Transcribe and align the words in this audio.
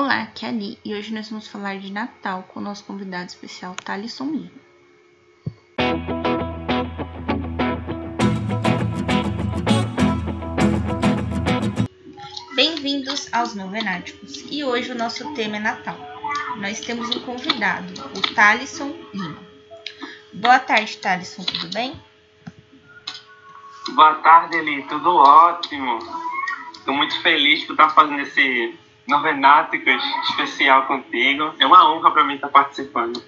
Olá, 0.00 0.22
aqui 0.22 0.46
é 0.46 0.48
a 0.48 0.52
Ali 0.52 0.78
e 0.84 0.94
hoje 0.94 1.12
nós 1.12 1.28
vamos 1.28 1.48
falar 1.48 1.76
de 1.80 1.92
Natal 1.92 2.44
com 2.44 2.60
o 2.60 2.62
nosso 2.62 2.84
convidado 2.84 3.26
especial 3.26 3.74
Thalisson 3.74 4.26
Lima. 4.26 4.50
Bem-vindos 12.54 13.28
aos 13.34 13.56
Novenáticos 13.56 14.44
e 14.48 14.62
hoje 14.62 14.92
o 14.92 14.94
nosso 14.94 15.34
tema 15.34 15.56
é 15.56 15.58
Natal. 15.58 15.98
Nós 16.58 16.78
temos 16.78 17.10
um 17.16 17.20
convidado, 17.22 17.92
o 18.16 18.34
Thalisson 18.36 18.94
Lima. 19.12 19.42
Boa 20.32 20.60
tarde, 20.60 20.96
Thalisson, 20.98 21.42
tudo 21.42 21.74
bem? 21.74 22.00
Boa 23.96 24.14
tarde, 24.14 24.58
Eli, 24.58 24.80
tudo 24.84 25.16
ótimo. 25.16 25.98
Estou 26.76 26.94
muito 26.94 27.20
feliz 27.20 27.64
por 27.64 27.72
estar 27.72 27.90
fazendo 27.90 28.20
esse 28.20 28.78
Novenáticos 29.08 30.02
especial 30.28 30.86
contigo. 30.86 31.54
É 31.58 31.66
uma 31.66 31.90
honra 31.90 32.10
para 32.10 32.24
mim 32.24 32.34
estar 32.34 32.48
participando. 32.48 33.22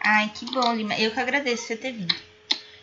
Ai, 0.00 0.30
que 0.34 0.44
bom, 0.52 0.72
Lima. 0.72 0.94
Eu 0.96 1.10
que 1.10 1.20
agradeço 1.20 1.66
você 1.66 1.76
ter 1.76 1.92
vindo. 1.92 2.14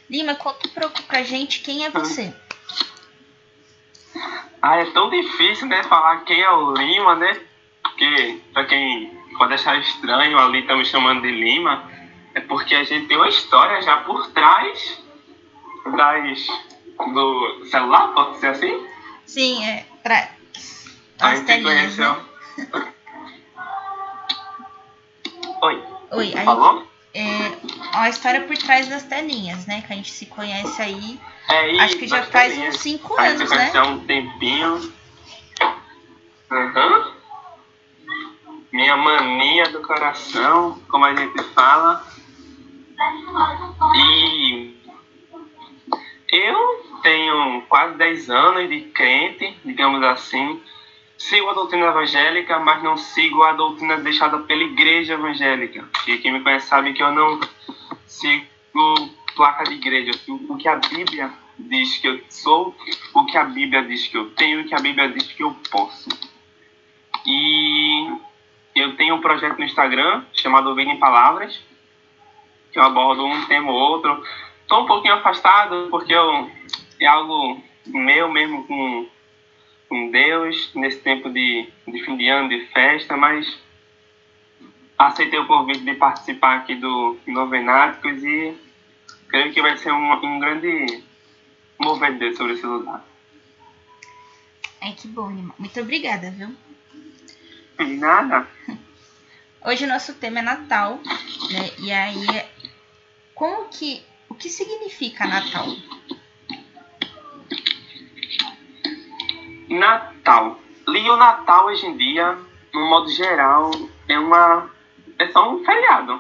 Lima, 0.10 0.36
conta 0.36 0.68
um 0.68 0.72
pouco 0.72 1.02
pra 1.04 1.24
gente 1.24 1.62
quem 1.62 1.86
é 1.86 1.90
você. 1.90 2.34
Ah, 4.62 4.78
é 4.78 4.86
tão 4.92 5.10
difícil, 5.10 5.68
né, 5.68 5.84
falar 5.84 6.18
quem 6.26 6.42
é 6.42 6.52
o 6.52 6.74
Lima, 6.74 7.16
né? 7.16 7.40
Porque, 7.82 8.42
pra 8.54 8.66
quem 8.66 9.10
pode 9.38 9.54
achar 9.54 9.80
estranho, 9.80 10.38
ali 10.38 10.68
tá 10.68 10.76
me 10.76 10.86
chamando 10.86 11.22
de 11.22 11.32
Lima, 11.32 11.90
é 12.36 12.42
porque 12.42 12.76
a 12.76 12.84
gente 12.84 13.08
tem 13.08 13.18
uma 13.18 13.30
história 13.30 13.82
já 13.82 13.98
por 13.98 14.30
trás 14.32 15.02
das, 15.96 16.48
do 17.14 17.66
celular, 17.66 18.10
pode 18.14 18.38
ser 18.38 18.48
assim? 18.48 18.88
Sim, 19.26 19.66
é 19.66 19.86
pra 20.04 20.30
as 21.22 21.42
telinhas, 21.42 21.98
né? 21.98 22.18
Oi. 25.62 25.84
Oi, 26.12 26.34
aí, 26.36 26.46
Falou? 26.46 26.88
é 27.14 27.52
a 27.94 28.10
história 28.10 28.42
por 28.42 28.58
trás 28.58 28.88
das 28.88 29.04
telinhas, 29.04 29.66
né? 29.68 29.82
Que 29.86 29.94
a 29.94 29.96
gente 29.96 30.12
se 30.12 30.26
conhece 30.26 30.82
aí. 30.82 31.20
É 31.50 31.80
Acho 31.82 31.98
que 31.98 32.08
já 32.08 32.24
faz 32.24 32.54
telinhas. 32.54 32.76
uns 32.76 32.82
5 32.82 33.16
Faz 33.16 33.36
anos, 33.36 33.52
né? 33.52 33.70
ser 33.70 33.82
um 33.84 34.00
tempinho. 34.06 34.94
Uhum. 36.52 37.12
Minha 38.72 38.96
mania 38.98 39.70
do 39.70 39.82
coração, 39.82 40.82
como 40.90 41.06
a 41.06 41.14
gente 41.14 41.44
fala. 41.54 42.06
E 43.96 44.76
eu 46.30 46.86
tenho 47.04 47.62
quase 47.68 47.96
10 47.98 48.30
anos 48.30 48.70
de 48.70 48.82
crente, 48.92 49.58
digamos 49.66 50.02
assim. 50.04 50.62
Sigo 51.22 51.50
a 51.50 51.54
doutrina 51.54 51.86
evangélica, 51.86 52.60
mas 52.60 52.82
não 52.82 52.98
sigo 52.98 53.44
a 53.44 53.54
doutrina 53.54 53.98
deixada 53.98 54.40
pela 54.40 54.64
igreja 54.64 55.14
evangélica. 55.14 55.88
E 56.08 56.18
quem 56.18 56.34
me 56.34 56.42
conhece 56.42 56.68
sabe 56.68 56.94
que 56.94 57.02
eu 57.02 57.12
não 57.12 57.40
sigo 58.08 58.48
placa 59.36 59.64
de 59.64 59.76
igreja, 59.76 60.12
o 60.28 60.58
que 60.58 60.68
a 60.68 60.78
Bíblia 60.78 61.32
diz 61.60 61.98
que 62.00 62.08
eu 62.08 62.22
sou, 62.28 62.76
o 63.14 63.26
que 63.28 63.38
a 63.38 63.44
Bíblia 63.44 63.84
diz 63.84 64.08
que 64.08 64.18
eu 64.18 64.32
tenho, 64.32 64.62
o 64.62 64.66
que 64.66 64.74
a 64.74 64.80
Bíblia 64.80 65.10
diz 65.10 65.32
que 65.32 65.44
eu 65.44 65.56
posso. 65.70 66.10
E 67.26 68.12
eu 68.76 68.96
tenho 68.98 69.16
um 69.16 69.22
projeto 69.22 69.60
no 69.60 69.66
Instagram 69.66 70.26
chamado 70.34 70.72
Ovelha 70.72 70.92
em 70.92 71.00
Palavras, 71.00 71.62
que 72.74 72.80
eu 72.80 72.84
abordo 72.84 73.24
um 73.24 73.46
tema 73.46 73.72
ou 73.72 73.78
outro. 73.78 74.26
Estou 74.64 74.84
um 74.84 74.88
pouquinho 74.88 75.14
afastado 75.14 75.88
porque 75.92 76.14
eu, 76.14 76.50
é 77.00 77.06
algo 77.06 77.62
meu 77.86 78.30
mesmo 78.30 78.66
com, 78.66 79.08
com 79.92 80.10
Deus, 80.10 80.72
nesse 80.74 81.00
tempo 81.00 81.30
de, 81.30 81.70
de 81.86 82.06
fim 82.06 82.16
de 82.16 82.30
ano, 82.30 82.48
de 82.48 82.66
festa, 82.68 83.18
mas 83.18 83.60
aceitei 84.98 85.38
o 85.38 85.46
convite 85.46 85.82
de 85.82 85.96
participar 85.96 86.60
aqui 86.60 86.76
do 86.76 87.20
Novenáticos 87.28 88.24
e 88.24 88.58
creio 89.28 89.52
que 89.52 89.62
vai 89.62 89.76
ser 89.76 89.92
um, 89.92 90.14
um 90.14 90.40
grande 90.40 91.04
mover 91.78 92.14
de 92.14 92.20
Deus 92.20 92.38
sobre 92.38 92.54
esse 92.54 92.66
lugar. 92.66 93.04
Ai, 94.80 94.94
que 94.94 95.10
bom, 95.10 95.30
Lima. 95.30 95.54
Muito 95.60 95.82
obrigada, 95.82 96.32
viu? 96.32 96.56
E 97.78 97.98
nada, 97.98 98.48
Hoje 99.64 99.84
o 99.84 99.90
nosso 99.90 100.14
tema 100.14 100.40
é 100.40 100.42
Natal, 100.42 101.02
né? 101.52 101.70
E 101.80 101.92
aí, 101.92 102.26
como 103.36 103.68
que. 103.68 104.02
O 104.28 104.34
que 104.34 104.50
significa 104.50 105.28
Natal? 105.28 105.68
Natal. 109.72 110.60
Li 110.88 111.10
o 111.10 111.16
Natal 111.16 111.68
hoje 111.68 111.86
em 111.86 111.96
dia, 111.96 112.38
no 112.74 112.90
modo 112.90 113.10
geral, 113.10 113.72
é 114.08 114.20
uma 114.20 114.70
é 115.18 115.28
só 115.28 115.50
um 115.50 115.64
feriado. 115.64 116.20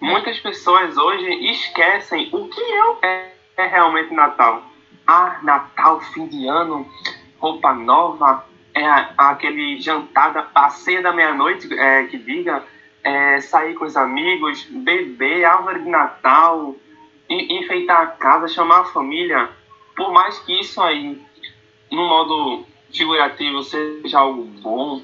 Muitas 0.00 0.38
pessoas 0.40 0.96
hoje 0.96 1.32
esquecem 1.50 2.28
o 2.32 2.48
que 2.48 2.60
é, 3.02 3.32
é 3.56 3.66
realmente 3.66 4.12
Natal. 4.12 4.64
Ah, 5.06 5.38
Natal, 5.42 6.00
fim 6.00 6.26
de 6.26 6.46
ano, 6.46 6.86
roupa 7.38 7.72
nova, 7.72 8.44
é 8.74 8.84
aquele 9.16 9.80
jantar, 9.80 10.32
da, 10.32 10.46
a 10.54 10.70
ceia 10.70 11.02
da 11.02 11.12
meia-noite, 11.12 11.72
é, 11.72 12.04
que 12.04 12.18
diga, 12.18 12.64
é, 13.04 13.40
sair 13.40 13.74
com 13.74 13.84
os 13.84 13.96
amigos, 13.96 14.64
beber, 14.64 15.44
árvore 15.44 15.80
de 15.80 15.88
Natal, 15.88 16.74
enfeitar 17.28 18.02
a 18.02 18.06
casa, 18.06 18.48
chamar 18.48 18.80
a 18.80 18.84
família. 18.86 19.48
Por 19.96 20.12
mais 20.12 20.38
que 20.40 20.60
isso 20.60 20.80
aí 20.82 21.20
no 21.92 22.08
modo 22.08 22.64
figurativo 22.90 23.62
seja 23.62 24.20
algo 24.20 24.44
bom, 24.44 25.02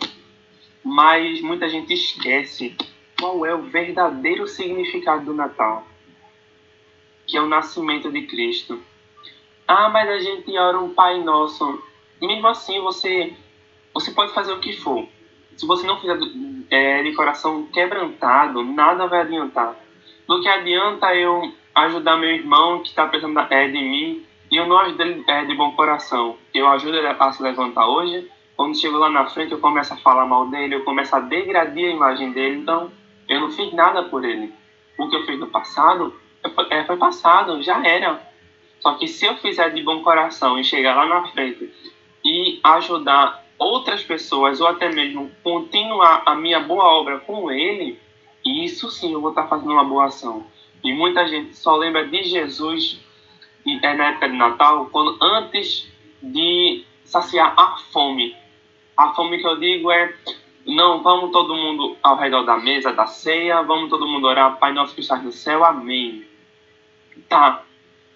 mas 0.82 1.42
muita 1.42 1.68
gente 1.68 1.92
esquece 1.92 2.74
qual 3.20 3.44
é 3.44 3.54
o 3.54 3.62
verdadeiro 3.62 4.48
significado 4.48 5.26
do 5.26 5.34
Natal, 5.34 5.86
que 7.26 7.36
é 7.36 7.42
o 7.42 7.46
nascimento 7.46 8.10
de 8.10 8.22
Cristo. 8.22 8.80
Ah, 9.66 9.90
mas 9.90 10.08
a 10.08 10.18
gente 10.18 10.56
ora 10.56 10.78
um 10.78 10.94
Pai 10.94 11.22
Nosso. 11.22 11.82
Mesmo 12.22 12.48
assim, 12.48 12.80
você 12.80 13.34
você 13.92 14.10
pode 14.12 14.32
fazer 14.32 14.52
o 14.52 14.60
que 14.60 14.72
for. 14.72 15.06
Se 15.56 15.66
você 15.66 15.86
não 15.86 16.00
fizer 16.00 16.18
é, 16.70 17.02
de 17.02 17.14
coração 17.14 17.66
quebrantado, 17.66 18.64
nada 18.64 19.06
vai 19.06 19.20
adiantar. 19.20 19.76
Do 20.26 20.40
que 20.40 20.48
adianta 20.48 21.14
eu 21.14 21.52
ajudar 21.74 22.16
meu 22.16 22.30
irmão 22.30 22.82
que 22.82 22.88
está 22.88 23.06
precisando 23.06 23.38
é, 23.40 23.68
de 23.68 23.78
mim 23.78 24.27
e 24.50 24.56
eu 24.56 24.66
não 24.66 24.78
ajudo 24.78 25.02
ele 25.02 25.24
é, 25.28 25.44
de 25.44 25.54
bom 25.54 25.72
coração. 25.72 26.36
Eu 26.54 26.68
ajudo 26.68 26.96
ele 26.96 27.06
a 27.06 27.32
se 27.32 27.42
levantar 27.42 27.86
hoje. 27.86 28.30
Quando 28.56 28.76
chego 28.76 28.96
lá 28.96 29.10
na 29.10 29.26
frente, 29.26 29.52
eu 29.52 29.60
começo 29.60 29.92
a 29.92 29.96
falar 29.96 30.26
mal 30.26 30.46
dele, 30.46 30.74
eu 30.74 30.84
começo 30.84 31.14
a 31.14 31.20
degradar 31.20 31.76
a 31.76 31.80
imagem 31.80 32.32
dele. 32.32 32.58
Então, 32.58 32.90
eu 33.28 33.40
não 33.40 33.50
fiz 33.50 33.72
nada 33.72 34.04
por 34.04 34.24
ele. 34.24 34.52
O 34.98 35.08
que 35.08 35.16
eu 35.16 35.26
fiz 35.26 35.38
no 35.38 35.46
passado 35.46 36.14
é, 36.70 36.84
foi 36.84 36.96
passado, 36.96 37.62
já 37.62 37.84
era. 37.86 38.20
Só 38.80 38.94
que 38.94 39.06
se 39.06 39.26
eu 39.26 39.36
fizer 39.36 39.70
de 39.70 39.82
bom 39.82 40.02
coração 40.02 40.58
e 40.58 40.64
chegar 40.64 40.94
lá 40.94 41.06
na 41.06 41.28
frente 41.28 41.72
e 42.24 42.60
ajudar 42.64 43.44
outras 43.58 44.02
pessoas 44.02 44.60
ou 44.60 44.68
até 44.68 44.88
mesmo 44.90 45.30
continuar 45.42 46.22
a 46.24 46.34
minha 46.34 46.60
boa 46.60 46.84
obra 46.84 47.18
com 47.18 47.50
ele, 47.50 48.00
isso 48.44 48.90
sim 48.90 49.12
eu 49.12 49.20
vou 49.20 49.30
estar 49.30 49.46
fazendo 49.48 49.72
uma 49.72 49.84
boa 49.84 50.06
ação. 50.06 50.46
E 50.82 50.92
muita 50.92 51.26
gente 51.26 51.56
só 51.56 51.76
lembra 51.76 52.06
de 52.06 52.22
Jesus 52.22 53.00
é 53.66 53.94
na 53.94 54.10
época 54.10 54.28
de 54.28 54.36
Natal, 54.36 54.86
quando 54.90 55.18
antes 55.22 55.90
de 56.22 56.84
saciar 57.04 57.54
a 57.56 57.76
fome. 57.92 58.36
A 58.96 59.14
fome 59.14 59.38
que 59.38 59.46
eu 59.46 59.58
digo 59.58 59.90
é 59.90 60.14
não, 60.66 61.02
vamos 61.02 61.30
todo 61.32 61.54
mundo 61.54 61.96
ao 62.02 62.16
redor 62.16 62.42
da 62.42 62.58
mesa 62.58 62.92
da 62.92 63.06
ceia, 63.06 63.62
vamos 63.62 63.88
todo 63.88 64.06
mundo 64.06 64.26
orar, 64.26 64.58
Pai 64.58 64.72
nosso 64.72 64.94
que 64.94 65.00
estás 65.00 65.22
no 65.22 65.32
céu, 65.32 65.64
amém. 65.64 66.26
Tá. 67.28 67.62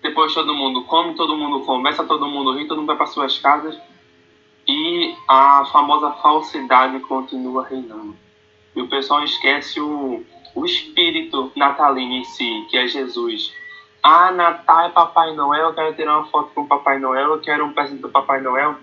Depois 0.03 0.35
todo 0.35 0.53
mundo 0.53 0.85
come, 0.85 1.15
todo 1.15 1.37
mundo 1.37 1.65
conversa, 1.65 2.05
todo 2.05 2.27
mundo 2.27 2.53
ri, 2.53 2.67
todo 2.67 2.79
mundo 2.79 2.89
vai 2.89 2.97
para 2.97 3.07
suas 3.07 3.39
casas 3.39 3.81
e 4.69 5.15
a 5.29 5.65
famosa 5.73 6.11
falsidade 6.13 6.99
continua 7.01 7.67
reinando. 7.67 8.17
E 8.75 8.81
o 8.81 8.89
pessoal 8.89 9.25
esquece 9.25 9.81
o, 9.81 10.25
o 10.55 10.65
espírito 10.65 11.51
natalino 11.57 12.15
em 12.15 12.25
si, 12.25 12.67
que 12.69 12.77
é 12.77 12.87
Jesus. 12.87 13.53
Ah, 14.03 14.33
Natal 14.33 14.87
é 14.87 14.89
Papai 14.89 15.33
Noel, 15.35 15.67
eu 15.67 15.75
quero 15.75 15.95
tirar 15.95 16.19
uma 16.19 16.27
foto 16.27 16.51
com 16.55 16.63
o 16.63 16.67
Papai 16.67 16.99
Noel, 16.99 17.35
eu 17.35 17.41
quero 17.41 17.65
um 17.65 17.73
presente 17.73 18.03
do 18.03 18.09
Papai 18.09 18.41
Noel. 18.41 18.77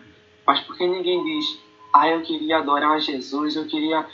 Mas 0.48 0.62
por 0.62 0.78
que 0.78 0.88
ninguém 0.88 1.22
diz, 1.24 1.60
ah, 1.94 2.08
eu 2.08 2.22
queria 2.22 2.60
adorar 2.60 3.00
Jesus, 3.02 3.56
eu 3.56 3.68
queria 3.68 4.06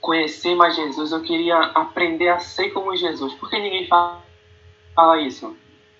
conhecer 0.00 0.54
mais 0.54 0.76
Jesus, 0.76 1.10
eu 1.10 1.22
queria 1.22 1.58
aprender 1.58 2.28
a 2.28 2.38
ser 2.38 2.70
como 2.70 2.94
Jesus? 2.94 3.32
Por 3.34 3.48
que 3.48 3.58
ninguém 3.58 3.86
fala, 3.86 4.22
fala 4.94 5.20
isso? 5.20 5.56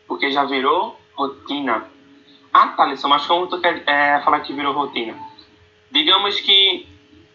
Porque 0.06 0.30
já 0.30 0.44
virou 0.44 1.00
rotina. 1.14 1.88
Ah, 2.52 2.68
Thaleson, 2.68 3.08
mas 3.08 3.26
como 3.26 3.46
tu 3.46 3.60
quer 3.60 3.82
é, 3.86 4.20
falar 4.20 4.40
que 4.40 4.52
virou 4.52 4.74
rotina? 4.74 5.16
Digamos 5.90 6.38
que 6.40 6.86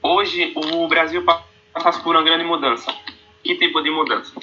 hoje 0.03 0.53
o 0.55 0.87
Brasil 0.87 1.25
passasse 1.73 2.01
por 2.01 2.15
uma 2.15 2.23
grande 2.23 2.43
mudança. 2.43 2.93
Que 3.43 3.55
tipo 3.55 3.81
de 3.81 3.89
mudança? 3.89 4.33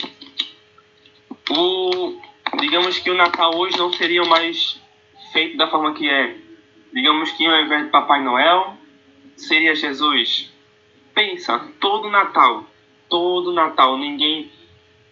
O, 1.51 2.21
digamos 2.61 2.99
que 2.99 3.11
o 3.11 3.15
Natal 3.15 3.55
hoje 3.57 3.77
não 3.79 3.93
seria 3.93 4.25
mais 4.25 4.81
feito 5.33 5.57
da 5.57 5.69
forma 5.69 5.95
que 5.95 6.09
é. 6.09 6.37
Digamos 6.93 7.31
que 7.33 7.47
ao 7.47 7.61
invés 7.61 7.85
de 7.85 7.91
Papai 7.91 8.23
Noel, 8.23 8.75
seria 9.37 9.75
Jesus? 9.75 10.53
Pensa, 11.15 11.69
todo 11.81 12.11
Natal, 12.11 12.65
todo 13.09 13.53
Natal, 13.53 13.99
ninguém 13.99 14.51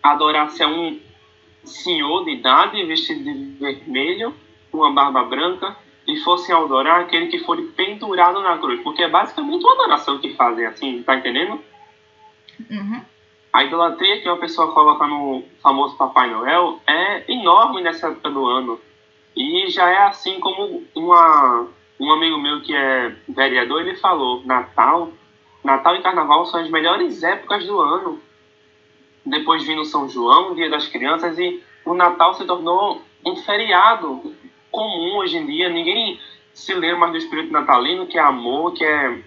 adorasse 0.02 0.62
a 0.62 0.68
um 0.68 1.00
senhor 1.64 2.24
de 2.24 2.32
idade 2.32 2.84
vestido 2.84 3.24
de 3.24 3.58
vermelho, 3.58 4.34
com 4.70 4.78
uma 4.78 4.92
barba 4.92 5.24
branca, 5.24 5.76
e 6.06 6.16
fossem 6.18 6.54
adorar 6.54 7.00
aquele 7.00 7.26
que 7.26 7.40
foi 7.40 7.62
pendurado 7.72 8.40
na 8.40 8.56
cruz. 8.58 8.80
Porque 8.82 9.02
é 9.02 9.08
basicamente 9.08 9.64
uma 9.64 9.72
adoração 9.74 10.18
que 10.18 10.34
fazem 10.34 10.64
assim, 10.66 11.02
tá 11.02 11.16
entendendo? 11.16 11.60
Uhum. 12.70 13.02
A 13.56 13.64
idolatria 13.64 14.20
que 14.20 14.28
uma 14.28 14.36
pessoa 14.36 14.70
coloca 14.70 15.06
no 15.06 15.42
famoso 15.62 15.96
Papai 15.96 16.28
Noel 16.28 16.78
é 16.86 17.32
enorme 17.32 17.80
nessa 17.80 18.08
época 18.08 18.28
do 18.28 18.44
ano. 18.44 18.78
E 19.34 19.70
já 19.70 19.88
é 19.88 19.96
assim 19.96 20.38
como 20.40 20.84
uma, 20.94 21.66
um 21.98 22.12
amigo 22.12 22.36
meu 22.36 22.60
que 22.60 22.76
é 22.76 23.16
vereador, 23.26 23.80
ele 23.80 23.96
falou, 23.96 24.44
Natal, 24.44 25.10
Natal 25.64 25.96
e 25.96 26.02
Carnaval 26.02 26.44
são 26.44 26.60
as 26.60 26.68
melhores 26.68 27.22
épocas 27.22 27.64
do 27.64 27.80
ano. 27.80 28.20
Depois 29.24 29.64
vindo 29.64 29.86
São 29.86 30.06
João, 30.06 30.54
Dia 30.54 30.68
das 30.68 30.86
Crianças, 30.88 31.38
e 31.38 31.64
o 31.86 31.94
Natal 31.94 32.34
se 32.34 32.44
tornou 32.44 33.00
um 33.24 33.36
feriado 33.36 34.34
comum 34.70 35.16
hoje 35.16 35.38
em 35.38 35.46
dia. 35.46 35.70
Ninguém 35.70 36.20
se 36.52 36.74
lembra 36.74 36.98
mais 36.98 37.12
do 37.12 37.18
espírito 37.18 37.50
natalino, 37.50 38.06
que 38.06 38.18
é 38.18 38.22
amor, 38.22 38.74
que 38.74 38.84
é, 38.84 39.18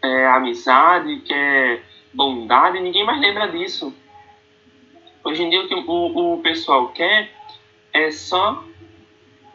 é 0.00 0.26
amizade, 0.28 1.20
que 1.20 1.34
é 1.34 1.82
bondade, 2.12 2.80
ninguém 2.80 3.04
mais 3.04 3.20
lembra 3.20 3.48
disso. 3.48 3.94
Hoje 5.24 5.42
em 5.42 5.50
dia 5.50 5.62
o 5.62 5.68
que 5.68 5.74
o, 5.74 6.34
o 6.34 6.38
pessoal 6.40 6.88
quer 6.88 7.30
é 7.92 8.10
só 8.10 8.64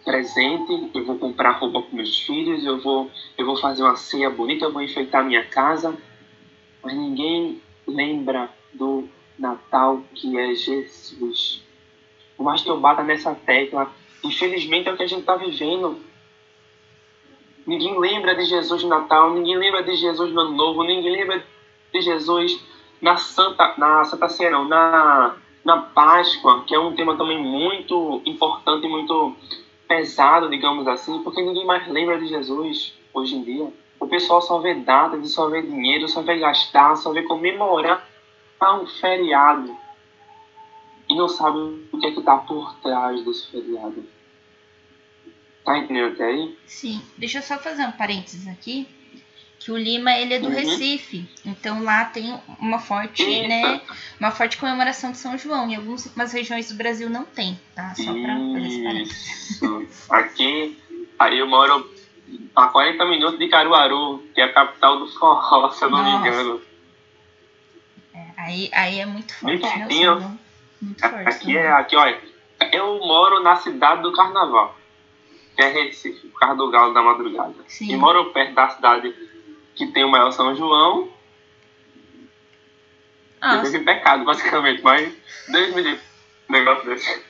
presente, 0.04 0.92
eu 0.94 1.06
vou 1.06 1.18
comprar 1.18 1.52
roupa 1.52 1.82
para 1.82 1.96
meus 1.96 2.20
filhos, 2.20 2.66
eu 2.66 2.80
vou, 2.82 3.10
eu 3.38 3.46
vou 3.46 3.56
fazer 3.56 3.84
uma 3.84 3.96
ceia 3.96 4.30
bonita, 4.30 4.66
eu 4.66 4.72
vou 4.72 4.82
enfeitar 4.82 5.24
minha 5.24 5.44
casa, 5.46 5.98
mas 6.84 6.94
ninguém 6.94 7.62
lembra 7.88 8.50
do 8.74 9.08
Natal 9.40 10.02
que 10.14 10.38
é 10.38 10.54
Jesus. 10.54 11.64
Por 12.36 12.44
mais 12.44 12.62
que 12.62 12.70
eu 12.70 12.80
bata 12.80 13.04
nessa 13.04 13.34
tecla, 13.34 13.92
infelizmente 14.24 14.90
é 14.90 14.94
o 14.94 14.98
que 14.98 15.04
a 15.04 15.08
gente 15.08 15.22
está 15.22 15.36
vivendo. 15.36 16.02
Ninguém 17.66 17.98
lembra 17.98 18.36
de 18.36 18.46
Jesus 18.46 18.84
no 18.84 18.90
Natal, 18.90 19.34
ninguém 19.34 19.58
lembra 19.58 19.84
de 19.84 19.96
Jesus 19.96 20.34
no 20.34 20.42
Ano 20.42 20.52
Novo, 20.52 20.84
ninguém 20.84 21.12
lembra 21.12 21.46
de 21.94 22.02
Jesus 22.02 22.60
na 23.00 23.18
Santa, 23.18 23.76
na 23.78 24.04
Santa 24.06 24.28
Ceia, 24.28 24.50
não, 24.50 24.66
na, 24.68 25.36
na 25.64 25.78
Páscoa, 25.78 26.64
que 26.66 26.74
é 26.74 26.80
um 26.80 26.96
tema 26.96 27.16
também 27.16 27.38
muito 27.38 28.22
importante 28.26 28.88
muito 28.88 29.36
pesado, 29.88 30.50
digamos 30.50 30.88
assim, 30.88 31.22
porque 31.22 31.42
ninguém 31.42 31.66
mais 31.66 31.88
lembra 31.88 32.18
de 32.18 32.28
Jesus 32.28 32.98
hoje 33.14 33.36
em 33.36 33.44
dia. 33.44 33.72
O 34.00 34.08
pessoal 34.08 34.42
só 34.42 34.60
vê 34.60 34.74
datas, 34.74 35.32
só 35.32 35.48
vê 35.50 35.62
dinheiro, 35.62 36.10
só 36.10 36.22
vê 36.22 36.40
gastar, 36.40 36.96
só 36.96 37.12
vê 37.12 37.22
comemorar 37.24 38.10
um 38.62 38.88
feriado. 38.88 39.78
E 41.10 41.16
não 41.16 41.28
sabe 41.28 41.58
o 41.92 42.00
que 42.00 42.08
é 42.08 42.12
que 42.12 42.20
está 42.20 42.38
por 42.38 42.74
trás 42.76 43.24
desse 43.24 43.52
feriado. 43.52 44.04
Tá 45.66 45.78
entendendo 45.78 46.14
até 46.14 46.26
aí? 46.26 46.58
Sim. 46.66 47.02
Deixa 47.18 47.40
eu 47.40 47.42
só 47.42 47.58
fazer 47.58 47.86
um 47.86 47.92
parênteses 47.92 48.48
aqui 48.48 48.88
que 49.64 49.72
o 49.72 49.78
Lima 49.78 50.12
ele 50.12 50.34
é 50.34 50.40
do 50.40 50.48
Uhum. 50.48 50.54
Recife, 50.56 51.26
então 51.46 51.82
lá 51.84 52.04
tem 52.04 52.38
uma 52.60 52.80
forte, 52.80 53.24
Eita. 53.24 53.48
né, 53.48 53.82
uma 54.20 54.30
forte 54.30 54.58
comemoração 54.58 55.12
de 55.12 55.18
São 55.18 55.38
João. 55.38 55.70
Em 55.70 55.76
algumas 55.78 56.34
regiões 56.34 56.68
do 56.70 56.76
Brasil 56.76 57.10
não 57.10 57.24
tem, 57.24 57.58
tá? 57.74 57.96
Só 57.96 58.12
pra 58.12 58.36
fazer 58.36 58.68
esse 58.68 58.84
parênteses. 58.84 60.10
Aqui, 60.10 60.78
aí 61.18 61.40
eu 61.40 61.48
moro 61.48 61.90
a 62.54 62.68
40 62.68 63.06
minutos 63.06 63.40
de 63.40 63.48
Caruaru, 63.48 64.22
que 64.36 64.42
é 64.42 64.44
a 64.44 64.52
capital 64.54 65.00
do 65.00 65.08
forró, 65.08 65.70
se 65.72 65.86
eu 65.86 65.90
não 65.90 66.04
me 66.04 66.12
Nossa. 66.12 66.28
engano. 66.28 66.62
É, 68.14 68.28
aí, 68.36 68.70
aí 68.74 69.00
é 69.00 69.06
muito 69.06 69.34
forte, 69.34 69.64
né? 69.64 69.88
São. 69.90 70.40
Muito 70.82 71.00
forte. 71.00 71.30
Aqui 71.30 71.54
né? 71.54 71.60
é, 71.62 71.72
aqui, 71.72 71.96
olha, 71.96 72.20
eu 72.74 73.00
moro 73.00 73.42
na 73.42 73.56
cidade 73.56 74.02
do 74.02 74.12
Carnaval, 74.12 74.78
que 75.56 75.62
é 75.64 75.70
Recife, 75.70 76.28
por 76.28 76.40
causa 76.42 76.56
do 76.58 76.70
Galo 76.70 76.94
da 76.94 77.02
Madrugada. 77.02 77.56
Sim. 77.66 77.94
E 77.94 77.96
moro 77.96 78.26
perto 78.34 78.54
da 78.54 78.68
cidade 78.70 79.32
que 79.76 79.88
tem 79.88 80.04
o 80.04 80.10
maior 80.10 80.32
São 80.32 80.56
João, 80.56 81.10
eu 83.42 83.50
Nossa, 83.50 83.64
vivo 83.64 83.78
em 83.78 83.86
pecado, 83.86 84.24
basicamente, 84.24 84.82
mas 84.82 85.14
Deus 85.50 85.76
me 85.76 85.82
livre. 85.82 86.02
Negócio 86.48 86.86
desse. 86.86 87.22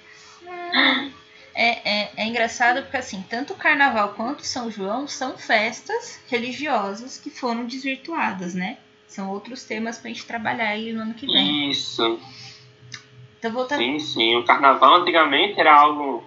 é, 1.55 2.03
é, 2.03 2.11
é 2.17 2.25
engraçado 2.25 2.83
porque 2.83 2.97
assim, 2.97 3.23
tanto 3.29 3.53
o 3.53 3.57
Carnaval 3.57 4.13
quanto 4.13 4.41
o 4.41 4.45
São 4.45 4.69
João 4.69 5.07
são 5.07 5.37
festas 5.37 6.21
religiosas 6.29 7.17
que 7.17 7.29
foram 7.29 7.65
desvirtuadas, 7.65 8.53
né? 8.53 8.77
São 9.07 9.29
outros 9.29 9.63
temas 9.63 9.97
pra 9.97 10.09
gente 10.09 10.25
trabalhar 10.25 10.69
aí 10.69 10.91
no 10.91 11.01
ano 11.01 11.13
que 11.13 11.25
vem. 11.25 11.69
Isso. 11.69 12.19
Então 13.39 13.51
voltando. 13.51 13.79
Sim, 13.79 13.99
sim. 13.99 14.35
O 14.35 14.45
carnaval 14.45 14.95
antigamente 14.95 15.59
era 15.59 15.75
algo, 15.75 16.23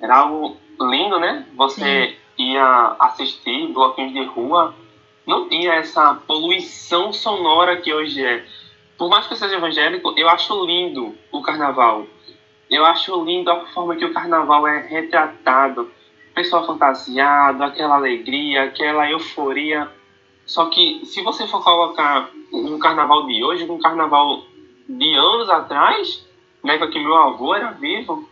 era 0.00 0.16
algo 0.18 0.56
lindo, 0.80 1.18
né? 1.18 1.46
Você 1.54 2.16
ia 2.38 2.96
assistir 2.98 3.72
bloquinhos 3.72 4.12
de 4.12 4.24
rua, 4.24 4.74
não 5.26 5.48
tinha 5.48 5.74
essa 5.74 6.14
poluição 6.26 7.12
sonora 7.12 7.76
que 7.76 7.92
hoje 7.92 8.24
é. 8.24 8.44
Por 8.96 9.08
mais 9.10 9.26
que 9.26 9.32
eu 9.34 9.36
seja 9.36 9.56
evangélico, 9.56 10.14
eu 10.16 10.28
acho 10.28 10.64
lindo 10.64 11.14
o 11.32 11.42
carnaval. 11.42 12.06
Eu 12.70 12.84
acho 12.84 13.24
lindo 13.24 13.50
a 13.50 13.66
forma 13.66 13.96
que 13.96 14.04
o 14.04 14.12
carnaval 14.12 14.66
é 14.66 14.86
retratado. 14.86 15.90
Pessoal 16.34 16.66
fantasiado, 16.66 17.64
aquela 17.64 17.96
alegria, 17.96 18.64
aquela 18.64 19.10
euforia. 19.10 19.90
Só 20.44 20.66
que 20.66 21.04
se 21.04 21.22
você 21.22 21.46
for 21.46 21.62
colocar 21.62 22.30
um 22.52 22.78
carnaval 22.78 23.26
de 23.26 23.42
hoje 23.42 23.66
com 23.66 23.74
um 23.74 23.80
carnaval 23.80 24.42
de 24.88 25.14
anos 25.14 25.50
atrás, 25.50 26.26
na 26.62 26.74
época 26.74 26.92
que 26.92 27.00
meu 27.00 27.16
avô 27.16 27.54
era 27.54 27.72
vivo, 27.72 28.28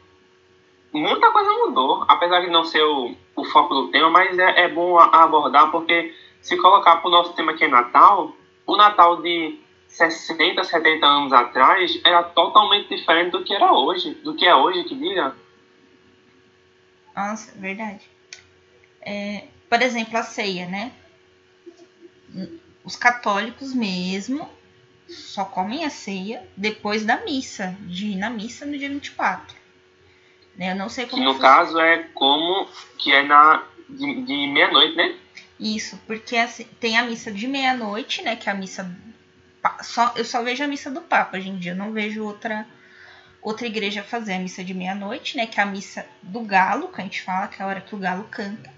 muita 0.93 1.31
coisa 1.31 1.51
mudou. 1.53 2.05
Apesar 2.09 2.41
de 2.41 2.51
não 2.51 2.65
ser 2.65 2.83
o, 2.85 3.15
o 3.37 3.45
foco 3.45 3.75
do 3.75 3.89
tema, 3.89 4.11
mas 4.11 4.39
é, 4.39 4.65
é 4.65 4.69
bom 4.69 4.99
a- 4.99 5.25
abordar, 5.25 5.71
porque 5.71 6.15
se 6.45 6.59
colocar 6.59 6.97
para 6.97 7.09
o 7.09 7.11
nosso 7.11 7.33
tema 7.33 7.55
que 7.55 7.65
é 7.65 7.69
Natal, 7.69 8.37
o 8.67 8.77
Natal 8.77 9.23
de 9.23 9.59
60, 9.89 10.63
70 10.63 11.07
anos 11.07 11.33
atrás 11.33 11.99
era 12.05 12.23
totalmente 12.23 12.95
diferente 12.95 13.31
do 13.31 13.43
que 13.43 13.55
era 13.55 13.73
hoje, 13.73 14.13
do 14.23 14.35
que 14.35 14.45
é 14.45 14.55
hoje, 14.55 14.85
que 14.85 14.95
diga. 14.95 15.35
Nossa, 17.17 17.53
verdade. 17.57 18.11
É, 19.01 19.45
por 19.71 19.81
exemplo, 19.81 20.19
a 20.19 20.23
ceia, 20.23 20.67
né? 20.67 20.93
Os 22.85 22.95
católicos 22.95 23.73
mesmo 23.73 24.47
só 25.09 25.47
comem 25.47 25.85
a 25.87 25.91
ceia 25.91 26.47
depois 26.55 27.07
da 27.07 27.25
missa, 27.25 27.75
de 27.81 28.09
ir 28.09 28.17
na 28.17 28.29
missa 28.29 28.67
no 28.67 28.77
dia 28.77 28.91
24. 28.91 29.57
Né? 30.57 30.73
Eu 30.73 30.77
não 30.77 30.91
sei 30.91 31.07
Que 31.07 31.13
como 31.13 31.25
no 31.25 31.33
funciona 31.35 31.55
caso 31.55 31.81
é 31.81 32.03
como 32.13 32.69
que 32.99 33.13
é 33.13 33.23
na 33.23 33.65
de, 33.89 34.23
de 34.23 34.47
meia-noite, 34.49 34.95
né? 34.95 35.17
Isso, 35.59 35.99
porque 36.07 36.37
assim, 36.37 36.65
tem 36.81 36.97
a 36.99 37.05
missa 37.05 37.31
de 37.31 37.47
meia-noite, 37.47 38.23
né? 38.23 38.37
Que 38.37 38.49
é 38.49 38.53
a 38.53 38.55
missa. 38.55 38.91
Só, 39.83 40.13
eu 40.17 40.25
só 40.25 40.43
vejo 40.43 40.63
a 40.63 40.67
missa 40.69 40.91
do 40.91 41.01
Papa 41.01 41.37
hoje 41.39 41.49
em 41.49 41.57
dia, 41.59 41.73
eu 41.73 41.77
não 41.77 41.93
vejo 41.93 42.23
outra 42.25 42.67
outra 43.41 43.67
igreja 43.67 44.03
fazer 44.03 44.35
a 44.35 44.39
missa 44.39 44.65
de 44.65 44.73
meia-noite, 44.73 45.37
né? 45.37 45.47
Que 45.47 45.61
é 45.61 45.63
a 45.63 45.67
missa 45.67 46.07
do 46.23 46.41
galo, 46.41 46.89
que 46.89 47.01
a 47.01 47.05
gente 47.05 47.21
fala, 47.23 47.47
que 47.49 47.61
é 47.61 47.65
a 47.65 47.69
hora 47.69 47.81
que 47.81 47.95
o 47.95 47.99
galo 47.99 48.25
canta. 48.31 48.73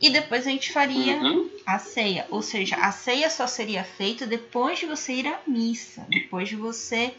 E 0.00 0.10
depois 0.10 0.46
a 0.46 0.50
gente 0.50 0.72
faria 0.72 1.16
Uhum. 1.16 1.48
a 1.64 1.78
ceia. 1.78 2.26
Ou 2.30 2.42
seja, 2.42 2.76
a 2.76 2.90
ceia 2.92 3.30
só 3.30 3.46
seria 3.46 3.82
feita 3.84 4.26
depois 4.26 4.78
de 4.80 4.86
você 4.86 5.14
ir 5.14 5.26
à 5.28 5.38
missa. 5.46 6.04
Depois 6.10 6.48
de 6.48 6.56
você 6.56 7.14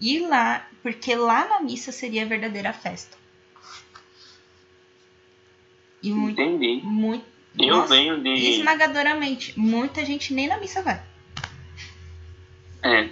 ir 0.00 0.26
lá. 0.26 0.66
Porque 0.82 1.14
lá 1.14 1.46
na 1.46 1.60
missa 1.60 1.92
seria 1.92 2.22
a 2.22 2.26
verdadeira 2.26 2.72
festa. 2.72 3.16
E 6.02 6.10
muito. 6.10 6.40
Entendi. 6.40 6.80
muito 6.84 7.24
Eu 7.58 7.76
nossa, 7.76 7.88
venho 7.88 8.22
de. 8.22 8.30
esmagadoramente. 8.58 9.58
Muita 9.58 10.04
gente 10.04 10.32
nem 10.34 10.48
na 10.48 10.58
missa 10.58 10.82
vai. 10.82 11.00
É. 12.82 13.08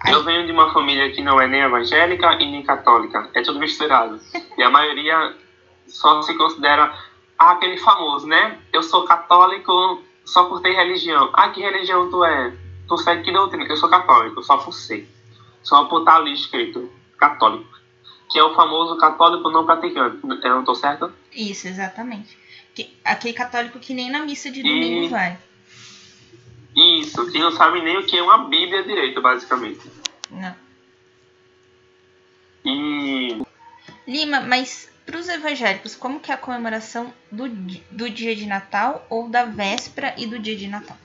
Aí- 0.00 0.12
Eu 0.12 0.24
venho 0.24 0.46
de 0.46 0.52
uma 0.52 0.72
família 0.72 1.10
que 1.12 1.20
não 1.22 1.40
é 1.40 1.46
nem 1.46 1.60
evangélica 1.60 2.32
e 2.34 2.50
nem 2.50 2.62
católica. 2.62 3.30
É 3.34 3.42
tudo 3.42 3.58
misturado. 3.58 4.20
E 4.56 4.62
a 4.62 4.70
maioria 4.70 5.34
só 5.86 6.22
se 6.22 6.34
considera 6.36 6.92
ah, 7.38 7.52
aquele 7.52 7.78
famoso, 7.78 8.26
né? 8.26 8.58
Eu 8.72 8.82
sou 8.82 9.04
católico 9.04 10.02
só 10.24 10.44
por 10.44 10.60
ter 10.60 10.72
religião. 10.72 11.30
Ah, 11.34 11.50
que 11.50 11.60
religião 11.60 12.10
tu 12.10 12.24
é? 12.24 12.52
Tu 12.88 12.96
segue 12.98 13.22
que 13.24 13.32
doutrina? 13.32 13.64
Eu 13.66 13.76
sou 13.76 13.88
católico, 13.88 14.42
só 14.42 14.56
por 14.58 14.72
ser. 14.72 15.08
Só 15.62 15.84
por 15.86 16.00
estar 16.00 16.16
ali 16.16 16.32
escrito 16.32 16.90
católico. 17.18 17.68
Que 18.30 18.38
é 18.38 18.42
o 18.42 18.54
famoso 18.54 18.96
católico 18.98 19.50
não 19.50 19.64
praticante. 19.66 20.18
Eu 20.42 20.56
não 20.56 20.64
tô 20.64 20.74
certo? 20.74 21.12
Isso, 21.32 21.68
exatamente. 21.68 22.36
Que- 22.74 22.94
aquele 23.04 23.32
católico 23.34 23.78
que 23.78 23.94
nem 23.94 24.10
na 24.10 24.20
missa 24.20 24.50
de 24.50 24.60
E- 24.60 24.62
domingo 24.62 25.08
vai. 25.08 25.38
Isso, 26.74 27.30
que 27.30 27.38
não 27.38 27.52
sabe 27.52 27.80
nem 27.80 27.96
o 27.96 28.04
que 28.04 28.16
é 28.18 28.22
uma 28.22 28.48
Bíblia 28.48 28.82
direito, 28.82 29.22
basicamente. 29.22 29.90
Não. 30.30 30.54
E 32.64 33.42
Lima, 34.06 34.40
mas 34.40 34.90
para 35.06 35.18
os 35.18 35.28
evangélicos, 35.28 35.94
como 35.94 36.18
que 36.20 36.30
é 36.30 36.34
a 36.34 36.38
comemoração 36.38 37.12
do, 37.30 37.48
do 37.48 38.10
dia 38.10 38.34
de 38.36 38.44
Natal 38.44 39.06
ou 39.08 39.28
da 39.28 39.44
véspera 39.44 40.14
e 40.18 40.26
do 40.26 40.38
dia 40.38 40.56
de 40.56 40.66
Natal? 40.66 40.96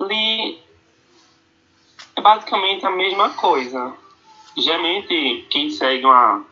Li 0.00 0.58
é 2.16 2.20
basicamente 2.20 2.84
a 2.86 2.90
mesma 2.90 3.30
coisa. 3.30 3.94
Geralmente, 4.56 5.46
quem 5.48 5.70
segue 5.70 6.04
uma, 6.04 6.44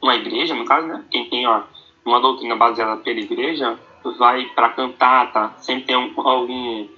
uma 0.00 0.16
igreja, 0.16 0.54
no 0.54 0.64
caso, 0.64 0.86
né? 0.86 1.04
Quem 1.10 1.28
tem 1.28 1.46
uma, 1.46 1.68
uma 2.04 2.20
doutrina 2.20 2.56
baseada 2.56 2.96
pela 2.98 3.20
igreja, 3.20 3.78
vai 4.18 4.46
para 4.46 4.70
cantata, 4.70 5.52
sempre 5.58 5.84
tem 5.84 5.96
um, 5.96 6.12
algum 6.16 6.88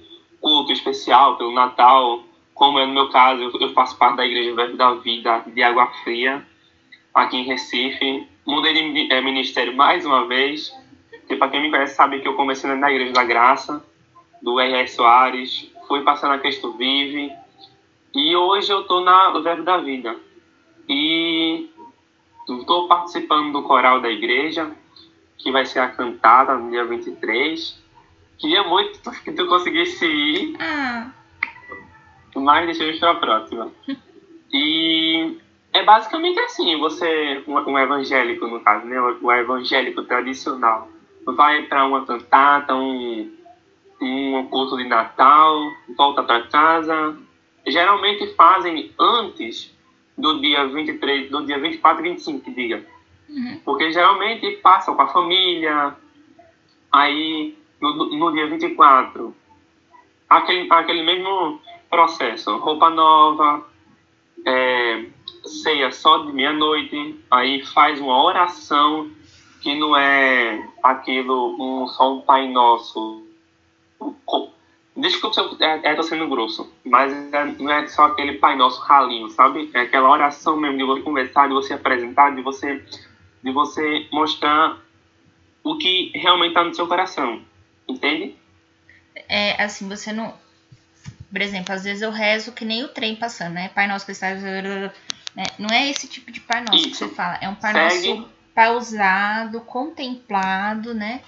culto 0.41 0.71
especial 0.71 1.37
pelo 1.37 1.51
Natal, 1.51 2.23
como 2.53 2.79
é 2.79 2.85
no 2.85 2.93
meu 2.93 3.09
caso, 3.09 3.41
eu, 3.41 3.51
eu 3.59 3.73
faço 3.73 3.97
parte 3.97 4.17
da 4.17 4.25
Igreja 4.25 4.55
Verbo 4.55 4.77
da 4.77 4.93
Vida 4.93 5.43
de 5.45 5.61
Água 5.61 5.87
Fria, 6.03 6.45
aqui 7.13 7.37
em 7.37 7.43
Recife. 7.43 8.27
Mudei 8.45 8.73
de 8.73 9.11
é, 9.11 9.21
ministério 9.21 9.75
mais 9.75 10.05
uma 10.05 10.25
vez, 10.25 10.71
que 11.27 11.35
para 11.35 11.49
quem 11.49 11.61
me 11.61 11.69
conhece 11.69 11.95
sabe 11.95 12.21
que 12.21 12.27
eu 12.27 12.35
comecei 12.35 12.73
na 12.73 12.91
Igreja 12.91 13.11
da 13.11 13.23
Graça, 13.23 13.83
do 14.41 14.59
R.R. 14.59 14.87
Soares, 14.87 15.71
fui 15.87 16.01
passando 16.03 16.33
a 16.33 16.37
Cristo 16.39 16.71
Vive, 16.73 17.31
e 18.15 18.33
hoje 18.33 18.71
eu 18.71 18.81
estou 18.81 19.01
na 19.01 19.37
Verbo 19.39 19.63
da 19.63 19.77
Vida. 19.77 20.15
E 20.87 21.69
estou 22.47 22.87
participando 22.87 23.51
do 23.51 23.63
coral 23.63 23.99
da 23.99 24.09
igreja, 24.09 24.71
que 25.37 25.51
vai 25.51 25.65
ser 25.65 25.79
a 25.79 25.89
cantada 25.89 26.55
no 26.55 26.71
dia 26.71 26.85
23. 26.85 27.83
Queria 28.37 28.63
muito 28.63 28.99
que 29.21 29.33
tu 29.33 29.45
conseguisse 29.47 30.05
ir. 30.05 30.55
Ah. 30.61 31.11
Mas 32.35 32.65
deixamos 32.65 32.99
para 32.99 33.11
a 33.11 33.15
próxima. 33.15 33.71
E 34.51 35.37
é 35.73 35.83
basicamente 35.83 36.39
assim, 36.39 36.77
você, 36.79 37.43
um 37.45 37.77
evangélico 37.77 38.47
no 38.47 38.61
caso, 38.61 38.85
né, 38.85 38.97
o 38.99 39.31
evangélico 39.31 40.03
tradicional, 40.03 40.89
vai 41.25 41.63
para 41.63 41.85
uma 41.85 42.05
cantata, 42.05 42.73
um, 42.73 43.33
um 44.01 44.47
culto 44.47 44.77
de 44.77 44.85
Natal, 44.85 45.59
volta 45.97 46.23
para 46.23 46.47
casa. 46.47 47.24
Geralmente 47.67 48.33
fazem 48.35 48.91
antes 48.99 49.75
do 50.17 50.39
dia 50.39 50.67
23, 50.67 51.29
do 51.29 51.45
dia 51.45 51.59
24 51.59 52.05
e 52.05 52.09
25, 52.09 52.51
diga. 52.51 52.85
Uhum. 53.29 53.59
Porque 53.65 53.91
geralmente 53.91 54.49
passam 54.57 54.95
com 54.95 55.01
a 55.01 55.07
família, 55.07 55.95
aí 56.91 57.57
no, 57.81 58.17
no 58.17 58.31
dia 58.31 58.47
24, 58.47 59.35
aquele, 60.29 60.71
aquele 60.71 61.03
mesmo 61.03 61.59
processo, 61.89 62.57
roupa 62.57 62.89
nova, 62.89 63.65
é, 64.45 65.05
ceia 65.43 65.91
só 65.91 66.19
de 66.19 66.31
meia-noite, 66.31 67.19
aí 67.29 67.65
faz 67.65 67.99
uma 67.99 68.23
oração 68.23 69.09
que 69.61 69.75
não 69.77 69.95
é 69.95 70.67
aquilo, 70.83 71.55
um, 71.59 71.87
só 71.87 72.13
um 72.13 72.21
Pai 72.21 72.47
Nosso. 72.47 73.23
Desculpa 74.95 75.33
se 75.33 75.41
eu 75.41 75.51
estou 75.51 75.67
é, 75.67 76.03
sendo 76.03 76.29
grosso, 76.29 76.71
mas 76.83 77.11
é, 77.33 77.45
não 77.59 77.69
é 77.69 77.85
só 77.87 78.05
aquele 78.05 78.33
Pai 78.33 78.55
Nosso 78.55 78.79
ralinho, 78.81 79.29
sabe? 79.29 79.69
É 79.73 79.81
aquela 79.81 80.09
oração 80.09 80.55
mesmo 80.55 80.77
de 80.77 80.83
você 80.85 81.01
conversar, 81.01 81.47
de 81.47 81.53
você 81.53 81.73
apresentar, 81.73 82.33
de 82.33 82.41
você 82.41 82.81
de 83.45 83.51
você 83.51 84.07
mostrar 84.11 84.79
o 85.63 85.77
que 85.77 86.11
realmente 86.15 86.49
está 86.49 86.63
no 86.63 86.73
seu 86.73 86.87
coração. 86.87 87.43
Entende? 87.87 88.35
É, 89.29 89.61
assim, 89.63 89.87
você 89.87 90.11
não. 90.11 90.33
Por 91.31 91.41
exemplo, 91.41 91.73
às 91.73 91.83
vezes 91.83 92.01
eu 92.01 92.09
rezo 92.09 92.53
que 92.53 92.65
nem 92.65 92.83
o 92.83 92.87
trem 92.87 93.15
passando, 93.15 93.53
né? 93.53 93.69
Pai 93.69 93.87
Nosso 93.87 94.05
que 94.05 94.13
está. 94.13 94.33
Né? 94.33 95.45
Não 95.59 95.69
é 95.69 95.89
esse 95.89 96.07
tipo 96.07 96.31
de 96.31 96.39
Pai 96.39 96.61
Nosso 96.61 96.87
Isso. 96.87 96.89
que 96.89 96.95
você 96.95 97.09
fala. 97.09 97.37
É 97.39 97.47
um 97.47 97.55
Pai 97.55 97.73
Segue. 97.91 98.13
Nosso 98.13 98.29
pausado, 98.55 99.61
contemplado, 99.61 100.93
né? 100.93 101.21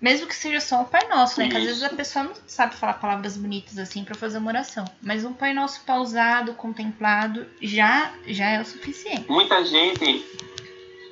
Mesmo 0.00 0.26
que 0.26 0.34
seja 0.34 0.60
só 0.60 0.82
um 0.82 0.84
Pai 0.84 1.08
Nosso, 1.08 1.40
né? 1.40 1.48
Que 1.48 1.56
às 1.56 1.64
vezes 1.64 1.82
a 1.82 1.88
pessoa 1.88 2.26
não 2.26 2.32
sabe 2.46 2.74
falar 2.74 2.94
palavras 2.94 3.36
bonitas 3.36 3.78
assim 3.78 4.04
para 4.04 4.14
fazer 4.14 4.38
uma 4.38 4.50
oração. 4.50 4.84
Mas 5.02 5.24
um 5.24 5.32
Pai 5.32 5.54
Nosso 5.54 5.84
pausado, 5.84 6.52
contemplado, 6.52 7.46
já, 7.62 8.12
já 8.26 8.46
é 8.50 8.60
o 8.60 8.64
suficiente. 8.64 9.24
Muita 9.30 9.64
gente 9.64 10.24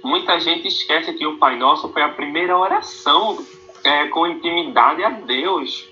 muita 0.05 0.39
gente 0.39 0.69
esquece 0.69 1.15
que 1.15 1.27
o 1.27 1.39
Pai 1.39 1.57
Nosso 1.57 1.91
foi 1.91 2.03
a 2.03 2.11
primeira 2.11 2.57
oração 2.57 3.45
é, 3.83 4.07
com 4.09 4.27
intimidade 4.27 5.03
a 5.03 5.09
Deus. 5.09 5.89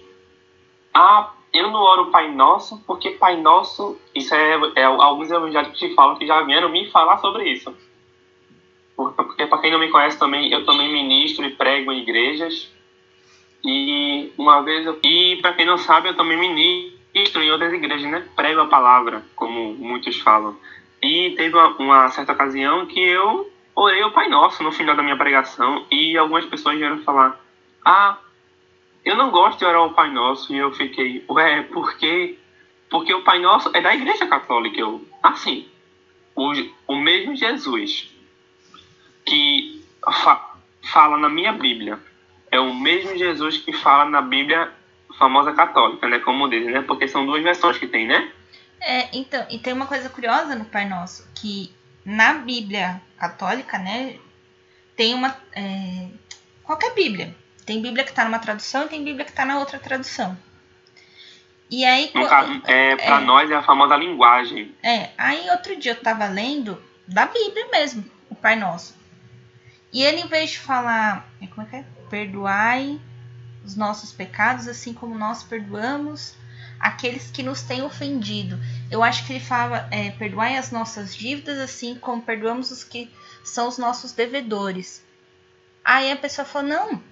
Ah, 0.93 1.33
eu 1.53 1.71
não 1.71 1.81
oro 1.81 2.11
Pai 2.11 2.31
Nosso 2.31 2.79
porque 2.87 3.13
Pai 3.13 3.41
Nosso, 3.41 3.99
isso 4.15 4.35
é, 4.35 4.61
é 4.77 4.85
alguns 4.85 5.31
evangélicos 5.31 5.79
que 5.79 5.95
falam 5.95 6.17
que 6.17 6.27
já 6.27 6.43
vieram 6.43 6.69
me 6.69 6.91
falar 6.91 7.19
sobre 7.19 7.51
isso. 7.51 7.75
Porque 8.95 9.47
para 9.47 9.59
quem 9.59 9.73
não 9.73 9.79
me 9.79 9.91
conhece 9.91 10.19
também, 10.19 10.53
eu 10.53 10.65
também 10.67 10.93
ministro 10.93 11.45
e 11.47 11.51
prego 11.51 11.91
em 11.91 12.03
igrejas. 12.03 12.71
E 13.64 14.33
uma 14.37 14.62
vez 14.62 14.85
eu, 14.87 14.99
e 15.04 15.38
para 15.40 15.52
quem 15.52 15.64
não 15.64 15.78
sabe, 15.78 16.09
eu 16.09 16.16
também 16.16 16.37
ministro 16.37 17.42
em 17.42 17.50
outras 17.50 17.73
igrejas, 17.73 18.11
né? 18.11 18.26
Prego 18.35 18.62
a 18.62 18.66
palavra, 18.66 19.23
como 19.37 19.75
muitos 19.75 20.19
falam. 20.19 20.57
E 21.00 21.31
teve 21.37 21.54
uma, 21.54 21.69
uma 21.78 22.09
certa 22.09 22.33
ocasião 22.33 22.87
que 22.87 23.00
eu 23.00 23.50
orei 23.75 24.02
o 24.02 24.11
Pai 24.11 24.28
Nosso 24.28 24.62
no 24.62 24.73
final 24.73 24.97
da 24.97 25.02
minha 25.02 25.16
pregação 25.16 25.87
e 25.90 26.16
algumas 26.16 26.45
pessoas 26.47 26.76
vieram 26.76 26.99
falar: 27.02 27.40
Ah, 27.85 28.19
eu 29.04 29.16
não 29.16 29.31
gosto 29.31 29.59
de 29.59 29.64
orar 29.64 29.85
o 29.85 29.95
Pai 29.95 30.11
Nosso. 30.11 30.52
E 30.52 30.59
eu 30.59 30.73
fiquei, 30.73 31.25
ué, 31.28 31.62
por 31.62 31.97
quê? 31.97 32.38
Porque 32.88 33.12
o 33.12 33.23
Pai 33.23 33.38
Nosso 33.38 33.71
é 33.75 33.81
da 33.81 33.95
Igreja 33.95 34.26
Católica. 34.26 34.81
Eu, 34.81 35.04
assim, 35.23 35.69
o, 36.35 36.52
o 36.87 36.97
mesmo 36.97 37.35
Jesus 37.35 38.12
que 39.25 39.85
fa, 40.04 40.57
fala 40.83 41.16
na 41.16 41.28
minha 41.28 41.52
Bíblia 41.52 41.99
é 42.52 42.61
o 42.61 42.73
mesmo 42.75 43.16
Jesus 43.16 43.56
que 43.56 43.73
fala 43.73 44.04
na 44.04 44.21
Bíblia 44.21 44.71
famosa 45.18 45.52
católica, 45.52 46.06
né? 46.06 46.18
Como 46.18 46.49
dizem, 46.49 46.71
né? 46.71 46.82
Porque 46.82 47.09
são 47.09 47.25
duas 47.25 47.42
versões 47.42 47.78
que 47.78 47.88
tem, 47.88 48.06
né? 48.06 48.30
É, 48.78 49.09
então, 49.16 49.44
e 49.50 49.59
tem 49.59 49.73
uma 49.73 49.87
coisa 49.87 50.09
curiosa 50.11 50.54
no 50.54 50.66
Pai 50.66 50.87
Nosso, 50.87 51.26
que 51.35 51.75
na 52.04 52.35
Bíblia 52.35 53.00
católica, 53.16 53.78
né, 53.78 54.18
tem 54.97 55.14
uma. 55.14 55.35
É, 55.54 56.09
qualquer 56.62 56.92
Bíblia. 56.92 57.35
Tem 57.64 57.80
Bíblia 57.80 58.04
que 58.04 58.11
está 58.11 58.25
numa 58.25 58.40
tradução 58.40 58.85
e 58.85 58.88
tem 58.88 59.04
Bíblia 59.04 59.25
que 59.25 59.30
está 59.30 59.44
na 59.44 59.59
outra 59.59 59.78
tradução. 59.78 60.37
E 61.71 61.85
aí. 61.85 62.11
No 62.14 62.28
caso, 62.28 62.61
é, 62.66 62.97
para 62.97 63.21
é, 63.21 63.25
nós 63.25 63.50
é 63.50 63.54
a 63.54 63.62
famosa 63.62 63.97
linguagem. 63.97 64.75
É, 64.82 65.11
aí 65.16 65.49
outro 65.50 65.75
dia 65.76 65.92
eu 65.92 65.97
estava 65.97 66.26
lendo 66.26 66.82
da 67.06 67.25
Bíblia 67.26 67.68
mesmo, 67.71 68.04
o 68.28 68.35
Pai 68.35 68.56
Nosso. 68.56 69.00
E 69.92 70.02
ele, 70.02 70.21
em 70.23 70.26
vez 70.26 70.50
de 70.50 70.59
falar. 70.59 71.28
É, 71.40 71.47
como 71.47 71.66
é 71.66 71.71
que 71.71 71.76
é? 71.76 71.85
Perdoai 72.12 73.00
os 73.64 73.75
nossos 73.75 74.12
pecados, 74.12 74.69
assim 74.69 74.92
como 74.92 75.16
nós 75.16 75.42
perdoamos 75.42 76.35
aqueles 76.78 77.31
que 77.31 77.42
nos 77.42 77.62
têm 77.62 77.81
ofendido. 77.81 78.59
Eu 78.90 79.02
acho 79.02 79.25
que 79.25 79.33
ele 79.33 79.40
fala, 79.40 79.88
é, 79.90 80.11
perdoai 80.11 80.59
as 80.59 80.71
nossas 80.71 81.16
dívidas, 81.16 81.59
assim 81.59 81.95
como 81.95 82.21
perdoamos 82.21 82.71
os 82.71 82.85
que 82.85 83.11
são 83.42 83.66
os 83.66 83.78
nossos 83.78 84.12
devedores. 84.12 85.02
Aí 85.83 86.12
a 86.12 86.16
pessoa 86.16 86.45
falou, 86.45 86.69
não, 86.69 87.02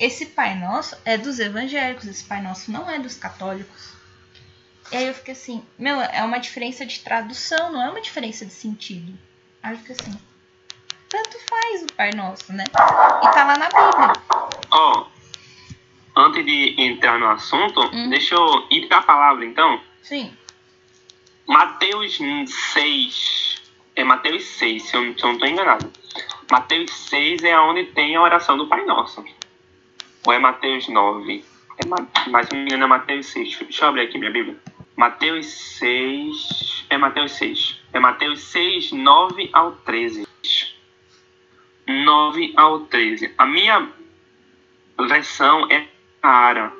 esse 0.00 0.26
Pai 0.26 0.58
Nosso 0.58 0.96
é 1.04 1.16
dos 1.16 1.38
evangélicos, 1.38 2.08
esse 2.08 2.24
Pai 2.24 2.42
Nosso 2.42 2.72
não 2.72 2.90
é 2.90 2.98
dos 2.98 3.14
católicos. 3.14 3.92
E 4.90 4.96
aí 4.96 5.06
eu 5.06 5.14
fiquei 5.14 5.34
assim, 5.34 5.64
meu, 5.78 6.00
é 6.00 6.24
uma 6.24 6.38
diferença 6.38 6.84
de 6.84 6.98
tradução, 6.98 7.70
não 7.70 7.80
é 7.80 7.88
uma 7.88 8.00
diferença 8.00 8.44
de 8.44 8.52
sentido. 8.52 9.16
Aí 9.62 9.74
eu 9.74 9.78
fiquei 9.78 9.94
assim, 9.94 10.18
tanto 11.08 11.38
faz 11.48 11.82
o 11.82 11.92
Pai 11.94 12.10
Nosso, 12.12 12.52
né? 12.52 12.64
E 12.64 13.30
tá 13.30 13.44
lá 13.44 13.56
na 13.56 13.68
Bíblia. 13.68 14.39
Ó, 14.70 15.00
oh 15.00 15.20
antes 16.16 16.44
de 16.44 16.74
entrar 16.78 17.18
no 17.18 17.28
assunto, 17.28 17.80
hum. 17.92 18.10
deixa 18.10 18.34
eu 18.34 18.66
ir 18.70 18.86
para 18.86 18.98
a 18.98 19.02
palavra 19.02 19.44
então. 19.44 19.80
Sim. 20.02 20.32
Mateus 21.46 22.18
6. 22.72 23.62
É 23.96 24.04
Mateus 24.04 24.44
6, 24.44 24.82
se 24.82 24.96
eu, 24.96 25.02
não 25.02 25.10
estou 25.10 25.46
enganado. 25.46 25.90
Mateus 26.50 26.90
6 26.90 27.42
é 27.44 27.58
onde 27.58 27.84
tem 27.86 28.16
a 28.16 28.22
oração 28.22 28.56
do 28.56 28.66
Pai 28.66 28.84
Nosso. 28.84 29.24
Ou 30.26 30.32
é 30.32 30.38
Mateus 30.38 30.88
9? 30.88 31.44
É, 31.78 31.86
mas 32.28 32.46
se 32.46 32.54
não 32.54 32.60
me 32.60 32.66
engano 32.66 32.84
é 32.84 32.86
Mateus 32.86 33.26
6. 33.26 33.58
Deixa 33.58 33.84
eu 33.84 33.88
abrir 33.88 34.02
aqui 34.02 34.18
minha 34.18 34.30
Bíblia. 34.30 34.56
Mateus 34.96 35.46
6. 35.46 36.86
É 36.88 36.96
Mateus 36.96 37.32
6. 37.32 37.80
É 37.92 37.98
Mateus 37.98 38.40
6, 38.42 38.92
9 38.92 39.50
ao 39.52 39.72
13. 39.72 40.26
9 41.86 42.52
ao 42.56 42.80
13. 42.80 43.34
A 43.36 43.46
minha 43.46 43.88
versão 45.06 45.66
é 45.70 45.86
Ara. 46.22 46.72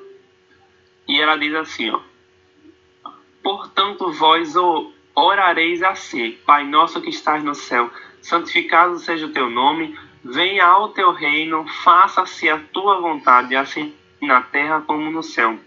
E 1.09 1.21
ela 1.21 1.37
diz 1.37 1.55
assim, 1.55 1.91
ó. 1.91 2.01
Portanto, 3.43 4.13
vós 4.13 4.55
orareis 5.15 5.83
assim: 5.83 6.39
Pai 6.47 6.65
nosso 6.65 7.01
que 7.01 7.11
estás 7.11 7.43
no 7.43 7.55
céu, 7.55 7.91
santificado 8.21 8.99
seja 8.99 9.27
o 9.27 9.33
teu 9.33 9.49
nome, 9.49 9.99
venha 10.25 10.67
ao 10.67 10.91
teu 10.91 11.13
reino, 11.13 11.67
faça-se 11.83 12.49
a 12.49 12.59
tua 12.59 13.01
vontade, 13.01 13.57
assim 13.57 13.95
na 14.21 14.43
terra 14.43 14.83
como 14.83 15.11
no 15.11 15.23
céu. 15.23 15.59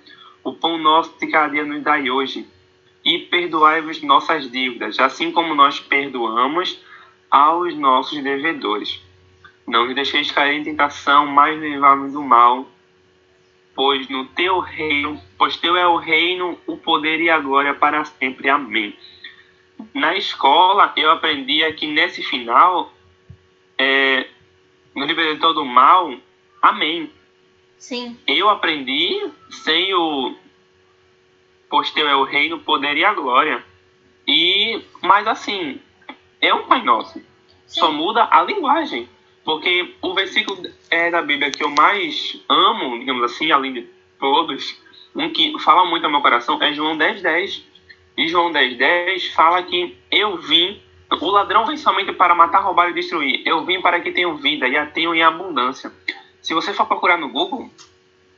O 0.43 0.53
pão 0.53 0.77
nosso 0.77 1.17
de 1.19 1.27
cada 1.27 1.47
dia 1.47 1.65
nos 1.65 1.81
dai 1.81 2.09
hoje, 2.09 2.47
e 3.03 3.19
perdoai-vos 3.19 4.01
nossas 4.01 4.49
dívidas, 4.49 4.99
assim 4.99 5.31
como 5.31 5.55
nós 5.55 5.79
perdoamos 5.79 6.79
aos 7.29 7.75
nossos 7.75 8.21
devedores. 8.21 9.01
Não 9.65 9.85
nos 9.85 9.95
deixeis 9.95 10.31
cair 10.31 10.59
em 10.59 10.63
tentação, 10.63 11.25
mas 11.27 11.59
livrai-nos 11.59 12.13
do 12.13 12.21
mal. 12.21 12.67
Pois 13.75 14.07
no 14.09 14.25
teu 14.27 14.59
reino, 14.59 15.19
pois 15.37 15.57
teu 15.57 15.75
é 15.75 15.87
o 15.87 15.95
reino, 15.95 16.59
o 16.67 16.77
poder 16.77 17.19
e 17.21 17.29
a 17.29 17.39
glória 17.39 17.73
para 17.73 18.05
sempre. 18.05 18.49
Amém. 18.49 18.95
Na 19.93 20.15
escola 20.15 20.93
eu 20.95 21.09
aprendia 21.09 21.73
que 21.73 21.87
nesse 21.87 22.21
final, 22.23 22.93
é, 23.77 24.27
no 24.95 25.05
libertador 25.05 25.53
do 25.53 25.65
mal, 25.65 26.13
amém. 26.61 27.11
Sim. 27.77 28.17
Eu 28.27 28.49
aprendi 28.49 29.29
sem 29.49 29.93
o 29.93 30.35
pois 31.73 31.89
teu 31.89 32.07
é 32.07 32.15
o 32.15 32.23
reino, 32.23 32.57
o 32.57 32.59
poder 32.59 32.95
e 32.95 33.03
a 33.03 33.15
glória. 33.15 33.65
E, 34.27 34.79
mas 35.01 35.27
assim, 35.27 35.81
é 36.39 36.53
um 36.53 36.67
Pai 36.67 36.83
Nosso. 36.83 37.13
Sim. 37.13 37.25
Só 37.65 37.91
muda 37.91 38.27
a 38.29 38.43
linguagem. 38.43 39.09
Porque 39.43 39.93
o 40.01 40.13
versículo 40.13 40.61
é 40.89 41.11
da 41.11 41.21
Bíblia 41.21 41.51
que 41.51 41.63
eu 41.63 41.69
mais 41.69 42.41
amo, 42.47 42.97
digamos 42.99 43.23
assim, 43.23 43.51
além 43.51 43.73
de 43.73 43.87
todos, 44.19 44.81
um 45.15 45.29
que 45.29 45.57
fala 45.59 45.85
muito 45.85 46.05
ao 46.05 46.11
meu 46.11 46.21
coração, 46.21 46.61
é 46.61 46.73
João 46.73 46.97
10, 46.97 47.21
10. 47.21 47.63
E 48.17 48.27
João 48.27 48.51
10, 48.51 48.77
10 48.77 49.27
fala 49.33 49.61
que 49.63 49.97
eu 50.11 50.37
vim, 50.37 50.81
o 51.11 51.31
ladrão 51.31 51.65
vem 51.65 51.77
somente 51.77 52.13
para 52.13 52.33
matar, 52.33 52.61
roubar 52.61 52.89
e 52.89 52.93
destruir. 52.93 53.41
Eu 53.45 53.65
vim 53.65 53.81
para 53.81 53.99
que 53.99 54.11
tenham 54.11 54.37
vida 54.37 54.67
e 54.67 54.77
a 54.77 54.85
tenham 54.85 55.13
em 55.13 55.23
abundância. 55.23 55.91
Se 56.41 56.53
você 56.53 56.73
for 56.73 56.85
procurar 56.85 57.17
no 57.17 57.29
Google, 57.29 57.69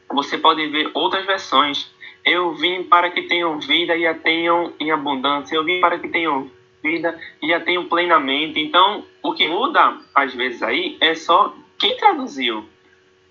você 0.09 0.37
pode 0.37 0.65
ver 0.67 0.89
outras 0.93 1.25
versões. 1.25 1.91
Eu 2.23 2.53
vim 2.55 2.83
para 2.83 3.09
que 3.11 3.23
tenham 3.23 3.59
vida 3.59 3.95
e 3.95 4.07
a 4.07 4.13
tenham 4.13 4.73
em 4.79 4.91
abundância. 4.91 5.55
Eu 5.55 5.63
vim 5.63 5.79
para 5.79 5.99
que 5.99 6.07
tenham 6.07 6.49
vida 6.85 7.19
e 7.41 7.53
a 7.53 7.59
tenham 7.59 7.85
plenamente. 7.85 8.59
Então, 8.59 9.03
o 9.21 9.33
que 9.33 9.47
muda 9.47 9.97
às 10.13 10.33
vezes 10.33 10.61
aí 10.61 10.97
é 11.01 11.15
só 11.15 11.55
quem 11.77 11.97
traduziu. 11.97 12.65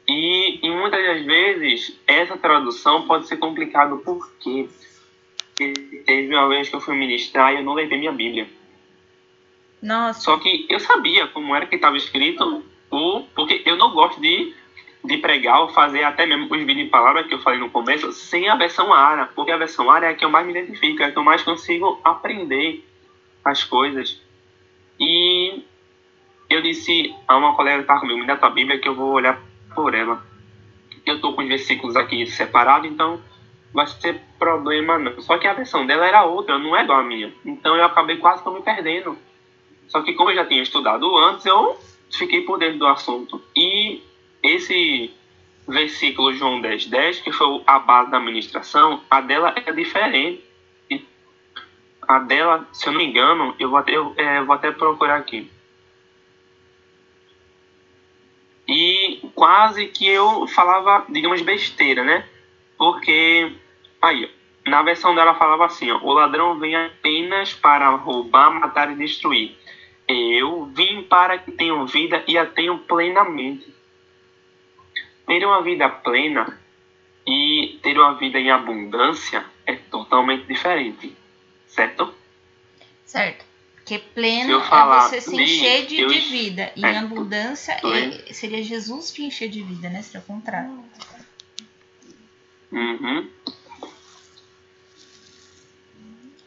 E, 0.06 0.60
e 0.62 0.70
muitas 0.70 1.02
das 1.02 1.24
vezes 1.24 1.98
essa 2.06 2.36
tradução 2.36 3.06
pode 3.06 3.26
ser 3.26 3.38
complicada 3.38 3.96
porque 3.96 4.68
teve 6.04 6.34
uma 6.34 6.48
vez 6.48 6.68
que 6.68 6.76
eu 6.76 6.80
fui 6.80 6.94
ministrar 6.94 7.52
e 7.52 7.56
eu 7.56 7.62
não 7.62 7.74
levei 7.74 7.98
minha 7.98 8.12
Bíblia. 8.12 8.46
Nossa. 9.80 10.20
Só 10.20 10.38
que 10.38 10.66
eu 10.68 10.80
sabia 10.80 11.26
como 11.28 11.54
era 11.54 11.66
que 11.66 11.76
estava 11.76 11.96
escrito, 11.96 12.62
o, 12.90 13.22
porque 13.34 13.62
eu 13.64 13.76
não 13.76 13.92
gosto 13.92 14.20
de, 14.20 14.54
de 15.04 15.18
pregar 15.18 15.60
ou 15.62 15.68
fazer 15.68 16.02
até 16.04 16.26
mesmo 16.26 16.44
os 16.44 16.58
vídeos 16.58 16.84
de 16.84 16.90
palavras 16.90 17.26
que 17.26 17.34
eu 17.34 17.40
falei 17.40 17.60
no 17.60 17.70
começo 17.70 18.12
sem 18.12 18.48
a 18.48 18.56
versão 18.56 18.92
ARA, 18.92 19.30
porque 19.34 19.52
a 19.52 19.56
versão 19.56 19.90
ARA 19.90 20.06
é 20.06 20.10
a 20.10 20.14
que 20.14 20.24
eu 20.24 20.30
mais 20.30 20.46
me 20.46 20.52
identifico, 20.52 21.02
é 21.02 21.06
a 21.06 21.12
que 21.12 21.18
eu 21.18 21.24
mais 21.24 21.42
consigo 21.42 22.00
aprender 22.04 22.84
as 23.44 23.62
coisas. 23.62 24.20
E 24.98 25.62
eu 26.48 26.62
disse 26.62 27.14
a 27.26 27.36
uma 27.36 27.54
colega 27.54 27.78
que 27.78 27.82
estava 27.82 28.00
comigo, 28.00 28.20
me 28.20 28.26
dá 28.26 28.36
tua 28.36 28.50
Bíblia 28.50 28.78
que 28.78 28.88
eu 28.88 28.94
vou 28.94 29.12
olhar 29.12 29.40
por 29.74 29.94
ela. 29.94 30.24
Eu 31.04 31.16
estou 31.16 31.34
com 31.34 31.42
os 31.42 31.48
versículos 31.48 31.96
aqui 31.96 32.26
separados, 32.26 32.90
então 32.90 33.20
vai 33.72 33.86
ser 33.86 34.20
problema 34.38 34.98
não. 34.98 35.20
Só 35.20 35.36
que 35.36 35.46
a 35.46 35.52
versão 35.52 35.86
dela 35.86 36.06
era 36.06 36.24
outra, 36.24 36.58
não 36.58 36.76
é 36.76 36.84
igual 36.84 37.00
a 37.00 37.04
minha. 37.04 37.32
Então 37.44 37.76
eu 37.76 37.84
acabei 37.84 38.16
quase 38.16 38.42
que 38.42 38.50
me 38.50 38.62
perdendo. 38.62 39.18
Só 39.88 40.00
que 40.02 40.14
como 40.14 40.30
eu 40.30 40.36
já 40.36 40.46
tinha 40.46 40.62
estudado 40.62 41.16
antes, 41.18 41.44
eu 41.44 41.78
fiquei 42.10 42.42
por 42.42 42.58
dentro 42.58 42.78
do 42.78 42.86
assunto. 42.86 43.42
E 43.54 44.02
esse 44.42 45.12
versículo 45.66 46.32
João 46.32 46.60
10, 46.60 46.86
10, 46.86 47.20
que 47.20 47.32
foi 47.32 47.62
a 47.66 47.78
base 47.78 48.10
da 48.10 48.18
administração, 48.18 49.02
a 49.10 49.20
dela 49.20 49.52
é 49.56 49.72
diferente 49.72 50.44
a 52.08 52.18
dela, 52.18 52.66
se 52.72 52.86
eu 52.86 52.92
não 52.92 52.98
me 52.98 53.06
engano, 53.06 53.54
eu 53.58 53.70
vou 53.70 53.78
até, 53.78 53.96
eu, 53.96 54.14
é, 54.16 54.42
vou 54.42 54.54
até 54.54 54.70
procurar 54.70 55.16
aqui. 55.16 55.50
E 58.66 59.20
quase 59.34 59.86
que 59.86 60.06
eu 60.06 60.46
falava, 60.48 61.04
digamos, 61.08 61.42
besteira, 61.42 62.02
né? 62.02 62.26
Porque, 62.78 63.52
aí, 64.00 64.30
na 64.66 64.82
versão 64.82 65.14
dela 65.14 65.34
falava 65.34 65.66
assim, 65.66 65.90
ó, 65.90 65.98
o 65.98 66.12
ladrão 66.12 66.58
vem 66.58 66.74
apenas 66.74 67.52
para 67.52 67.90
roubar, 67.90 68.50
matar 68.50 68.90
e 68.90 68.94
destruir. 68.94 69.56
Eu 70.08 70.66
vim 70.66 71.02
para 71.02 71.38
que 71.38 71.52
tenham 71.52 71.86
vida 71.86 72.24
e 72.26 72.38
a 72.38 72.46
tenham 72.46 72.78
plenamente. 72.78 73.72
Ter 75.26 75.44
uma 75.44 75.62
vida 75.62 75.88
plena 75.88 76.58
e 77.26 77.78
ter 77.82 77.98
uma 77.98 78.14
vida 78.14 78.38
em 78.38 78.50
abundância 78.50 79.44
é 79.66 79.74
totalmente 79.74 80.46
diferente 80.46 81.16
certo? 81.74 82.14
Certo. 83.04 83.44
Porque 83.74 83.98
pleno 83.98 84.60
é 84.60 85.00
você 85.00 85.20
se 85.20 85.36
encher 85.36 85.86
de, 85.86 86.06
de 86.06 86.18
vida. 86.20 86.72
E 86.74 86.84
é, 86.84 86.98
abundância 86.98 87.72
é, 87.72 88.32
seria 88.32 88.62
Jesus 88.62 89.12
te 89.12 89.22
encher 89.22 89.48
de 89.50 89.62
vida, 89.62 89.90
né? 89.90 90.00
Seria 90.00 90.20
o 90.20 90.24
contrário. 90.24 90.82
Uhum. 92.72 93.28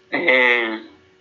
É, 0.09 0.79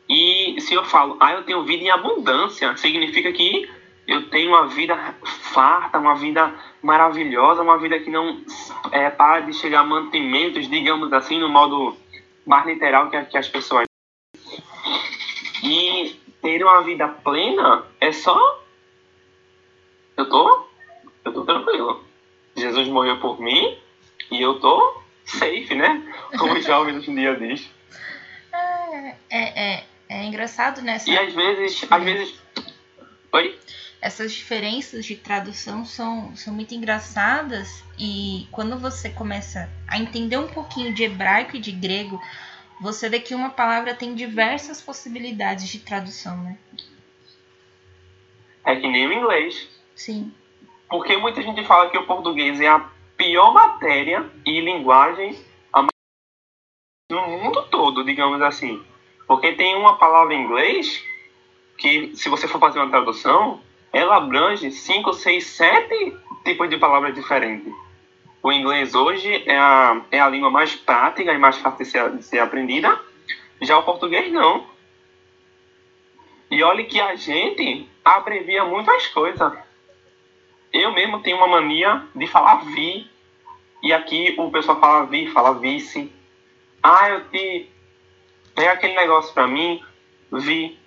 e 0.09 0.59
se 0.61 0.73
eu 0.73 0.85
falo, 0.85 1.19
ah, 1.21 1.33
eu 1.33 1.43
tenho 1.43 1.65
vida 1.65 1.85
em 1.85 1.91
abundância, 1.91 2.75
significa 2.77 3.31
que 3.33 3.69
eu 4.07 4.31
tenho 4.31 4.51
uma 4.51 4.69
vida 4.69 4.97
farta, 5.53 5.99
uma 5.99 6.15
vida 6.15 6.55
maravilhosa, 6.81 7.63
uma 7.63 7.77
vida 7.77 7.99
que 7.99 8.09
não 8.09 8.41
é, 8.91 9.11
para 9.11 9.41
de 9.41 9.53
chegar 9.53 9.81
a 9.81 9.85
mantimentos, 9.85 10.69
digamos 10.69 11.13
assim, 11.13 11.39
no 11.39 11.49
modo 11.49 11.95
mais 12.47 12.65
literal 12.65 13.11
que, 13.11 13.21
que 13.25 13.37
as 13.37 13.49
pessoas 13.49 13.87
ter 16.47 16.63
uma 16.63 16.81
vida 16.83 17.09
plena 17.09 17.85
é 18.01 18.13
só. 18.13 18.63
Eu 20.17 20.29
tô. 20.29 20.69
Eu 21.25 21.33
tô 21.33 21.45
tranquilo. 21.45 22.05
Jesus 22.57 22.87
morreu 22.87 23.19
por 23.19 23.41
mim 23.41 23.77
e 24.31 24.41
eu 24.41 24.61
tô 24.61 25.03
safe, 25.25 25.75
né? 25.75 26.01
Como 26.39 26.55
o 26.55 26.63
jovem 26.63 26.97
hoje 26.97 27.11
em 27.11 27.17
dia 27.17 27.35
diz. 27.35 27.69
É, 28.53 29.09
é, 29.29 29.75
é, 29.75 29.85
é 30.09 30.25
engraçado, 30.25 30.83
né? 30.83 30.99
E 31.05 31.19
às 31.19 31.35
vezes. 31.35 31.85
Às 31.91 32.05
vezes. 32.05 32.41
Oi? 33.33 33.59
Essas 34.01 34.33
diferenças 34.33 35.05
de 35.05 35.17
tradução 35.17 35.85
são, 35.85 36.37
são 36.37 36.55
muito 36.55 36.73
engraçadas 36.77 37.83
e 37.99 38.47
quando 38.53 38.79
você 38.79 39.11
começa 39.11 39.69
a 39.89 39.99
entender 39.99 40.37
um 40.37 40.47
pouquinho 40.47 40.95
de 40.95 41.03
hebraico 41.03 41.57
e 41.57 41.59
de 41.59 41.73
grego, 41.73 42.23
você 42.81 43.09
vê 43.09 43.21
que 43.21 43.35
uma 43.35 43.51
palavra 43.51 43.95
tem 43.95 44.15
diversas 44.15 44.81
possibilidades 44.81 45.69
de 45.69 45.81
tradução, 45.81 46.37
né? 46.43 46.59
É 48.65 48.77
que 48.77 48.89
nem 48.89 49.07
o 49.07 49.13
inglês. 49.13 49.69
Sim. 49.95 50.33
Porque 50.89 51.17
muita 51.17 51.43
gente 51.43 51.65
fala 51.65 51.91
que 51.91 51.99
o 51.99 52.07
português 52.07 52.61
é 52.61 52.69
a 52.69 52.89
pior 53.17 53.53
matéria 53.53 54.31
e 54.45 54.61
linguagem 54.61 55.39
no 57.11 57.27
mundo 57.29 57.63
todo, 57.71 58.05
digamos 58.05 58.43
assim. 58.43 58.83
Porque 59.27 59.53
tem 59.53 59.77
uma 59.77 59.97
palavra 59.97 60.35
em 60.35 60.43
inglês 60.43 61.03
que, 61.79 62.15
se 62.17 62.29
você 62.29 62.49
for 62.49 62.59
fazer 62.59 62.79
uma 62.79 62.91
tradução, 62.91 63.61
ela 63.93 64.17
abrange 64.17 64.71
5, 64.71 65.13
6, 65.13 65.47
7 65.47 66.17
tipos 66.45 66.69
de 66.69 66.77
palavras 66.79 67.15
diferentes. 67.15 67.73
O 68.47 68.53
inglês 68.53 68.95
hoje 68.95 69.43
é 69.45 69.59
a, 69.59 70.03
é 70.09 70.21
a 70.21 70.29
língua 70.29 70.49
mais 70.49 70.73
prática 70.73 71.33
e 71.33 71.37
mais 71.37 71.57
fácil 71.57 71.79
de 71.79 71.91
ser, 71.91 72.17
de 72.17 72.23
ser 72.23 72.39
aprendida. 72.39 72.97
Já 73.61 73.77
o 73.77 73.83
português 73.83 74.33
não. 74.33 74.65
E 76.49 76.63
olhe 76.63 76.85
que 76.85 77.01
a 77.01 77.17
gente 77.17 77.91
abrevia 78.05 78.65
muitas 78.65 79.09
coisas. 79.09 79.53
Eu 80.73 80.93
mesmo 80.93 81.21
tenho 81.23 81.39
uma 81.39 81.49
mania 81.49 82.07
de 82.15 82.29
falar 82.29 82.65
vi. 82.67 83.11
E 83.83 83.93
aqui 83.93 84.37
o 84.39 84.49
pessoal 84.49 84.79
fala 84.79 85.07
vi, 85.07 85.27
fala 85.33 85.59
vice. 85.59 86.13
Ah, 86.81 87.09
eu 87.11 87.29
te. 87.29 87.69
Pega 88.55 88.75
aquele 88.75 88.95
negócio 88.95 89.35
pra 89.35 89.49
mim, 89.49 89.83
vi. 90.31 90.79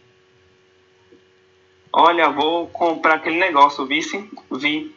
Olha, 1.92 2.30
vou 2.30 2.70
comprar 2.70 3.16
aquele 3.16 3.38
negócio, 3.38 3.86
vice, 3.86 4.32
vi. 4.50 4.96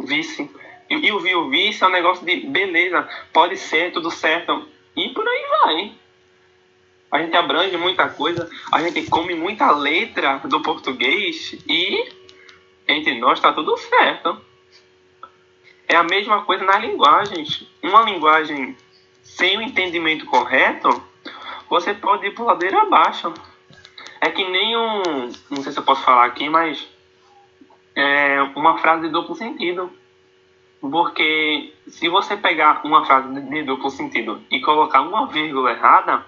Vice. 0.00 0.61
E, 0.90 1.12
o 1.12 1.20
vi, 1.20 1.34
o 1.34 1.52
é 1.54 1.86
um 1.86 1.90
negócio 1.90 2.24
de 2.24 2.46
beleza, 2.46 3.08
pode 3.32 3.56
ser, 3.56 3.92
tudo 3.92 4.10
certo. 4.10 4.68
E 4.96 5.08
por 5.08 5.26
aí 5.26 5.46
vai. 5.62 5.92
A 7.10 7.18
gente 7.22 7.36
abrange 7.36 7.76
muita 7.76 8.08
coisa, 8.08 8.48
a 8.72 8.80
gente 8.80 9.08
come 9.08 9.34
muita 9.34 9.70
letra 9.70 10.40
do 10.44 10.60
português 10.60 11.54
e 11.68 12.10
entre 12.88 13.18
nós 13.18 13.38
está 13.38 13.52
tudo 13.52 13.76
certo. 13.76 14.40
É 15.86 15.96
a 15.96 16.02
mesma 16.02 16.42
coisa 16.42 16.64
nas 16.64 16.80
linguagens. 16.80 17.66
Uma 17.82 18.02
linguagem 18.02 18.76
sem 19.22 19.58
o 19.58 19.62
entendimento 19.62 20.24
correto, 20.26 21.02
você 21.68 21.94
pode 21.94 22.26
ir 22.26 22.30
por 22.32 22.44
ladeira 22.44 22.82
abaixo. 22.82 23.32
É 24.20 24.30
que 24.30 24.44
nem 24.48 24.76
um. 24.76 25.32
Não 25.50 25.62
sei 25.62 25.72
se 25.72 25.78
eu 25.78 25.82
posso 25.82 26.02
falar 26.02 26.26
aqui, 26.26 26.48
mas. 26.48 26.88
É 27.94 28.40
uma 28.54 28.78
frase 28.78 29.02
de 29.02 29.12
duplo 29.12 29.34
sentido. 29.34 29.92
Porque 30.82 31.72
se 31.86 32.08
você 32.08 32.36
pegar 32.36 32.80
uma 32.84 33.06
frase 33.06 33.40
de 33.40 33.62
duplo 33.62 33.88
sentido 33.88 34.42
e 34.50 34.60
colocar 34.60 35.02
uma 35.02 35.28
vírgula 35.28 35.70
errada, 35.70 36.26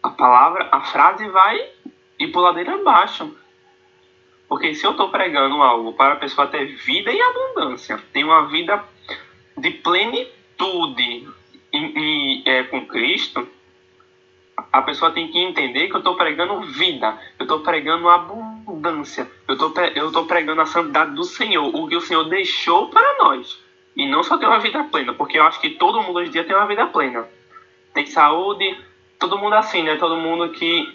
a 0.00 0.10
palavra, 0.10 0.68
a 0.70 0.80
frase 0.82 1.28
vai 1.28 1.68
ir 2.20 2.28
por 2.28 2.40
ladeira 2.40 2.76
abaixo. 2.76 3.36
Porque 4.48 4.74
se 4.74 4.86
eu 4.86 4.92
estou 4.92 5.08
pregando 5.08 5.60
algo 5.60 5.92
para 5.94 6.14
a 6.14 6.18
pessoa 6.18 6.46
ter 6.46 6.66
vida 6.66 7.10
e 7.10 7.20
abundância, 7.20 8.00
ter 8.12 8.22
uma 8.22 8.46
vida 8.46 8.84
de 9.58 9.72
plenitude 9.72 11.28
e, 11.72 11.78
e 11.78 12.42
é, 12.46 12.62
com 12.62 12.86
Cristo, 12.86 13.48
a 14.72 14.82
pessoa 14.82 15.10
tem 15.10 15.26
que 15.26 15.38
entender 15.38 15.88
que 15.88 15.94
eu 15.94 15.98
estou 15.98 16.14
pregando 16.14 16.60
vida, 16.60 17.18
eu 17.40 17.42
estou 17.42 17.58
pregando 17.58 18.08
abundância, 18.08 18.45
eu 19.48 19.54
estou 19.54 19.74
eu 19.94 20.12
tô 20.12 20.24
pregando 20.24 20.60
a 20.60 20.66
santidade 20.66 21.12
do 21.12 21.24
Senhor, 21.24 21.74
o 21.74 21.86
que 21.88 21.96
o 21.96 22.00
Senhor 22.00 22.24
deixou 22.24 22.88
para 22.88 23.18
nós. 23.18 23.58
E 23.96 24.06
não 24.06 24.22
só 24.22 24.36
ter 24.36 24.46
uma 24.46 24.58
vida 24.58 24.84
plena, 24.84 25.14
porque 25.14 25.38
eu 25.38 25.44
acho 25.44 25.60
que 25.60 25.70
todo 25.70 26.02
mundo 26.02 26.18
hoje 26.18 26.28
em 26.28 26.32
dia 26.32 26.44
tem 26.44 26.54
uma 26.54 26.66
vida 26.66 26.86
plena. 26.86 27.26
Tem 27.94 28.04
saúde, 28.06 28.78
todo 29.18 29.38
mundo 29.38 29.54
assim, 29.54 29.82
né? 29.82 29.96
Todo 29.96 30.16
mundo 30.16 30.50
que 30.50 30.94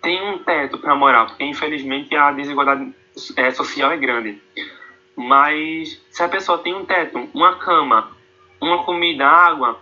tem 0.00 0.22
um 0.22 0.38
teto 0.38 0.78
para 0.78 0.94
morar, 0.94 1.26
porque 1.26 1.44
infelizmente 1.44 2.14
a 2.14 2.30
desigualdade 2.30 2.94
é, 3.36 3.50
social 3.50 3.90
é 3.90 3.96
grande. 3.96 4.40
Mas 5.16 6.00
se 6.10 6.22
a 6.22 6.28
pessoa 6.28 6.58
tem 6.58 6.74
um 6.74 6.84
teto, 6.84 7.28
uma 7.34 7.56
cama, 7.56 8.12
uma 8.60 8.84
comida, 8.84 9.26
água 9.26 9.80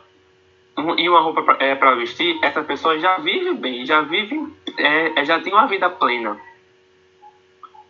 um, 0.78 0.98
e 0.98 1.08
uma 1.08 1.20
roupa 1.20 1.42
para 1.42 1.64
é, 1.64 1.96
vestir, 1.96 2.38
essa 2.42 2.62
pessoa 2.62 2.98
já 2.98 3.18
vive 3.18 3.54
bem, 3.54 3.84
já 3.84 4.00
vive, 4.00 4.52
é, 4.78 5.24
já 5.24 5.40
tem 5.40 5.52
uma 5.52 5.66
vida 5.66 5.90
plena. 5.90 6.38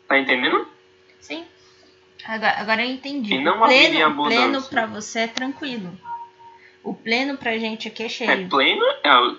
Tá 0.09 0.19
entendendo? 0.19 0.67
Sim. 1.21 1.45
Agora, 2.25 2.55
agora 2.59 2.85
eu 2.85 2.91
entendi. 2.91 3.35
E 3.35 3.41
não 3.41 3.61
o 3.61 3.65
pleno, 3.67 4.15
pleno 4.25 4.63
para 4.63 4.87
você 4.87 5.21
é 5.21 5.27
tranquilo. 5.27 5.99
O 6.83 6.95
pleno 6.95 7.37
pra 7.37 7.59
gente 7.59 7.89
aqui 7.89 8.03
é 8.03 8.09
cheio. 8.09 8.31
É 8.31 8.47
pleno? 8.47 8.85
É, 9.03 9.37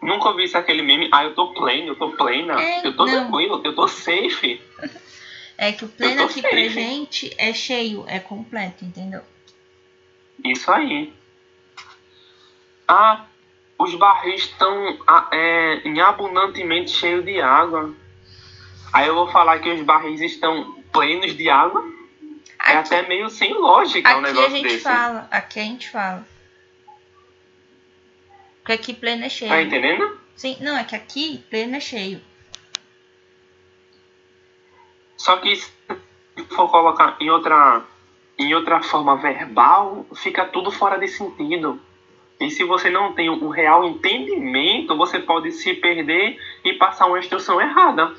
Nunca 0.00 0.28
ouvi 0.28 0.44
isso 0.44 0.56
aquele 0.56 0.82
meme, 0.82 1.08
ah, 1.12 1.24
eu 1.24 1.34
tô 1.34 1.52
pleno, 1.52 1.88
eu 1.88 1.96
tô 1.96 2.10
plena, 2.10 2.60
é, 2.60 2.86
eu 2.86 2.96
tô 2.96 3.04
não. 3.04 3.12
tranquilo, 3.12 3.60
eu 3.64 3.74
tô 3.74 3.88
safe. 3.88 4.60
É 5.60 5.72
que 5.72 5.84
o 5.84 5.88
pleno 5.88 6.22
aqui 6.22 6.40
safe. 6.40 6.48
pra 6.48 6.68
gente 6.68 7.34
é 7.36 7.52
cheio, 7.52 8.04
é 8.06 8.20
completo, 8.20 8.84
entendeu? 8.84 9.22
Isso 10.44 10.70
aí. 10.70 11.12
Ah, 12.86 13.24
os 13.76 13.92
barris 13.96 14.42
estão 14.42 14.96
ah, 15.04 15.28
é, 15.32 15.82
abundantemente 16.00 16.92
cheios 16.92 17.24
de 17.24 17.40
água. 17.40 17.92
Aí 18.92 19.06
eu 19.06 19.14
vou 19.14 19.28
falar 19.30 19.58
que 19.58 19.70
os 19.70 19.82
barris 19.82 20.20
estão 20.20 20.82
plenos 20.92 21.36
de 21.36 21.48
água. 21.48 21.84
É 22.60 22.72
aqui, 22.76 22.94
é 22.94 22.98
até 22.98 23.08
meio 23.08 23.28
sem 23.30 23.54
lógica 23.54 24.16
um 24.16 24.20
negócio 24.20 24.50
desse. 24.50 24.56
Aqui 24.58 24.66
a 24.66 24.70
gente 24.70 24.82
fala, 24.82 25.28
aqui 25.30 25.60
a 25.60 25.64
gente 25.64 25.90
fala. 25.90 26.28
Porque 28.58 28.72
aqui 28.72 28.94
pleno 28.94 29.24
é 29.24 29.28
cheio. 29.28 29.50
Tá 29.50 29.62
entendendo? 29.62 30.18
Sim, 30.34 30.56
não, 30.60 30.76
é 30.76 30.84
que 30.84 30.94
aqui 30.94 31.44
pleno 31.50 31.76
é 31.76 31.80
cheio. 31.80 32.20
Só 35.16 35.36
que 35.38 35.56
se 35.56 35.72
for 36.50 36.70
colocar 36.70 37.16
em 37.20 37.30
outra, 37.30 37.82
em 38.38 38.54
outra 38.54 38.82
forma 38.82 39.16
verbal, 39.16 40.06
fica 40.14 40.44
tudo 40.44 40.70
fora 40.70 40.98
de 40.98 41.08
sentido. 41.08 41.80
E 42.40 42.50
se 42.50 42.62
você 42.62 42.88
não 42.88 43.14
tem 43.14 43.28
um 43.28 43.48
real 43.48 43.84
entendimento, 43.84 44.96
você 44.96 45.18
pode 45.18 45.50
se 45.52 45.74
perder 45.74 46.38
e 46.64 46.74
passar 46.74 47.06
uma 47.06 47.18
instrução 47.18 47.60
errada. 47.60 48.14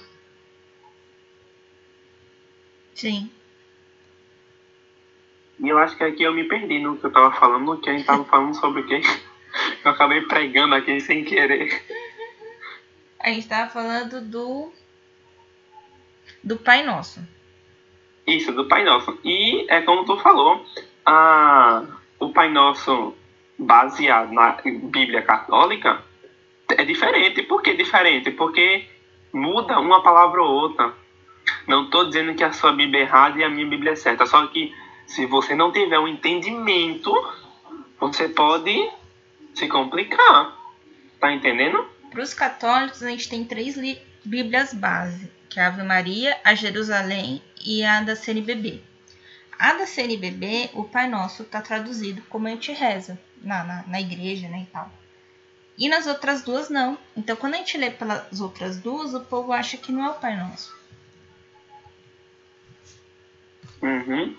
Sim. 2.99 3.31
E 5.57 5.69
eu 5.69 5.77
acho 5.77 5.95
que 5.95 6.03
aqui 6.03 6.23
eu 6.23 6.33
me 6.33 6.43
perdi 6.43 6.79
no 6.79 6.97
que 6.97 7.05
eu 7.05 7.13
tava 7.13 7.31
falando, 7.31 7.77
que 7.77 7.89
a 7.89 7.93
gente 7.93 8.05
tava 8.05 8.25
falando 8.25 8.53
sobre 8.55 8.81
o 8.81 8.85
quê? 8.85 8.99
Eu 9.83 9.91
acabei 9.91 10.21
pregando 10.21 10.75
aqui 10.75 10.99
sem 10.99 11.23
querer. 11.23 11.81
A 13.19 13.29
gente 13.29 13.47
tava 13.47 13.69
falando 13.71 14.21
do. 14.21 14.71
Do 16.43 16.57
Pai 16.57 16.83
Nosso. 16.83 17.25
Isso, 18.27 18.51
do 18.51 18.67
Pai 18.67 18.83
Nosso. 18.83 19.17
E 19.23 19.65
é 19.69 19.81
como 19.81 20.05
tu 20.05 20.17
falou, 20.17 20.63
a, 21.05 21.83
o 22.19 22.31
Pai 22.31 22.51
Nosso 22.51 23.15
baseado 23.57 24.31
na 24.33 24.57
Bíblia 24.61 25.21
Católica 25.21 26.03
é 26.69 26.83
diferente. 26.83 27.43
Por 27.43 27.61
que 27.63 27.73
diferente? 27.73 28.29
Porque 28.31 28.85
muda 29.33 29.79
uma 29.79 30.03
palavra 30.03 30.41
ou 30.43 30.51
outra. 30.51 30.93
Não 31.69 31.83
estou 31.83 32.07
dizendo 32.07 32.33
que 32.33 32.43
a 32.43 32.51
sua 32.51 32.71
Bíblia 32.71 33.01
é 33.01 33.03
errada 33.03 33.37
e 33.37 33.43
a 33.43 33.49
minha 33.49 33.67
Bíblia 33.67 33.91
é 33.91 33.95
certa. 33.95 34.25
Só 34.25 34.47
que 34.47 34.75
se 35.05 35.27
você 35.27 35.53
não 35.53 35.71
tiver 35.71 35.99
um 35.99 36.07
entendimento, 36.07 37.13
você 37.99 38.27
pode 38.27 38.89
se 39.53 39.67
complicar. 39.67 40.57
Tá 41.19 41.31
entendendo? 41.31 41.87
Para 42.09 42.23
os 42.23 42.33
católicos, 42.33 43.03
a 43.03 43.09
gente 43.11 43.29
tem 43.29 43.45
três 43.45 43.75
Bíblias 44.25 44.73
base, 44.73 45.31
que 45.47 45.59
é 45.59 45.63
a 45.63 45.67
Ave 45.67 45.83
Maria, 45.83 46.35
a 46.43 46.55
Jerusalém 46.55 47.39
e 47.63 47.85
a 47.85 48.01
da 48.01 48.15
CNBB. 48.15 48.81
A 49.59 49.73
da 49.73 49.85
CNBB, 49.85 50.71
o 50.73 50.85
Pai 50.85 51.07
Nosso 51.07 51.43
está 51.43 51.61
traduzido 51.61 52.23
como 52.29 52.47
a 52.47 52.49
gente 52.49 52.71
reza 52.71 53.19
na, 53.43 53.63
na, 53.63 53.83
na 53.85 54.01
igreja, 54.01 54.47
né, 54.47 54.65
e 54.67 54.71
tal. 54.73 54.91
E 55.77 55.87
nas 55.87 56.07
outras 56.07 56.41
duas, 56.41 56.67
não. 56.67 56.97
Então, 57.15 57.35
quando 57.35 57.53
a 57.53 57.57
gente 57.57 57.77
lê 57.77 57.91
pelas 57.91 58.41
outras 58.41 58.79
duas, 58.79 59.13
o 59.13 59.19
povo 59.19 59.53
acha 59.53 59.77
que 59.77 59.91
não 59.91 60.03
é 60.03 60.09
o 60.09 60.15
Pai 60.15 60.35
Nosso. 60.35 60.78
Uhum. 63.81 64.35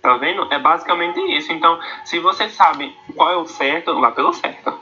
Tá 0.00 0.16
vendo? 0.16 0.52
É 0.52 0.58
basicamente 0.58 1.18
isso. 1.36 1.52
Então, 1.52 1.80
se 2.04 2.18
você 2.18 2.48
sabe 2.48 2.94
qual 3.14 3.30
é 3.30 3.36
o 3.36 3.46
certo, 3.46 3.98
vá 4.00 4.10
pelo 4.10 4.32
certo. 4.32 4.78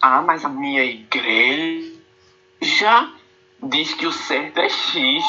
Ah, 0.00 0.22
mas 0.22 0.44
a 0.44 0.48
minha 0.48 0.84
igreja 0.84 2.00
diz 3.62 3.92
que 3.94 4.06
o 4.06 4.12
certo 4.12 4.58
é 4.58 4.68
X. 4.68 5.24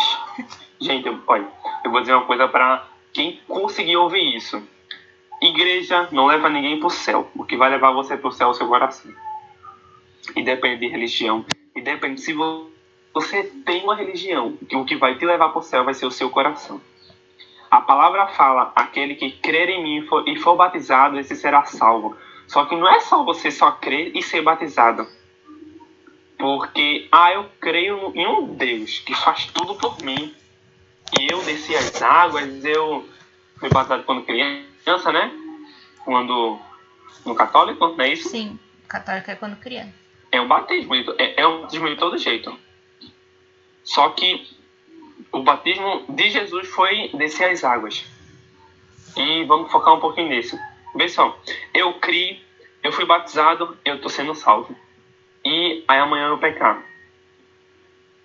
Gente, 0.80 1.08
eu, 1.08 1.20
olha, 1.28 1.48
eu 1.84 1.92
vou 1.92 2.02
dizer 2.02 2.14
uma 2.14 2.26
coisa 2.26 2.48
para 2.48 2.88
quem 3.14 3.40
conseguir 3.48 3.98
ouvir 3.98 4.36
isso. 4.36 4.62
Igreja 5.42 6.08
não 6.12 6.28
leva 6.28 6.50
ninguém 6.50 6.80
pro 6.80 6.90
céu. 6.90 7.30
O 7.36 7.44
que 7.44 7.58
vai 7.58 7.70
levar 7.70 7.92
você 7.92 8.16
pro 8.16 8.32
céu 8.32 8.50
é 8.50 8.52
o 8.52 8.54
seu 8.54 8.68
coração. 8.68 9.12
E 10.36 10.44
depende 10.44 10.82
de 10.82 10.88
religião. 10.88 11.46
E 11.76 11.82
depende 11.82 12.22
se 12.22 12.34
você 13.14 13.44
tem 13.66 13.84
uma 13.84 13.96
religião, 13.96 14.58
o 14.74 14.86
que 14.86 14.96
vai 14.96 15.18
te 15.18 15.26
levar 15.26 15.50
pro 15.50 15.62
céu 15.62 15.84
vai 15.84 15.94
ser 15.94 16.06
o 16.06 16.12
seu 16.12 16.30
coração. 16.30 16.80
A 17.72 17.80
palavra 17.80 18.28
fala: 18.28 18.74
aquele 18.76 19.16
que 19.16 19.32
crer 19.32 19.70
em 19.70 19.82
mim 19.82 20.06
for, 20.06 20.28
e 20.28 20.38
for 20.38 20.58
batizado, 20.58 21.18
esse 21.18 21.38
será 21.38 21.64
salvo. 21.64 22.18
Só 22.46 22.66
que 22.66 22.76
não 22.76 22.86
é 22.86 23.00
só 23.00 23.24
você 23.24 23.50
só 23.50 23.72
crer 23.72 24.12
e 24.14 24.22
ser 24.22 24.42
batizado. 24.42 25.08
Porque, 26.38 27.08
ah, 27.10 27.32
eu 27.32 27.50
creio 27.62 28.12
em 28.14 28.28
um 28.28 28.56
Deus 28.56 29.00
que 29.00 29.16
faz 29.16 29.46
tudo 29.46 29.76
por 29.76 30.04
mim. 30.04 30.36
E 31.18 31.32
eu 31.32 31.42
desci 31.44 31.74
as 31.74 32.02
águas, 32.02 32.66
eu 32.66 33.08
fui 33.58 33.70
batizado 33.70 34.04
quando 34.04 34.26
criança, 34.26 35.12
né? 35.14 35.32
Quando. 36.04 36.60
No 37.26 37.36
católico, 37.36 37.88
não 37.88 38.02
é 38.04 38.14
isso? 38.14 38.30
Sim, 38.30 38.60
católico 38.88 39.32
é 39.32 39.36
quando 39.36 39.56
criança. 39.58 39.94
É 40.32 40.42
um 40.42 40.48
batismo, 40.48 40.96
é, 40.96 41.42
é 41.42 41.48
um 41.48 41.62
batismo 41.62 41.88
de 41.88 41.96
todo 41.96 42.18
jeito. 42.18 42.58
Só 43.84 44.10
que 44.10 44.61
o 45.32 45.44
batismo 45.44 46.06
de 46.10 46.30
Jesus 46.30 46.68
foi 46.70 47.10
descer 47.14 47.50
as 47.50 47.64
águas. 47.64 48.06
E 49.16 49.44
vamos 49.46 49.72
focar 49.72 49.94
um 49.94 50.00
pouquinho 50.00 50.30
nisso. 50.30 50.58
Vê 50.96 51.08
só, 51.08 51.38
eu 51.74 51.94
criei, 51.96 52.44
eu 52.84 52.92
fui 52.92 53.06
batizado, 53.06 53.78
eu 53.86 53.96
estou 53.96 54.10
sendo 54.10 54.36
salvo. 54.36 54.76
E 55.44 55.84
aí 55.88 56.00
amanhã 56.00 56.28
eu 56.28 56.38
pecar. 56.38 56.84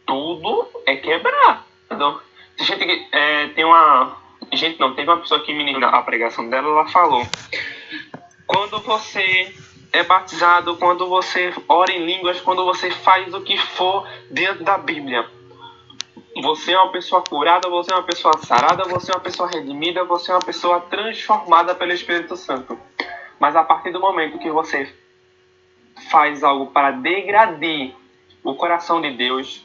Tudo 0.05 0.69
é 0.85 0.97
quebrado. 0.97 1.65
Gente, 2.59 3.09
é, 3.13 3.49
tem 3.49 3.65
uma. 3.65 4.17
Gente, 4.53 4.79
não, 4.79 4.95
teve 4.95 5.11
uma 5.11 5.21
pessoa 5.21 5.41
que 5.41 5.53
me 5.53 5.85
a 5.85 6.03
pregação 6.03 6.49
dela, 6.49 6.69
ela 6.69 6.89
falou. 6.89 7.27
Quando 8.47 8.79
você 8.81 9.53
é 9.93 10.03
batizado, 10.03 10.77
quando 10.77 11.09
você 11.09 11.53
ora 11.69 11.93
em 11.93 12.05
línguas, 12.05 12.41
quando 12.41 12.65
você 12.65 12.91
faz 12.91 13.33
o 13.35 13.41
que 13.41 13.57
for 13.59 14.07
dentro 14.31 14.63
da 14.63 14.79
Bíblia, 14.79 15.29
você 16.43 16.73
é 16.73 16.79
uma 16.79 16.93
pessoa 16.93 17.23
curada, 17.23 17.69
você 17.69 17.93
é 17.93 17.97
uma 17.97 18.03
pessoa 18.03 18.37
sarada, 18.39 18.85
você 18.85 19.11
é 19.11 19.15
uma 19.15 19.23
pessoa 19.23 19.49
redimida, 19.49 20.05
você 20.05 20.31
é 20.31 20.35
uma 20.35 20.45
pessoa 20.45 20.81
transformada 20.81 21.75
pelo 21.75 21.93
Espírito 21.93 22.37
Santo. 22.37 22.79
Mas 23.39 23.57
a 23.57 23.65
partir 23.65 23.91
do 23.91 24.01
momento 24.01 24.39
que 24.39 24.51
você 24.51 24.95
faz 26.11 26.45
algo 26.45 26.67
para 26.67 26.91
degradar 26.91 27.91
o 28.45 28.55
coração 28.55 29.01
de 29.01 29.13
Deus, 29.13 29.65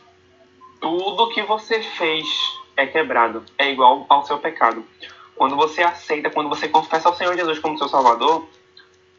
tudo 0.79 1.29
que 1.29 1.43
você 1.43 1.81
fez 1.81 2.25
é 2.77 2.85
quebrado, 2.85 3.43
é 3.57 3.69
igual 3.69 4.05
ao 4.07 4.25
seu 4.25 4.37
pecado. 4.39 4.85
Quando 5.35 5.55
você 5.55 5.83
aceita, 5.83 6.29
quando 6.29 6.49
você 6.49 6.69
confessa 6.69 7.09
ao 7.09 7.15
Senhor 7.15 7.35
Jesus 7.35 7.59
como 7.59 7.77
seu 7.77 7.89
Salvador, 7.89 8.47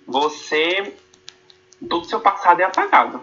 você 0.06 0.96
todo 1.88 2.06
seu 2.06 2.20
passado 2.20 2.60
é 2.60 2.64
apagado. 2.64 3.20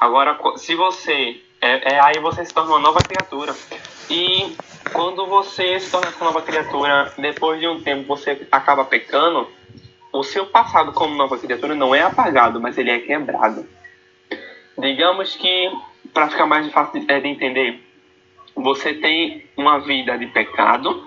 Agora, 0.00 0.38
se 0.56 0.74
você 0.74 1.42
é, 1.60 1.94
é, 1.94 2.00
aí 2.00 2.18
você 2.20 2.44
se 2.44 2.54
torna 2.54 2.70
uma 2.70 2.80
nova 2.80 3.00
criatura. 3.00 3.54
E 4.10 4.56
quando 4.92 5.26
você 5.26 5.80
se 5.80 5.90
torna 5.90 6.08
essa 6.08 6.24
nova 6.24 6.42
criatura, 6.42 7.12
depois 7.18 7.60
de 7.60 7.66
um 7.66 7.80
tempo 7.80 8.06
você 8.06 8.46
acaba 8.50 8.84
pecando, 8.84 9.48
o 10.12 10.22
seu 10.22 10.46
passado 10.46 10.92
como 10.92 11.14
nova 11.14 11.38
criatura 11.38 11.74
não 11.74 11.94
é 11.94 12.02
apagado, 12.02 12.60
mas 12.60 12.78
ele 12.78 12.90
é 12.90 12.98
quebrado. 12.98 13.66
Digamos 14.78 15.34
que, 15.36 15.70
para 16.14 16.28
ficar 16.28 16.46
mais 16.46 16.70
fácil 16.72 17.00
de, 17.00 17.12
é, 17.12 17.20
de 17.20 17.28
entender, 17.28 17.82
você 18.54 18.94
tem 18.94 19.46
uma 19.56 19.78
vida 19.78 20.16
de 20.16 20.26
pecado, 20.26 21.06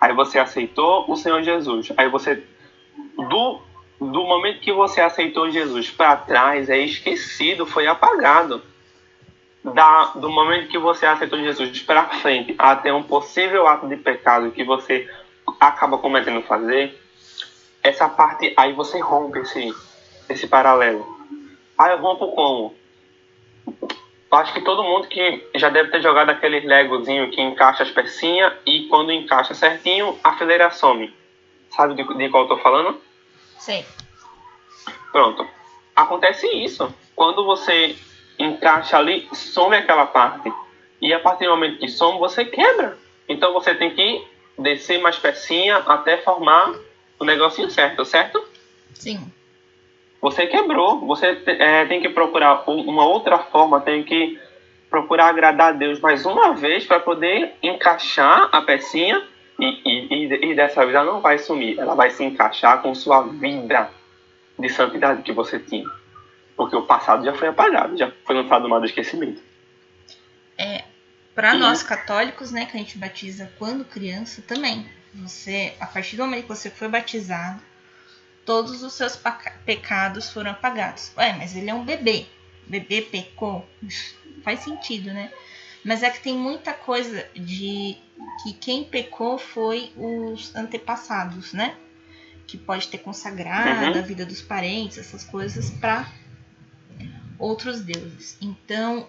aí 0.00 0.14
você 0.14 0.38
aceitou 0.38 1.04
o 1.10 1.16
Senhor 1.16 1.42
Jesus, 1.42 1.92
aí 1.96 2.08
você 2.08 2.42
do 3.16 3.60
do 4.00 4.24
momento 4.24 4.60
que 4.60 4.72
você 4.72 5.02
aceitou 5.02 5.50
Jesus 5.50 5.90
para 5.90 6.16
trás 6.16 6.70
é 6.70 6.78
esquecido, 6.78 7.66
foi 7.66 7.86
apagado. 7.86 8.62
Da, 9.62 10.12
do 10.14 10.30
momento 10.30 10.68
que 10.68 10.78
você 10.78 11.04
aceitou 11.04 11.38
Jesus 11.38 11.82
para 11.82 12.08
frente 12.20 12.54
até 12.58 12.92
um 12.92 13.02
possível 13.02 13.66
ato 13.66 13.86
de 13.86 13.96
pecado 13.96 14.50
que 14.50 14.64
você 14.64 15.06
acaba 15.60 15.98
cometendo 15.98 16.42
fazer, 16.42 16.98
essa 17.82 18.08
parte 18.08 18.54
aí 18.56 18.72
você 18.72 18.98
rompe 19.00 19.38
esse, 19.40 19.74
esse 20.28 20.46
paralelo. 20.46 21.06
Aí 21.76 21.92
eu 21.92 21.98
rompo 21.98 22.32
como? 22.34 22.74
Acho 24.30 24.52
que 24.52 24.60
todo 24.60 24.84
mundo 24.84 25.08
que 25.08 25.50
já 25.56 25.68
deve 25.68 25.90
ter 25.90 26.00
jogado 26.00 26.30
aquele 26.30 26.60
legozinho 26.60 27.30
que 27.30 27.40
encaixa 27.40 27.82
as 27.82 27.90
pecinhas 27.90 28.52
e 28.64 28.86
quando 28.88 29.10
encaixa 29.10 29.54
certinho, 29.54 30.18
a 30.22 30.36
fileira 30.36 30.70
some. 30.70 31.12
Sabe 31.70 31.94
de, 31.94 32.04
de 32.16 32.28
qual 32.28 32.44
eu 32.44 32.48
tô 32.48 32.58
falando? 32.58 33.00
Sim. 33.58 33.84
Pronto. 35.10 35.46
Acontece 35.96 36.46
isso. 36.46 36.94
Quando 37.16 37.44
você 37.44 37.96
encaixa 38.42 38.96
ali, 38.98 39.28
some 39.32 39.76
aquela 39.76 40.06
parte. 40.06 40.52
E 41.00 41.12
a 41.12 41.20
partir 41.20 41.44
do 41.44 41.50
momento 41.50 41.78
que 41.78 41.88
some, 41.88 42.18
você 42.18 42.44
quebra. 42.44 42.96
Então 43.28 43.52
você 43.52 43.74
tem 43.74 43.94
que 43.94 44.26
descer 44.58 45.00
mais 45.00 45.16
pecinha 45.16 45.76
até 45.78 46.18
formar 46.18 46.74
o 47.18 47.24
negocinho 47.24 47.70
certo, 47.70 48.04
certo? 48.04 48.42
Sim. 48.94 49.20
Você 50.20 50.46
quebrou. 50.46 51.00
Você 51.06 51.42
é, 51.46 51.86
tem 51.86 52.00
que 52.00 52.08
procurar 52.08 52.64
uma 52.66 53.06
outra 53.06 53.38
forma, 53.38 53.80
tem 53.80 54.02
que 54.02 54.38
procurar 54.90 55.28
agradar 55.28 55.68
a 55.68 55.72
Deus 55.72 56.00
mais 56.00 56.26
uma 56.26 56.52
vez 56.54 56.84
para 56.84 56.98
poder 57.00 57.54
encaixar 57.62 58.48
a 58.50 58.60
pecinha 58.60 59.22
e, 59.58 59.80
e, 59.84 60.50
e, 60.50 60.54
dessa 60.54 60.82
vez 60.82 60.94
ela 60.94 61.04
não 61.04 61.20
vai 61.20 61.38
sumir, 61.38 61.78
ela 61.78 61.94
vai 61.94 62.10
se 62.10 62.24
encaixar 62.24 62.82
com 62.82 62.94
sua 62.94 63.22
vida 63.22 63.90
de 64.58 64.68
santidade 64.68 65.22
que 65.22 65.32
você 65.32 65.58
tinha. 65.58 65.88
Porque 66.60 66.76
o 66.76 66.82
passado 66.82 67.24
já 67.24 67.32
foi 67.32 67.48
apagado, 67.48 67.96
já 67.96 68.12
foi 68.22 68.36
lançado 68.36 68.64
no 68.64 68.68
mar 68.68 68.80
do 68.80 68.84
esquecimento. 68.84 69.40
É, 70.58 70.84
para 71.34 71.54
nós 71.54 71.82
católicos, 71.82 72.50
né, 72.50 72.66
que 72.66 72.76
a 72.76 72.80
gente 72.80 72.98
batiza 72.98 73.50
quando 73.58 73.82
criança 73.82 74.42
também. 74.42 74.86
Você, 75.14 75.72
a 75.80 75.86
partir 75.86 76.16
do 76.16 76.24
momento 76.26 76.42
que 76.42 76.48
você 76.48 76.68
foi 76.68 76.86
batizado, 76.86 77.62
todos 78.44 78.82
os 78.82 78.92
seus 78.92 79.18
pecados 79.64 80.30
foram 80.30 80.50
apagados. 80.50 81.10
Ué, 81.16 81.32
mas 81.32 81.56
ele 81.56 81.70
é 81.70 81.74
um 81.74 81.82
bebê. 81.82 82.26
O 82.66 82.70
bebê 82.70 83.00
pecou. 83.00 83.66
Faz 84.44 84.60
sentido, 84.60 85.14
né? 85.14 85.32
Mas 85.82 86.02
é 86.02 86.10
que 86.10 86.20
tem 86.20 86.34
muita 86.34 86.74
coisa 86.74 87.26
de 87.34 87.96
que 88.42 88.52
quem 88.52 88.84
pecou 88.84 89.38
foi 89.38 89.94
os 89.96 90.54
antepassados, 90.54 91.54
né? 91.54 91.74
Que 92.46 92.58
pode 92.58 92.88
ter 92.88 92.98
consagrado 92.98 93.94
uhum. 93.94 93.98
a 93.98 94.02
vida 94.02 94.26
dos 94.26 94.42
parentes, 94.42 94.98
essas 94.98 95.24
coisas, 95.24 95.70
para 95.70 96.06
outros 97.40 97.80
deuses. 97.80 98.36
Então, 98.40 99.08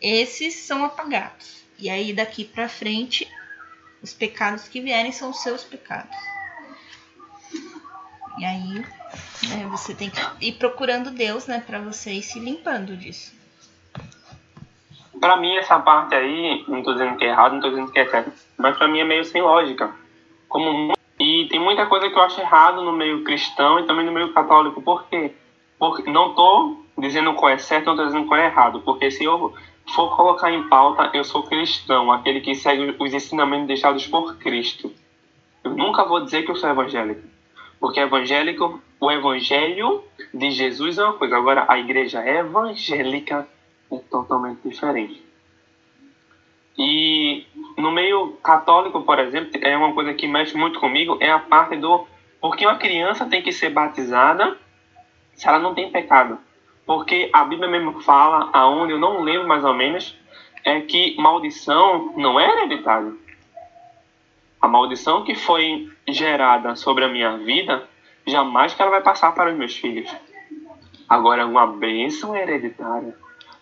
esses 0.00 0.54
são 0.54 0.84
apagados. 0.84 1.64
E 1.78 1.88
aí 1.88 2.12
daqui 2.12 2.44
para 2.44 2.68
frente, 2.68 3.26
os 4.02 4.12
pecados 4.12 4.68
que 4.68 4.80
vierem 4.80 5.12
são 5.12 5.30
os 5.30 5.40
seus 5.40 5.64
pecados. 5.64 6.16
E 8.38 8.44
aí, 8.44 8.86
né, 9.48 9.66
você 9.70 9.94
tem 9.94 10.10
que 10.10 10.20
ir 10.40 10.52
procurando 10.52 11.10
Deus, 11.10 11.46
né, 11.46 11.62
para 11.64 11.78
você 11.80 12.12
ir 12.12 12.22
se 12.22 12.38
limpando 12.38 12.96
disso. 12.96 13.38
Para 15.20 15.36
mim, 15.36 15.54
essa 15.56 15.78
parte 15.78 16.14
aí, 16.14 16.64
não 16.66 16.82
tô 16.82 16.92
dizendo 16.92 17.16
que 17.16 17.24
é 17.24 17.28
errado, 17.28 17.52
não 17.52 17.60
tô 17.60 17.68
dizendo 17.68 17.92
que 17.92 17.98
é 17.98 18.08
certo, 18.08 18.32
mas 18.56 18.76
para 18.76 18.88
mim 18.88 19.00
é 19.00 19.04
meio 19.04 19.24
sem 19.24 19.42
lógica. 19.42 19.94
Como 20.48 20.94
e 21.18 21.46
tem 21.50 21.60
muita 21.60 21.84
coisa 21.84 22.08
que 22.08 22.16
eu 22.16 22.22
acho 22.22 22.40
errado 22.40 22.82
no 22.82 22.92
meio 22.92 23.22
cristão 23.22 23.78
e 23.78 23.86
também 23.86 24.06
no 24.06 24.12
meio 24.12 24.32
católico. 24.32 24.80
Por 24.80 25.06
quê? 25.06 25.34
Porque 25.78 26.10
não 26.10 26.34
tô 26.34 26.79
dizendo 26.98 27.34
qual 27.34 27.50
é 27.50 27.58
certo, 27.58 27.86
não 27.86 27.96
tô 27.96 28.06
dizendo 28.06 28.26
qual 28.26 28.40
é 28.40 28.46
errado, 28.46 28.80
porque 28.80 29.10
se 29.10 29.24
eu 29.24 29.54
for 29.94 30.14
colocar 30.16 30.52
em 30.52 30.68
pauta, 30.68 31.10
eu 31.14 31.24
sou 31.24 31.42
cristão, 31.42 32.12
aquele 32.12 32.40
que 32.40 32.54
segue 32.54 32.94
os 32.98 33.12
ensinamentos 33.12 33.66
deixados 33.66 34.06
por 34.06 34.36
Cristo. 34.36 34.92
Eu 35.64 35.74
nunca 35.74 36.04
vou 36.04 36.24
dizer 36.24 36.42
que 36.42 36.50
eu 36.50 36.56
sou 36.56 36.70
evangélico, 36.70 37.22
porque 37.78 38.00
evangélico, 38.00 38.80
o 39.00 39.10
evangelho 39.10 40.04
de 40.32 40.50
Jesus 40.50 40.98
é 40.98 41.04
uma 41.04 41.14
coisa, 41.14 41.36
agora 41.36 41.64
a 41.68 41.78
igreja 41.78 42.24
evangélica 42.26 43.48
é 43.90 43.98
totalmente 44.10 44.60
diferente. 44.68 45.22
E 46.78 47.44
no 47.76 47.90
meio 47.90 48.38
católico, 48.42 49.02
por 49.02 49.18
exemplo, 49.18 49.50
é 49.62 49.76
uma 49.76 49.92
coisa 49.92 50.14
que 50.14 50.26
mexe 50.26 50.56
muito 50.56 50.80
comigo, 50.80 51.18
é 51.20 51.30
a 51.30 51.38
parte 51.38 51.76
do 51.76 52.06
porque 52.40 52.64
uma 52.64 52.78
criança 52.78 53.26
tem 53.26 53.42
que 53.42 53.52
ser 53.52 53.70
batizada 53.70 54.56
se 55.34 55.46
ela 55.46 55.58
não 55.58 55.74
tem 55.74 55.90
pecado. 55.90 56.38
Porque 56.90 57.30
a 57.32 57.44
Bíblia 57.44 57.68
mesmo 57.68 58.00
fala, 58.00 58.50
aonde 58.52 58.94
eu 58.94 58.98
não 58.98 59.20
lembro 59.20 59.46
mais 59.46 59.64
ou 59.64 59.72
menos, 59.72 60.18
é 60.64 60.80
que 60.80 61.16
maldição 61.20 62.12
não 62.16 62.40
é 62.40 62.50
hereditária. 62.50 63.14
A 64.60 64.66
maldição 64.66 65.22
que 65.22 65.36
foi 65.36 65.88
gerada 66.08 66.74
sobre 66.74 67.04
a 67.04 67.08
minha 67.08 67.36
vida, 67.36 67.88
jamais 68.26 68.74
que 68.74 68.82
ela 68.82 68.90
vai 68.90 69.02
passar 69.02 69.30
para 69.36 69.52
os 69.52 69.56
meus 69.56 69.76
filhos. 69.76 70.12
Agora, 71.08 71.46
uma 71.46 71.64
bênção 71.68 72.34
hereditária 72.34 73.14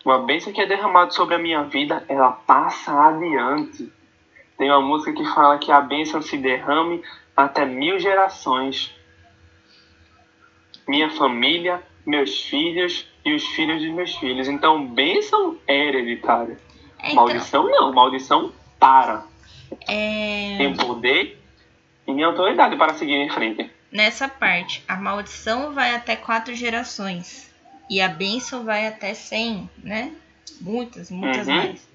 uma 0.03 0.17
bênção 0.17 0.51
que 0.51 0.61
é 0.61 0.65
derramada 0.65 1.11
sobre 1.11 1.35
a 1.35 1.37
minha 1.37 1.61
vida, 1.65 2.03
ela 2.07 2.31
passa 2.31 2.91
adiante. 3.09 3.93
Tem 4.57 4.71
uma 4.71 4.81
música 4.81 5.13
que 5.13 5.29
fala 5.35 5.59
que 5.59 5.71
a 5.71 5.81
bênção 5.81 6.19
se 6.19 6.35
derrame 6.35 7.03
até 7.37 7.63
mil 7.63 7.99
gerações. 7.99 8.91
Minha 10.87 11.11
família, 11.11 11.83
meus 12.07 12.41
filhos 12.41 13.07
e 13.25 13.33
os 13.33 13.43
filhos 13.49 13.81
de 13.81 13.91
meus 13.91 14.15
filhos. 14.15 14.47
Então, 14.47 14.85
bênção 14.85 15.57
é 15.67 15.87
hereditária. 15.87 16.57
Então, 16.99 17.15
maldição 17.15 17.69
não, 17.69 17.93
maldição 17.93 18.51
para. 18.79 19.25
É... 19.87 20.57
Tem 20.57 20.75
poder 20.75 21.39
e 22.07 22.23
autoridade 22.23 22.75
para 22.75 22.93
seguir 22.93 23.15
em 23.15 23.29
frente. 23.29 23.69
Nessa 23.91 24.27
parte, 24.27 24.83
a 24.87 24.95
maldição 24.95 25.73
vai 25.73 25.95
até 25.95 26.15
quatro 26.15 26.53
gerações. 26.55 27.49
E 27.89 28.01
a 28.01 28.07
bênção 28.07 28.63
vai 28.63 28.87
até 28.87 29.13
100, 29.13 29.69
né? 29.83 30.11
Muitas, 30.61 31.09
muitas 31.09 31.47
uhum. 31.47 31.55
mais. 31.55 31.89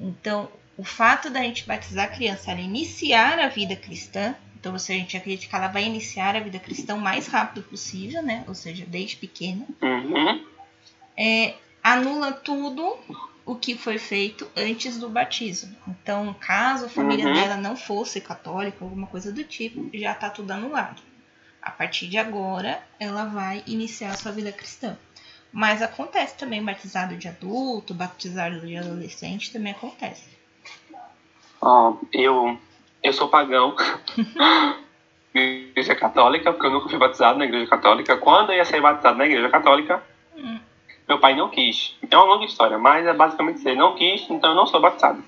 Então, 0.00 0.48
o 0.76 0.84
fato 0.84 1.30
da 1.30 1.40
gente 1.40 1.66
batizar 1.66 2.06
a 2.06 2.08
criança, 2.08 2.50
ela 2.50 2.60
iniciar 2.60 3.38
a 3.38 3.48
vida 3.48 3.76
cristã, 3.76 4.34
então 4.58 4.72
você, 4.72 4.92
a 4.92 4.96
gente 4.96 5.16
acredita 5.16 5.48
que 5.48 5.54
ela 5.54 5.68
vai 5.68 5.84
iniciar 5.84 6.34
a 6.34 6.40
vida 6.40 6.58
cristã 6.58 6.94
o 6.94 7.00
mais 7.00 7.28
rápido 7.28 7.62
possível, 7.64 8.22
né? 8.22 8.44
Ou 8.48 8.54
seja, 8.54 8.84
desde 8.86 9.16
pequena. 9.16 9.64
Uhum. 9.80 10.44
É, 11.18 11.54
anula 11.82 12.30
tudo 12.30 12.96
o 13.44 13.56
que 13.56 13.76
foi 13.76 13.98
feito 13.98 14.48
antes 14.56 14.98
do 14.98 15.08
batismo. 15.08 15.74
Então, 15.88 16.34
caso 16.38 16.84
a 16.84 16.88
família 16.88 17.26
uhum. 17.26 17.32
dela 17.32 17.56
não 17.56 17.76
fosse 17.76 18.20
católica, 18.20 18.84
alguma 18.84 19.06
coisa 19.06 19.32
do 19.32 19.42
tipo, 19.42 19.90
já 19.92 20.12
está 20.12 20.30
tudo 20.30 20.50
anulado. 20.50 21.02
A 21.60 21.70
partir 21.70 22.06
de 22.06 22.18
agora, 22.18 22.80
ela 23.00 23.24
vai 23.24 23.64
iniciar 23.66 24.10
a 24.10 24.16
sua 24.16 24.30
vida 24.32 24.52
cristã. 24.52 24.96
Mas 25.50 25.82
acontece 25.82 26.36
também 26.36 26.62
batizado 26.62 27.16
de 27.16 27.26
adulto, 27.26 27.94
batizado 27.94 28.60
de 28.60 28.76
adolescente, 28.76 29.52
também 29.52 29.72
acontece. 29.72 30.28
Ó, 31.60 31.90
oh, 31.90 32.06
eu, 32.12 32.58
eu 33.02 33.12
sou 33.12 33.28
pagão. 33.28 33.74
igreja 35.34 35.94
católica, 35.94 36.52
porque 36.52 36.66
eu 36.66 36.70
nunca 36.70 36.88
fui 36.88 36.98
batizado 36.98 37.38
na 37.38 37.44
igreja 37.44 37.66
católica. 37.66 38.16
Quando 38.16 38.50
eu 38.50 38.56
ia 38.56 38.64
ser 38.64 38.80
batizado 38.80 39.18
na 39.18 39.26
igreja 39.26 39.48
católica. 39.48 40.02
Meu 41.08 41.18
pai 41.18 41.34
não 41.34 41.48
quis. 41.48 41.96
É 42.08 42.16
uma 42.16 42.26
longa 42.26 42.44
história, 42.44 42.78
mas 42.78 43.06
é 43.06 43.14
basicamente 43.14 43.58
isso. 43.58 43.68
Ele 43.68 43.78
não 43.78 43.94
quis, 43.94 44.28
então 44.28 44.50
eu 44.50 44.56
não 44.56 44.66
sou 44.66 44.80
batizado. 44.80 45.24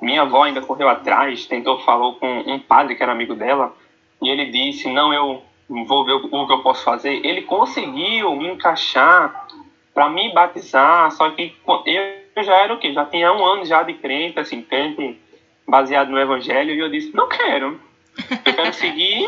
Minha 0.00 0.22
avó 0.22 0.44
ainda 0.44 0.60
correu 0.62 0.88
atrás, 0.88 1.44
tentou, 1.46 1.80
falou 1.80 2.14
com 2.14 2.26
um 2.26 2.60
padre 2.60 2.94
que 2.94 3.02
era 3.02 3.10
amigo 3.10 3.34
dela, 3.34 3.74
e 4.22 4.28
ele 4.28 4.46
disse, 4.46 4.88
não, 4.88 5.12
eu 5.12 5.42
vou 5.68 6.04
ver 6.04 6.12
o 6.12 6.46
que 6.46 6.52
eu 6.52 6.62
posso 6.62 6.84
fazer. 6.84 7.26
Ele 7.26 7.42
conseguiu 7.42 8.34
me 8.36 8.48
encaixar 8.48 9.48
para 9.92 10.08
me 10.08 10.32
batizar, 10.32 11.10
só 11.10 11.30
que 11.30 11.56
eu 11.84 12.44
já 12.44 12.54
era 12.54 12.72
o 12.72 12.78
quê? 12.78 12.92
Já 12.92 13.04
tinha 13.06 13.32
um 13.32 13.44
ano 13.44 13.64
já 13.64 13.82
de 13.82 13.94
crente, 13.94 14.38
assim, 14.38 14.62
crente 14.62 15.20
baseado 15.66 16.10
no 16.10 16.18
evangelho, 16.20 16.72
e 16.72 16.78
eu 16.78 16.88
disse, 16.88 17.14
não 17.14 17.28
quero. 17.28 17.80
Eu 18.46 18.54
quero 18.54 18.72
seguir 18.72 19.26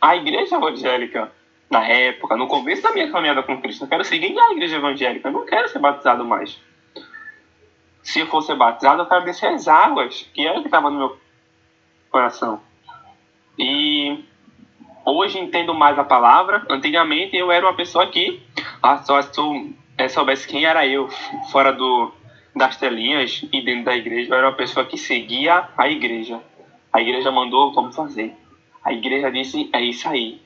a 0.00 0.16
igreja 0.16 0.56
evangélica 0.56 1.32
na 1.70 1.86
época, 1.86 2.36
no 2.36 2.46
começo 2.46 2.82
da 2.82 2.92
minha 2.92 3.10
caminhada 3.10 3.42
com 3.42 3.60
Cristo. 3.60 3.84
Eu 3.84 3.88
quero 3.88 4.04
seguir 4.04 4.38
a 4.38 4.52
igreja 4.52 4.76
evangélica, 4.76 5.28
eu 5.28 5.32
não 5.32 5.44
quero 5.44 5.68
ser 5.68 5.78
batizado 5.78 6.24
mais. 6.24 6.60
Se 8.02 8.20
eu 8.20 8.26
fosse 8.26 8.54
batizado, 8.54 9.02
eu 9.02 9.06
quero 9.06 9.24
descer 9.24 9.46
as 9.46 9.66
águas, 9.66 10.28
que 10.32 10.46
era 10.46 10.58
o 10.58 10.62
que 10.62 10.68
estava 10.68 10.90
no 10.90 10.98
meu 10.98 11.18
coração. 12.10 12.60
E 13.58 14.24
hoje 15.04 15.38
entendo 15.38 15.74
mais 15.74 15.98
a 15.98 16.04
palavra. 16.04 16.64
Antigamente 16.68 17.36
eu 17.36 17.50
era 17.50 17.66
uma 17.66 17.74
pessoa 17.74 18.06
que 18.06 18.42
ah, 18.82 18.98
só 18.98 19.20
sou 19.22 19.70
é, 19.98 20.08
soubesse 20.08 20.46
quem 20.46 20.64
era 20.64 20.86
eu 20.86 21.08
fora 21.50 21.72
do, 21.72 22.12
das 22.54 22.76
telinhas 22.76 23.44
e 23.52 23.62
dentro 23.62 23.84
da 23.84 23.96
igreja, 23.96 24.30
eu 24.30 24.38
era 24.38 24.48
uma 24.48 24.56
pessoa 24.56 24.86
que 24.86 24.96
seguia 24.96 25.68
a 25.76 25.88
igreja. 25.88 26.40
A 26.92 27.00
igreja 27.00 27.30
mandou 27.30 27.72
como 27.72 27.92
fazer. 27.92 28.34
A 28.84 28.92
igreja 28.92 29.30
disse, 29.30 29.68
é 29.72 29.80
isso 29.80 30.08
aí. 30.08 30.40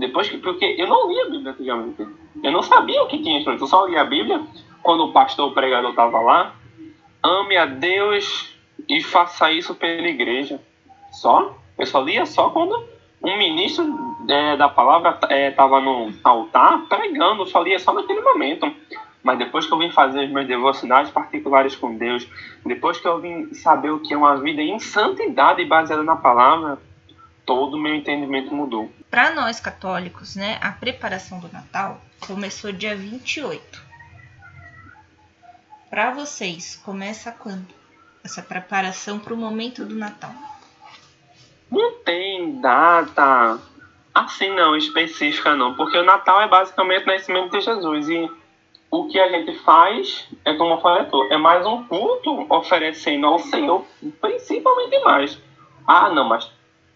Depois 0.00 0.30
que, 0.30 0.38
porque 0.38 0.64
eu 0.78 0.88
não 0.88 1.08
lia 1.08 1.26
a 1.26 1.28
Bíblia 1.28 1.52
antigamente. 1.52 2.06
Eu 2.42 2.50
não 2.50 2.62
sabia 2.62 3.02
o 3.02 3.06
que 3.06 3.22
tinha 3.22 3.38
escrito. 3.38 3.62
Eu 3.62 3.68
só 3.68 3.84
lia 3.84 4.00
a 4.00 4.04
Bíblia 4.04 4.40
quando 4.82 5.04
o 5.04 5.12
pastor, 5.12 5.50
o 5.50 5.54
pregador 5.54 5.90
estava 5.90 6.20
lá. 6.20 6.54
Ame 7.22 7.56
a 7.56 7.66
Deus 7.66 8.56
e 8.88 9.02
faça 9.02 9.52
isso 9.52 9.74
pela 9.74 10.08
igreja. 10.08 10.58
Só? 11.12 11.54
Eu 11.78 11.84
só 11.84 12.00
lia 12.00 12.24
só 12.24 12.48
quando 12.48 12.82
um 13.22 13.36
ministro 13.36 14.16
é, 14.26 14.56
da 14.56 14.70
palavra 14.70 15.18
estava 15.30 15.78
é, 15.78 15.80
no 15.82 16.14
altar 16.24 16.86
pregando. 16.88 17.42
Eu 17.42 17.46
só 17.46 17.60
lia 17.60 17.78
só 17.78 17.92
naquele 17.92 18.22
momento. 18.22 18.72
Mas 19.22 19.38
depois 19.38 19.66
que 19.66 19.72
eu 19.74 19.78
vim 19.78 19.90
fazer 19.90 20.24
os 20.24 20.30
meus 20.30 20.46
devocionais 20.46 21.10
particulares 21.10 21.76
com 21.76 21.94
Deus, 21.94 22.26
depois 22.64 22.98
que 22.98 23.06
eu 23.06 23.20
vim 23.20 23.52
saber 23.52 23.90
o 23.90 24.00
que 24.00 24.14
é 24.14 24.16
uma 24.16 24.38
vida 24.38 24.62
em 24.62 24.78
santidade 24.78 25.62
baseada 25.66 26.02
na 26.02 26.16
palavra, 26.16 26.78
todo 27.50 27.74
o 27.74 27.80
meu 27.80 27.92
entendimento 27.92 28.54
mudou. 28.54 28.88
Para 29.10 29.34
nós 29.34 29.58
católicos, 29.58 30.36
né, 30.36 30.56
a 30.62 30.70
preparação 30.70 31.40
do 31.40 31.52
Natal 31.52 32.00
começou 32.20 32.70
dia 32.70 32.94
28. 32.94 33.82
Para 35.90 36.12
vocês, 36.12 36.76
começa 36.76 37.32
quando? 37.32 37.66
Essa 38.22 38.40
preparação 38.40 39.18
para 39.18 39.34
o 39.34 39.36
momento 39.36 39.84
do 39.84 39.96
Natal? 39.96 40.30
Não 41.68 41.94
tem 42.04 42.60
data 42.60 43.58
assim 44.14 44.54
não, 44.54 44.76
específica 44.76 45.56
não, 45.56 45.74
porque 45.74 45.98
o 45.98 46.04
Natal 46.04 46.40
é 46.42 46.46
basicamente 46.46 47.02
o 47.02 47.06
nascimento 47.08 47.50
de 47.50 47.62
Jesus 47.62 48.08
e 48.08 48.30
o 48.92 49.08
que 49.08 49.18
a 49.18 49.28
gente 49.28 49.58
faz 49.64 50.28
é 50.44 50.54
como 50.54 50.74
eu 50.74 50.80
falei, 50.80 51.04
é 51.30 51.36
mais 51.36 51.66
um 51.66 51.82
culto 51.82 52.46
oferecendo 52.48 53.26
ao 53.26 53.40
Senhor, 53.40 53.84
principalmente 54.20 55.00
mais. 55.00 55.42
Ah, 55.84 56.10
não, 56.10 56.28
mas 56.28 56.48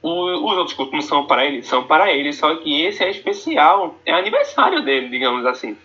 os 0.06 0.58
outros 0.58 0.74
cultos 0.74 0.92
não 0.92 1.00
são 1.00 1.26
para 1.26 1.46
ele, 1.46 1.62
são 1.62 1.84
para 1.84 2.12
ele, 2.12 2.30
só 2.34 2.54
que 2.56 2.82
esse 2.82 3.02
é 3.02 3.08
especial, 3.08 3.98
é 4.04 4.12
aniversário 4.12 4.82
dele, 4.82 5.08
digamos 5.08 5.46
assim. 5.46 5.78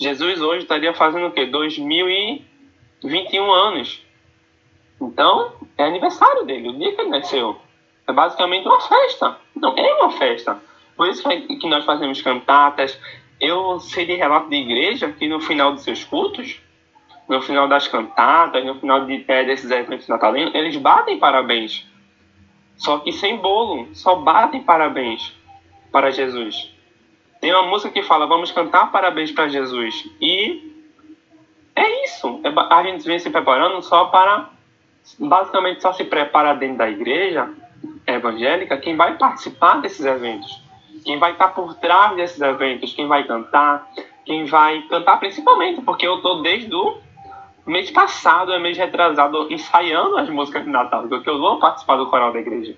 Jesus 0.00 0.40
hoje 0.40 0.62
estaria 0.62 0.94
fazendo 0.94 1.26
o 1.26 1.30
quê? 1.30 1.44
2021 1.44 3.52
anos. 3.52 4.02
Então, 4.98 5.52
é 5.76 5.84
aniversário 5.84 6.44
dele, 6.44 6.70
o 6.70 6.72
dia 6.72 6.94
que 6.94 7.02
ele 7.02 7.10
nasceu. 7.10 7.60
É 8.08 8.12
basicamente 8.14 8.66
uma 8.66 8.80
festa. 8.80 9.36
Então, 9.54 9.76
é 9.76 9.94
uma 9.94 10.12
festa. 10.12 10.58
Por 10.96 11.06
isso 11.08 11.28
que 11.28 11.68
nós 11.68 11.84
fazemos 11.84 12.22
cantatas. 12.22 12.98
Eu 13.38 13.78
sei 13.78 14.06
de 14.06 14.14
relato 14.14 14.48
de 14.48 14.56
igreja 14.56 15.12
que 15.12 15.28
no 15.28 15.38
final 15.38 15.72
dos 15.72 15.82
seus 15.82 16.02
cultos, 16.02 16.62
no 17.28 17.42
final 17.42 17.68
das 17.68 17.86
cantatas, 17.86 18.64
no 18.64 18.76
final 18.76 19.04
de, 19.04 19.22
é, 19.28 19.44
desses 19.44 19.70
eventos 19.70 20.08
natalinos, 20.08 20.54
eles 20.54 20.76
batem 20.76 21.18
parabéns 21.18 21.91
só 22.82 22.98
que 22.98 23.12
sem 23.12 23.36
bolo, 23.36 23.94
só 23.94 24.16
batem 24.16 24.60
parabéns 24.60 25.32
para 25.92 26.10
Jesus. 26.10 26.68
Tem 27.40 27.52
uma 27.52 27.62
música 27.62 27.92
que 27.92 28.02
fala: 28.02 28.26
Vamos 28.26 28.50
cantar 28.50 28.90
parabéns 28.90 29.30
para 29.30 29.46
Jesus. 29.46 30.04
E 30.20 30.72
é 31.76 32.04
isso. 32.04 32.40
É 32.42 32.74
a 32.74 32.82
gente 32.82 33.06
vem 33.06 33.20
se 33.20 33.30
preparando 33.30 33.80
só 33.82 34.06
para. 34.06 34.50
Basicamente, 35.16 35.80
só 35.80 35.92
se 35.92 36.02
prepara 36.02 36.54
dentro 36.54 36.78
da 36.78 36.90
igreja 36.90 37.48
evangélica 38.04 38.76
quem 38.76 38.96
vai 38.96 39.16
participar 39.16 39.80
desses 39.80 40.04
eventos. 40.04 40.60
Quem 41.04 41.18
vai 41.20 41.32
estar 41.32 41.48
por 41.48 41.74
trás 41.74 42.16
desses 42.16 42.40
eventos, 42.40 42.92
quem 42.94 43.06
vai 43.06 43.24
cantar, 43.24 43.88
quem 44.24 44.44
vai 44.44 44.82
cantar 44.82 45.18
principalmente, 45.18 45.80
porque 45.82 46.06
eu 46.06 46.16
estou 46.16 46.42
desde 46.42 46.74
o 46.74 46.98
mês 47.66 47.90
passado, 47.90 48.52
é 48.52 48.58
mês 48.58 48.76
retrasado, 48.76 49.52
ensaiando 49.52 50.18
as 50.18 50.28
músicas 50.28 50.64
de 50.64 50.70
Natal, 50.70 51.06
porque 51.08 51.28
eu 51.28 51.38
vou 51.38 51.58
participar 51.58 51.96
do 51.96 52.08
coral 52.08 52.32
da 52.32 52.40
igreja. 52.40 52.76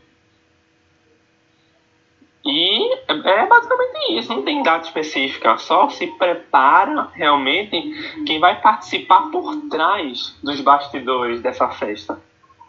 E 2.44 2.94
é 3.08 3.46
basicamente 3.46 4.18
isso, 4.18 4.34
não 4.34 4.42
tem 4.42 4.62
data 4.62 4.86
específica, 4.86 5.56
só 5.56 5.88
se 5.88 6.06
prepara 6.08 7.08
realmente 7.14 7.80
quem 8.26 8.38
vai 8.38 8.60
participar 8.60 9.30
por 9.30 9.56
trás 9.70 10.36
dos 10.42 10.60
bastidores 10.60 11.40
dessa 11.40 11.68
festa. 11.70 12.20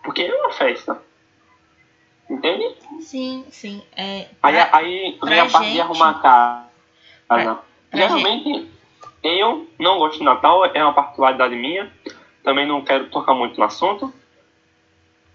Porque 0.02 0.22
é 0.22 0.34
uma 0.34 0.54
festa. 0.54 1.02
Entende? 2.30 2.74
Sim, 3.02 3.46
sim. 3.50 3.84
É, 3.96 4.28
aí 4.42 4.58
aí 4.72 5.20
vem 5.22 5.40
a 5.40 5.50
parte 5.50 5.74
de 5.74 5.82
arrumar 5.82 6.10
a 6.12 6.14
casa. 6.16 6.66
Pra, 7.28 7.38
pra 7.38 8.00
Geralmente, 8.00 8.54
gente 8.54 8.75
eu 9.26 9.68
não 9.80 9.98
gosto 9.98 10.20
de 10.20 10.24
Natal, 10.24 10.66
é 10.66 10.84
uma 10.84 10.94
particularidade 10.94 11.56
minha. 11.56 11.92
Também 12.44 12.68
não 12.68 12.84
quero 12.84 13.10
tocar 13.10 13.34
muito 13.34 13.58
no 13.58 13.66
assunto. 13.66 14.14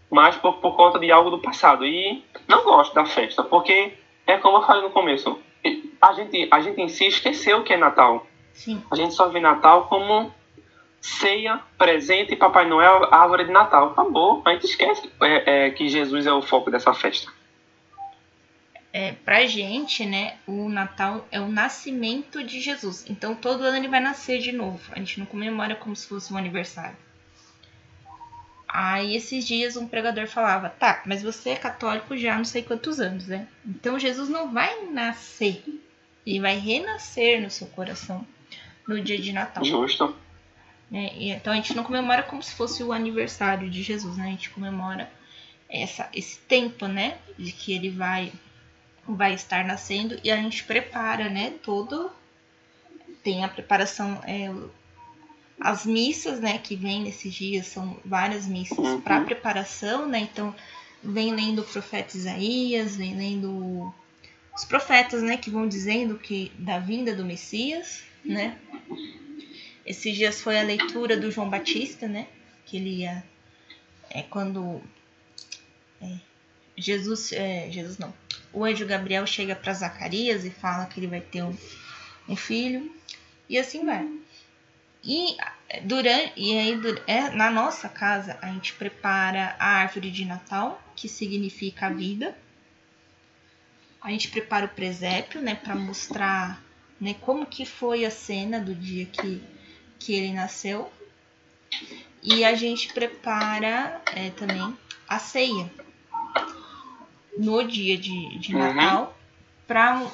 Mas 0.09 0.37
por, 0.37 0.55
por 0.55 0.77
conta 0.77 0.99
de 0.99 1.11
algo 1.11 1.31
do 1.31 1.41
passado. 1.41 1.85
E 1.85 2.25
não 2.47 2.63
gosto 2.63 2.95
da 2.95 3.05
festa, 3.05 3.43
porque 3.43 3.93
é 4.27 4.37
como 4.39 4.59
eu 4.59 4.63
falei 4.63 4.83
no 4.83 4.91
começo. 4.91 5.37
A 6.01 6.13
gente, 6.13 6.49
a 6.51 6.61
gente 6.61 6.81
em 6.81 6.89
si 6.89 7.07
esqueceu 7.07 7.59
o 7.59 7.65
que 7.65 7.73
é 7.73 7.77
Natal. 7.77 8.27
Sim. 8.53 8.81
A 8.91 8.95
gente 8.95 9.13
só 9.13 9.29
vê 9.29 9.41
Natal 9.41 9.87
como 9.87 10.33
ceia, 11.01 11.61
presente 11.77 12.33
e 12.33 12.37
Papai 12.37 12.67
Noel, 12.69 13.09
árvore 13.11 13.45
de 13.45 13.51
Natal. 13.51 13.89
Acabou. 13.89 14.41
A 14.45 14.53
gente 14.53 14.67
esquece 14.67 15.11
é, 15.21 15.67
é, 15.67 15.71
que 15.71 15.89
Jesus 15.89 16.27
é 16.27 16.33
o 16.33 16.43
foco 16.43 16.71
dessa 16.71 16.95
festa 16.95 17.40
é, 18.93 19.13
pra 19.13 19.47
gente, 19.47 20.05
né, 20.05 20.37
o 20.47 20.69
Natal 20.69 21.27
é 21.31 21.41
o 21.41 21.49
nascimento 21.49 22.43
de 22.43 22.61
Jesus. 22.61 23.05
Então 23.09 23.35
todo 23.35 23.63
ano 23.63 23.77
ele 23.77 23.89
vai 23.89 24.01
nascer 24.01 24.41
de 24.41 24.51
novo. 24.51 24.81
A 24.93 24.99
gente 24.99 25.19
não 25.19 25.27
comemora 25.27 25.77
como 25.77 25.95
se 25.95 26.07
fosse 26.07 26.33
um 26.33 26.37
aniversário. 26.37 26.97
Aí 28.67 29.17
esses 29.17 29.47
dias 29.47 29.77
um 29.77 29.87
pregador 29.87 30.27
falava: 30.27 30.69
"Tá, 30.69 31.03
mas 31.07 31.23
você 31.23 31.51
é 31.51 31.57
católico 31.57 32.17
já 32.17 32.37
não 32.37 32.45
sei 32.45 32.63
quantos 32.63 33.01
anos, 33.01 33.27
né? 33.27 33.47
Então 33.67 33.99
Jesus 33.99 34.29
não 34.29 34.53
vai 34.53 34.87
nascer, 34.87 35.63
ele 36.27 36.41
vai 36.41 36.57
renascer 36.57 37.41
no 37.41 37.51
seu 37.51 37.67
coração 37.69 38.27
no 38.87 39.01
dia 39.01 39.19
de 39.19 39.33
Natal." 39.33 39.65
Justo. 39.65 40.15
É, 40.93 41.31
então 41.31 41.53
a 41.53 41.57
gente 41.57 41.75
não 41.77 41.85
comemora 41.85 42.25
como 42.25 42.43
se 42.43 42.55
fosse 42.55 42.83
o 42.83 42.93
aniversário 42.93 43.71
de 43.71 43.83
Jesus, 43.83 44.17
né? 44.17 44.25
A 44.25 44.31
gente 44.31 44.51
comemora 44.51 45.11
essa, 45.69 46.09
esse 46.13 46.39
tempo, 46.41 46.89
né, 46.89 47.17
de 47.39 47.53
que 47.53 47.73
ele 47.73 47.91
vai 47.91 48.33
vai 49.15 49.35
estar 49.35 49.65
nascendo 49.65 50.19
e 50.23 50.31
a 50.31 50.37
gente 50.37 50.65
prepara, 50.65 51.29
né? 51.29 51.55
Todo 51.63 52.11
tem 53.23 53.45
a 53.45 53.49
preparação, 53.49 54.21
é, 54.27 54.51
as 55.61 55.85
missas, 55.85 56.41
né? 56.41 56.59
Que 56.59 56.77
vem 56.77 57.03
nesses 57.03 57.33
dias 57.33 57.67
são 57.67 57.99
várias 58.05 58.47
missas 58.47 58.79
uhum. 58.79 59.01
para 59.01 59.21
preparação, 59.23 60.09
né? 60.09 60.21
Então 60.21 60.55
vem 61.03 61.35
lendo 61.35 61.61
o 61.63 61.65
profeta 61.65 62.17
Isaías, 62.17 62.97
vem 62.97 63.17
lendo 63.17 63.93
os 64.55 64.65
profetas, 64.65 65.23
né? 65.23 65.37
Que 65.37 65.51
vão 65.51 65.69
dizendo 65.69 66.19
que 66.19 66.53
da 66.59 66.79
vinda 66.79 67.15
do 67.15 67.25
Messias, 67.25 68.03
né? 68.25 68.59
Esses 69.85 70.17
dias 70.17 70.41
foi 70.41 70.59
a 70.59 70.63
leitura 70.63 71.17
do 71.17 71.31
João 71.31 71.49
Batista, 71.49 72.07
né? 72.07 72.27
Que 72.67 72.77
ele 72.77 73.01
ia 73.01 73.25
é 74.11 74.23
quando 74.23 74.83
é, 76.03 76.19
Jesus, 76.77 77.33
é, 77.33 77.71
Jesus 77.71 77.97
não, 77.97 78.13
o 78.53 78.65
anjo 78.65 78.87
Gabriel 78.87 79.27
chega 79.27 79.55
para 79.55 79.73
Zacarias 79.73 80.45
e 80.45 80.51
fala 80.51 80.87
que 80.87 80.99
ele 80.99 81.07
vai 81.07 81.21
ter 81.21 81.43
um, 81.43 81.57
um 82.29 82.37
filho 82.37 82.93
e 83.49 83.59
assim 83.59 83.85
vai. 83.85 84.09
E 85.03 85.37
durante 85.83 86.33
e 86.37 86.59
aí 86.59 86.79
é, 87.07 87.31
na 87.31 87.51
nossa 87.51 87.89
casa 87.89 88.39
a 88.43 88.49
gente 88.49 88.75
prepara 88.75 89.57
a 89.59 89.67
árvore 89.67 90.11
de 90.11 90.25
Natal, 90.25 90.83
que 90.95 91.09
significa 91.09 91.87
a 91.87 91.91
vida. 91.91 92.37
A 94.01 94.11
gente 94.11 94.29
prepara 94.29 94.67
o 94.67 94.69
presépio, 94.69 95.43
né, 95.43 95.55
para 95.55 95.75
mostrar, 95.75 96.63
né, 96.99 97.15
como 97.21 97.45
que 97.45 97.67
foi 97.67 98.05
a 98.05 98.11
cena 98.11 98.59
do 98.59 98.75
dia 98.75 99.07
que 99.07 99.43
que 99.99 100.15
ele 100.15 100.33
nasceu. 100.33 100.91
E 102.23 102.45
a 102.45 102.55
gente 102.55 102.93
prepara 102.93 104.01
é, 104.15 104.31
também 104.31 104.77
a 105.07 105.19
ceia, 105.19 105.71
no 107.37 107.63
dia 107.67 107.97
de, 107.97 108.39
de 108.39 108.55
uhum. 108.55 108.75
Natal 108.75 109.17
pra, 109.67 110.11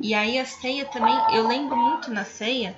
e 0.00 0.14
aí 0.14 0.38
a 0.38 0.44
ceia 0.44 0.84
também, 0.84 1.14
eu 1.32 1.46
lembro 1.48 1.76
muito 1.76 2.10
na 2.10 2.24
ceia 2.24 2.76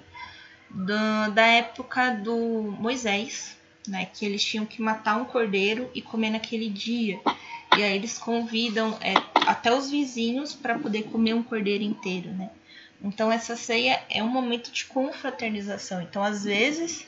do, 0.70 1.30
da 1.32 1.46
época 1.46 2.10
do 2.10 2.36
Moisés, 2.78 3.56
né? 3.86 4.06
Que 4.06 4.24
eles 4.24 4.44
tinham 4.44 4.64
que 4.64 4.80
matar 4.80 5.16
um 5.16 5.24
cordeiro 5.24 5.90
e 5.94 6.00
comer 6.00 6.30
naquele 6.30 6.68
dia. 6.68 7.20
E 7.76 7.82
aí 7.82 7.94
eles 7.94 8.18
convidam 8.18 8.96
é, 9.00 9.14
até 9.46 9.74
os 9.74 9.90
vizinhos 9.90 10.54
para 10.54 10.78
poder 10.78 11.04
comer 11.04 11.34
um 11.34 11.42
cordeiro 11.42 11.82
inteiro, 11.82 12.30
né? 12.30 12.50
Então 13.02 13.32
essa 13.32 13.56
ceia 13.56 14.00
é 14.08 14.22
um 14.22 14.28
momento 14.28 14.70
de 14.70 14.84
confraternização. 14.86 16.00
Então 16.00 16.22
às 16.22 16.44
vezes 16.44 17.06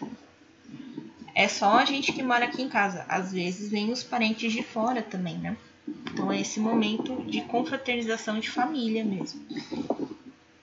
é 1.35 1.49
só 1.49 1.78
a 1.78 1.85
gente 1.85 2.12
que 2.12 2.22
mora 2.22 2.45
aqui 2.47 2.62
em 2.62 2.68
casa, 2.68 3.05
às 3.09 3.32
vezes 3.32 3.70
vem 3.70 3.93
os 3.93 4.03
parentes 4.03 4.53
de 4.53 4.62
fora 4.62 5.03
também, 5.03 5.39
né? 5.39 5.57
Então 5.87 6.32
é 6.32 6.41
esse 6.41 6.61
momento 6.61 7.22
de 7.26 7.43
confraternização 7.43 8.39
de 8.39 8.51
família 8.51 9.05
mesmo. 9.05 9.41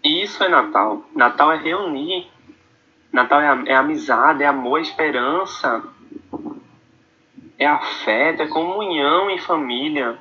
Isso 0.04 0.44
é 0.44 0.50
Natal. 0.50 1.04
Natal 1.16 1.52
é 1.52 1.58
reunir 1.58 2.28
Natal 3.12 3.42
é, 3.42 3.72
é 3.72 3.76
amizade, 3.76 4.42
é 4.42 4.48
amor, 4.48 4.80
é 4.80 4.84
esperança, 4.84 5.84
é 7.60 7.68
afeto, 7.68 8.42
é 8.42 8.48
comunhão 8.48 9.30
em 9.30 9.38
família. 9.38 10.18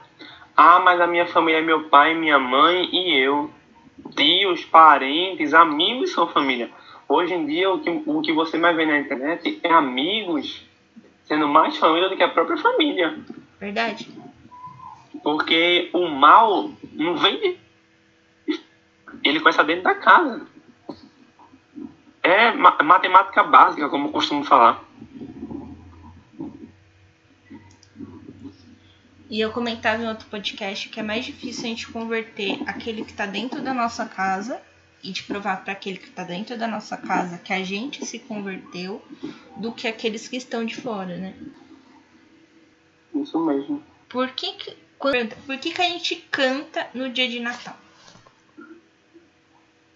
Ah, 0.56 0.80
mas 0.80 1.00
a 1.00 1.06
minha 1.06 1.26
família 1.26 1.58
é 1.58 1.62
meu 1.62 1.84
pai, 1.84 2.14
minha 2.14 2.38
mãe 2.38 2.88
e 2.92 3.16
eu. 3.16 3.50
Tios, 4.16 4.64
parentes, 4.64 5.54
amigos 5.54 6.12
são 6.12 6.26
família. 6.26 6.68
Hoje 7.08 7.34
em 7.34 7.46
dia, 7.46 7.70
o 7.70 7.78
que, 7.78 7.90
o 8.06 8.20
que 8.20 8.32
você 8.32 8.58
mais 8.58 8.76
vê 8.76 8.84
na 8.84 8.98
internet 8.98 9.60
é 9.62 9.72
amigos 9.72 10.66
sendo 11.24 11.46
mais 11.46 11.76
família 11.76 12.08
do 12.08 12.16
que 12.16 12.22
a 12.22 12.28
própria 12.28 12.56
família. 12.56 13.16
Verdade. 13.60 14.10
Porque 15.22 15.90
o 15.92 16.08
mal 16.08 16.70
não 16.92 17.16
vem. 17.16 17.58
Ele 19.22 19.40
começa 19.40 19.64
dentro 19.64 19.84
da 19.84 19.94
casa. 19.94 20.46
É 22.22 22.52
matemática 22.52 23.42
básica, 23.42 23.88
como 23.88 24.08
eu 24.08 24.12
costumo 24.12 24.44
falar. 24.44 24.84
E 29.30 29.40
eu 29.40 29.52
comentava 29.52 30.02
em 30.02 30.08
outro 30.08 30.26
podcast 30.26 30.88
que 30.88 30.98
é 30.98 31.02
mais 31.04 31.24
difícil 31.24 31.64
a 31.64 31.68
gente 31.68 31.88
converter 31.88 32.60
aquele 32.66 33.04
que 33.04 33.12
está 33.12 33.26
dentro 33.26 33.62
da 33.62 33.72
nossa 33.72 34.04
casa 34.04 34.60
e 35.02 35.12
de 35.12 35.22
provar 35.22 35.62
para 35.62 35.72
aquele 35.72 35.98
que 35.98 36.08
está 36.08 36.24
dentro 36.24 36.58
da 36.58 36.66
nossa 36.66 36.96
casa 36.96 37.38
que 37.38 37.52
a 37.52 37.62
gente 37.62 38.04
se 38.04 38.18
converteu 38.18 39.00
do 39.56 39.72
que 39.72 39.86
aqueles 39.86 40.26
que 40.26 40.36
estão 40.36 40.64
de 40.64 40.74
fora, 40.74 41.16
né? 41.16 41.34
Isso 43.14 43.38
mesmo. 43.38 43.82
Por 44.08 44.28
que, 44.30 44.52
que, 44.54 44.76
por 45.00 45.58
que, 45.58 45.72
que 45.72 45.82
a 45.82 45.88
gente 45.88 46.16
canta 46.30 46.88
no 46.94 47.08
dia 47.10 47.28
de 47.28 47.40
Natal? 47.40 47.74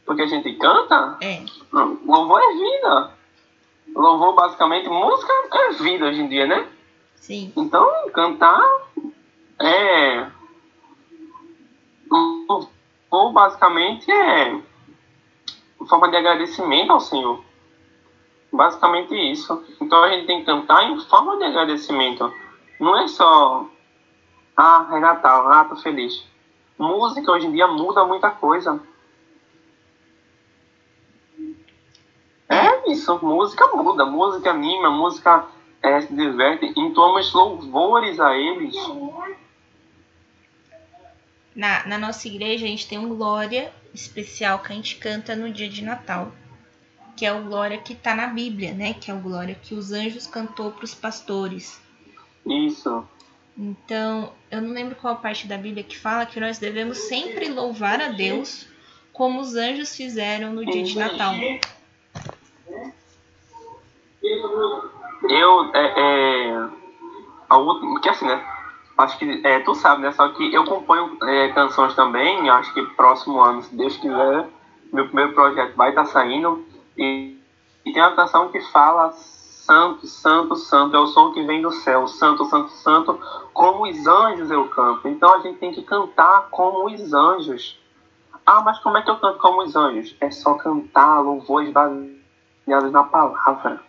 Porque 0.04 0.22
a 0.22 0.26
gente 0.26 0.52
canta? 0.54 1.18
É. 1.20 1.42
Louvor 1.72 2.40
é 2.40 2.52
vida. 2.52 3.10
Louvor, 3.94 4.34
basicamente, 4.34 4.88
música 4.88 5.32
é 5.52 5.72
vida 5.72 6.06
hoje 6.06 6.20
em 6.20 6.28
dia, 6.28 6.46
né? 6.46 6.68
Sim. 7.16 7.52
Então, 7.56 8.10
cantar 8.10 8.62
é. 9.60 10.26
Louvor, 12.10 13.32
basicamente, 13.32 14.10
é 14.10 14.60
forma 15.86 16.08
de 16.08 16.16
agradecimento 16.16 16.92
ao 16.92 17.00
Senhor. 17.00 17.44
Basicamente 18.52 19.14
isso. 19.14 19.62
Então 19.80 20.02
a 20.02 20.10
gente 20.10 20.26
tem 20.26 20.40
que 20.40 20.46
cantar 20.46 20.84
em 20.84 20.98
forma 21.00 21.36
de 21.38 21.44
agradecimento. 21.44 22.32
Não 22.80 22.98
é 22.98 23.08
só. 23.08 23.66
Ah, 24.56 24.88
é 24.92 25.00
Natal, 25.00 25.50
ah, 25.50 25.64
tô 25.64 25.76
feliz. 25.76 26.24
Música 26.78 27.30
hoje 27.30 27.46
em 27.46 27.52
dia 27.52 27.66
muda 27.66 28.04
muita 28.04 28.30
coisa. 28.30 28.80
É 32.48 32.92
isso, 32.92 33.18
música 33.22 33.66
muda, 33.74 34.04
música 34.04 34.50
anima, 34.50 34.90
música 34.90 35.46
é, 35.82 36.00
se 36.00 36.14
diverte, 36.14 36.72
entoamos 36.76 37.32
louvores 37.32 38.20
a 38.20 38.36
eles. 38.36 38.74
Na, 41.54 41.86
na 41.86 41.98
nossa 41.98 42.26
igreja 42.26 42.64
a 42.64 42.68
gente 42.68 42.88
tem 42.88 42.98
um 42.98 43.16
glória 43.16 43.72
especial 43.92 44.58
que 44.58 44.72
a 44.72 44.74
gente 44.76 44.96
canta 44.96 45.36
no 45.36 45.52
dia 45.52 45.68
de 45.68 45.82
Natal, 45.82 46.32
que 47.16 47.24
é 47.24 47.32
o 47.32 47.44
glória 47.44 47.78
que 47.78 47.92
está 47.92 48.14
na 48.14 48.26
Bíblia, 48.26 48.74
né? 48.74 48.94
Que 48.94 49.10
é 49.10 49.14
o 49.14 49.20
glória 49.20 49.54
que 49.54 49.74
os 49.74 49.92
anjos 49.92 50.26
cantou 50.26 50.72
para 50.72 50.84
os 50.84 50.94
pastores. 50.94 51.80
Isso. 52.44 53.06
Então, 53.56 54.32
eu 54.50 54.60
não 54.60 54.72
lembro 54.72 54.96
qual 54.96 55.16
parte 55.16 55.46
da 55.46 55.56
Bíblia 55.56 55.84
que 55.84 55.96
fala 55.96 56.26
que 56.26 56.40
nós 56.40 56.58
devemos 56.58 56.98
sempre 56.98 57.48
louvar 57.48 58.00
a 58.00 58.08
Deus 58.08 58.66
como 59.12 59.40
os 59.40 59.54
anjos 59.54 59.96
fizeram 59.96 60.52
no 60.52 60.66
dia 60.66 60.82
de 60.82 60.98
Natal. 60.98 61.34
Eu, 65.22 65.74
é, 65.74 65.94
é, 65.96 66.68
a 67.48 67.56
última, 67.56 68.00
que 68.00 68.08
assim, 68.08 68.26
né? 68.26 68.44
Acho 68.98 69.18
que 69.18 69.40
é, 69.44 69.60
tu 69.60 69.74
sabe, 69.74 70.02
né? 70.02 70.12
Só 70.12 70.28
que 70.28 70.52
eu 70.52 70.64
componho 70.64 71.16
é, 71.22 71.48
canções 71.48 71.94
também. 71.94 72.48
Acho 72.50 72.72
que 72.74 72.82
próximo 72.94 73.40
ano, 73.40 73.62
se 73.62 73.74
Deus 73.74 73.96
quiser, 73.96 74.48
meu 74.92 75.06
primeiro 75.06 75.32
projeto 75.32 75.74
vai 75.76 75.90
estar 75.90 76.04
tá 76.04 76.10
saindo. 76.10 76.64
E, 76.96 77.36
e, 77.84 77.92
tem 77.92 78.02
uma 78.02 78.14
canção 78.14 78.50
que 78.50 78.60
fala 78.70 79.12
Santo, 79.64 80.06
Santo, 80.06 80.56
Santo. 80.56 80.94
É 80.94 81.00
o 81.00 81.06
som 81.06 81.32
que 81.32 81.42
vem 81.42 81.62
do 81.62 81.72
céu. 81.72 82.06
Santo, 82.06 82.44
Santo, 82.44 82.70
Santo. 82.70 83.18
Como 83.54 83.88
os 83.88 84.06
anjos 84.06 84.50
eu 84.50 84.68
canto. 84.68 85.08
Então 85.08 85.34
a 85.34 85.38
gente 85.40 85.58
tem 85.58 85.72
que 85.72 85.82
cantar 85.82 86.48
como 86.50 86.86
os 86.86 87.14
anjos. 87.14 87.80
Ah, 88.44 88.60
mas 88.60 88.78
como 88.80 88.98
é 88.98 89.02
que 89.02 89.08
eu 89.08 89.18
canto 89.18 89.38
como 89.38 89.62
os 89.62 89.74
anjos? 89.74 90.14
É 90.20 90.30
só 90.30 90.54
cantar 90.54 91.20
louvores 91.20 91.72
baseados 91.72 92.92
na 92.92 93.04
palavra. 93.04 93.80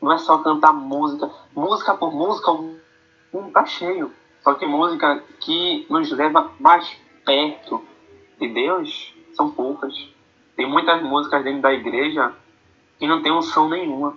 Não 0.00 0.12
é 0.12 0.18
só 0.18 0.38
cantar 0.38 0.72
música, 0.72 1.28
música 1.54 1.94
por 1.94 2.12
música, 2.12 2.52
um 2.52 3.50
tá 3.50 3.66
cheio. 3.66 4.12
Só 4.42 4.54
que 4.54 4.66
música 4.66 5.20
que 5.40 5.84
nos 5.90 6.12
leva 6.12 6.52
mais 6.60 6.96
perto 7.24 7.82
de 8.38 8.48
Deus 8.48 9.14
são 9.32 9.50
poucas. 9.50 9.94
Tem 10.54 10.68
muitas 10.68 11.02
músicas 11.02 11.42
dentro 11.42 11.62
da 11.62 11.72
igreja 11.72 12.32
que 13.00 13.06
não 13.08 13.20
tem 13.20 13.32
unção 13.32 13.68
nenhuma. 13.68 14.16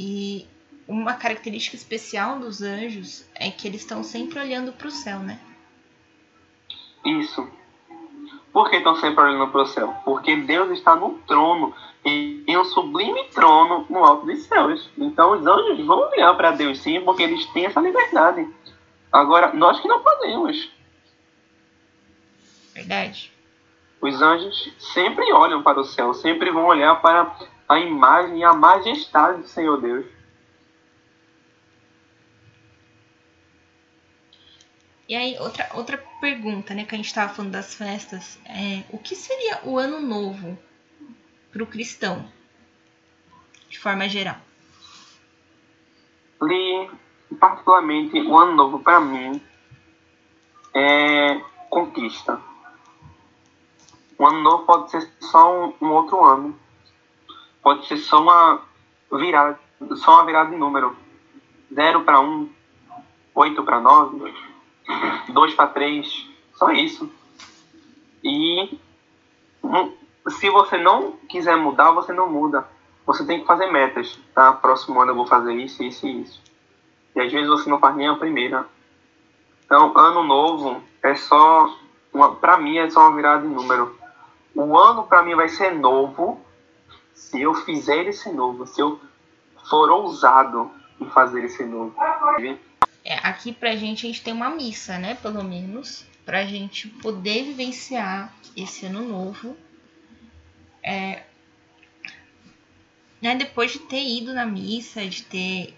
E 0.00 0.46
uma 0.86 1.14
característica 1.14 1.74
especial 1.74 2.38
dos 2.38 2.62
anjos 2.62 3.28
é 3.34 3.50
que 3.50 3.66
eles 3.66 3.80
estão 3.80 4.04
sempre 4.04 4.38
olhando 4.38 4.72
para 4.72 4.86
o 4.86 4.92
céu, 4.92 5.18
né? 5.18 5.40
Isso. 7.04 7.50
Por 8.52 8.70
que 8.70 8.76
estão 8.76 8.94
sempre 8.94 9.24
olhando 9.24 9.50
para 9.50 9.62
o 9.62 9.66
céu? 9.66 9.92
Porque 10.04 10.36
Deus 10.36 10.70
está 10.70 10.94
no 10.94 11.18
trono 11.26 11.74
em 12.04 12.56
um 12.56 12.64
sublime 12.64 13.24
trono 13.30 13.86
no 13.90 14.04
alto 14.04 14.24
dos 14.24 14.44
céus. 14.44 14.88
Então 14.96 15.32
os 15.32 15.44
anjos 15.44 15.84
vão 15.84 16.08
olhar 16.08 16.32
para 16.36 16.52
Deus 16.52 16.78
sim, 16.78 17.00
porque 17.00 17.24
eles 17.24 17.44
têm 17.46 17.66
essa 17.66 17.80
liberdade. 17.80 18.48
Agora, 19.10 19.52
nós 19.52 19.80
que 19.80 19.88
não 19.88 20.00
podemos. 20.00 20.70
Verdade. 22.72 23.32
Os 24.00 24.22
anjos 24.22 24.72
sempre 24.78 25.32
olham 25.32 25.60
para 25.60 25.80
o 25.80 25.84
céu, 25.84 26.14
sempre 26.14 26.52
vão 26.52 26.66
olhar 26.66 27.02
para 27.02 27.34
a 27.68 27.78
imagem 27.78 28.38
e 28.38 28.44
a 28.44 28.54
majestade 28.54 29.42
do 29.42 29.48
Senhor 29.48 29.80
Deus. 29.80 30.06
E 35.08 35.14
aí, 35.14 35.38
outra, 35.38 35.70
outra 35.74 35.98
pergunta, 36.20 36.74
né, 36.74 36.84
que 36.84 36.94
a 36.94 36.98
gente 36.98 37.06
estava 37.06 37.32
falando 37.32 37.52
das 37.52 37.74
festas, 37.74 38.38
é 38.44 38.84
o 38.90 38.98
que 38.98 39.14
seria 39.14 39.60
o 39.64 39.78
ano 39.78 40.00
novo 40.00 40.58
para 41.50 41.62
o 41.62 41.66
cristão, 41.66 42.30
de 43.68 43.78
forma 43.78 44.08
geral? 44.08 44.36
Li, 46.42 46.90
particularmente, 47.40 48.20
o 48.20 48.36
ano 48.36 48.54
novo 48.54 48.80
para 48.80 49.00
mim 49.00 49.40
é 50.74 51.40
conquista. 51.70 52.40
O 54.18 54.26
ano 54.26 54.40
novo 54.42 54.66
pode 54.66 54.90
ser 54.90 55.10
só 55.20 55.68
um, 55.68 55.74
um 55.80 55.92
outro 55.92 56.22
ano, 56.22 56.58
pode 57.68 57.86
ser 57.86 57.98
só 57.98 58.22
uma 58.22 58.62
virada, 59.12 59.60
só 59.96 60.14
uma 60.14 60.24
virada 60.24 60.48
de 60.48 60.56
número. 60.56 60.96
0 61.70 62.02
para 62.02 62.18
1, 62.18 62.48
8 63.34 63.62
para 63.62 63.78
9, 63.78 64.34
2 65.28 65.54
para 65.54 65.66
3, 65.66 66.30
só 66.54 66.70
isso. 66.70 67.12
E 68.24 68.78
se 70.30 70.48
você 70.48 70.78
não 70.78 71.12
quiser 71.28 71.58
mudar, 71.58 71.90
você 71.90 72.10
não 72.10 72.32
muda. 72.32 72.66
Você 73.04 73.26
tem 73.26 73.40
que 73.40 73.46
fazer 73.46 73.70
metas. 73.70 74.18
Tá? 74.34 74.50
Próximo 74.50 75.02
ano 75.02 75.10
eu 75.10 75.16
vou 75.16 75.26
fazer 75.26 75.52
isso, 75.52 75.82
isso 75.82 76.06
e 76.06 76.22
isso. 76.22 76.40
E 77.14 77.20
às 77.20 77.30
vezes 77.30 77.50
você 77.50 77.68
não 77.68 77.78
faz 77.78 77.94
nem 77.94 78.08
a 78.08 78.16
primeira. 78.16 78.66
Então, 79.66 79.92
ano 79.94 80.22
novo 80.22 80.82
é 81.02 81.14
só. 81.14 81.76
Uma, 82.14 82.34
pra 82.34 82.56
mim 82.56 82.78
é 82.78 82.88
só 82.88 83.00
uma 83.00 83.14
virada 83.14 83.42
de 83.42 83.48
número. 83.48 83.94
O 84.54 84.78
ano 84.78 85.02
pra 85.02 85.22
mim 85.22 85.34
vai 85.34 85.50
ser 85.50 85.74
novo 85.74 86.47
se 87.18 87.42
eu 87.42 87.54
fizer 87.54 87.98
ele 87.98 88.12
ser 88.12 88.32
novo. 88.32 88.66
Se 88.66 88.80
eu 88.80 89.00
for 89.68 89.90
ousado 89.90 90.70
em 91.00 91.10
fazer 91.10 91.40
ele 91.40 91.48
ser 91.48 91.66
novo. 91.66 91.94
É, 93.04 93.14
aqui 93.26 93.52
pra 93.52 93.76
gente 93.76 94.06
a 94.06 94.08
gente 94.08 94.22
tem 94.22 94.32
uma 94.32 94.50
missa, 94.50 94.98
né? 94.98 95.14
Pelo 95.16 95.42
menos. 95.42 96.06
Pra 96.24 96.44
gente 96.44 96.88
poder 96.88 97.44
vivenciar 97.44 98.34
esse 98.54 98.86
ano 98.86 99.06
novo 99.06 99.56
é, 100.82 101.22
né, 103.20 103.34
depois 103.34 103.72
de 103.72 103.80
ter 103.80 104.02
ido 104.02 104.32
na 104.32 104.46
missa, 104.46 105.06
de 105.06 105.22
ter 105.22 105.74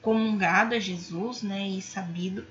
comungado 0.00 0.74
a 0.74 0.78
Jesus, 0.78 1.42
né, 1.42 1.66
e 1.66 1.80
sabido 1.80 2.46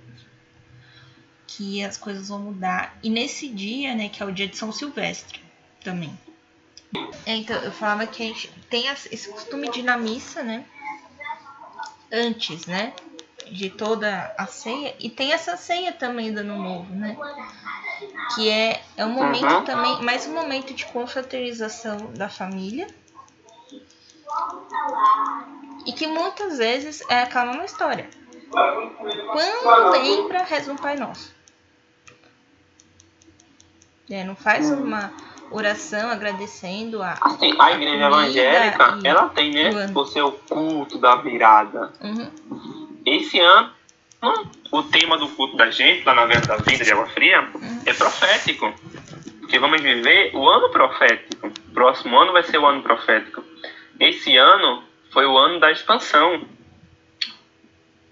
que 1.48 1.84
as 1.84 1.98
coisas 1.98 2.30
vão 2.30 2.40
mudar. 2.40 2.98
E 3.04 3.10
nesse 3.10 3.48
dia, 3.48 3.94
né, 3.96 4.10
que 4.10 4.24
é 4.24 4.26
o 4.26 4.32
dia 4.32 4.48
de 4.48 4.58
São 4.58 4.72
Silvestre 4.72 5.40
também. 5.84 6.18
É, 7.26 7.36
então, 7.36 7.56
eu 7.62 7.72
falava 7.72 8.06
que 8.06 8.22
a 8.22 8.26
gente 8.26 8.50
tem 8.70 8.88
esse 8.88 9.30
costume 9.30 9.70
de 9.70 9.80
ir 9.80 9.84
na 9.84 9.98
missa, 9.98 10.44
né, 10.44 10.66
antes, 12.12 12.66
né, 12.66 12.94
de 13.52 13.70
toda 13.70 14.34
a 14.38 14.46
ceia. 14.46 14.96
E 15.00 15.10
tem 15.10 15.32
essa 15.34 15.58
ceia 15.58 15.92
também 15.92 16.34
do 16.34 16.42
Ano 16.42 16.62
Novo, 16.62 16.94
né. 16.94 17.18
que 18.36 18.50
é, 18.50 18.84
é 18.98 19.06
um 19.06 19.12
momento 19.12 19.46
uhum. 19.46 19.64
também, 19.64 20.02
mais 20.02 20.28
um 20.28 20.34
momento 20.34 20.74
de 20.74 20.86
confraternização 20.86 22.14
da 22.14 22.30
família. 22.30 22.88
E 25.86 25.92
que 25.94 26.08
muitas 26.08 26.58
vezes 26.58 27.02
é 27.10 27.22
aquela 27.22 27.48
mesma 27.48 27.66
história. 27.66 28.10
Quando 28.52 29.92
lembra, 29.92 30.44
reza 30.44 30.72
um 30.72 30.76
Pai 30.76 30.96
Nosso. 30.96 31.34
É, 34.10 34.24
não 34.24 34.36
faz 34.36 34.70
hum. 34.70 34.84
uma 34.84 35.12
oração 35.54 36.10
agradecendo 36.10 37.02
a. 37.02 37.14
Assim, 37.22 37.54
a 37.58 37.72
igreja 37.72 38.06
evangélica, 38.06 39.00
e... 39.04 39.08
ela 39.08 39.30
tem, 39.30 39.52
né? 39.52 39.70
O 39.94 40.06
seu 40.06 40.32
culto 40.32 40.98
da 40.98 41.16
virada. 41.16 41.94
Uhum. 42.02 42.32
Esse 43.06 43.40
ano, 43.40 43.72
o 44.72 44.84
tema 44.84 45.18
do 45.18 45.28
culto 45.30 45.56
da 45.56 45.70
gente, 45.70 46.04
lá 46.04 46.16
na 46.16 46.26
Venda 46.26 46.48
da 46.48 46.58
Vida 46.58 46.84
de 46.84 46.92
Água 46.92 47.08
Fria, 47.08 47.42
uhum. 47.54 47.82
é 47.86 47.94
profético. 47.94 48.74
Porque 49.40 49.60
vamos 49.60 49.82
viver 49.82 50.36
o 50.36 50.50
ano 50.50 50.70
profético. 50.70 51.52
Próximo 51.74 52.18
ano 52.18 52.32
vai 52.32 52.44
ser 52.44 52.58
o 52.58 52.66
ano 52.66 52.82
profético. 52.82 53.44
Esse 54.00 54.36
ano 54.38 54.84
foi 55.12 55.26
o 55.26 55.38
ano 55.38 55.60
da 55.60 55.72
expansão. 55.72 56.42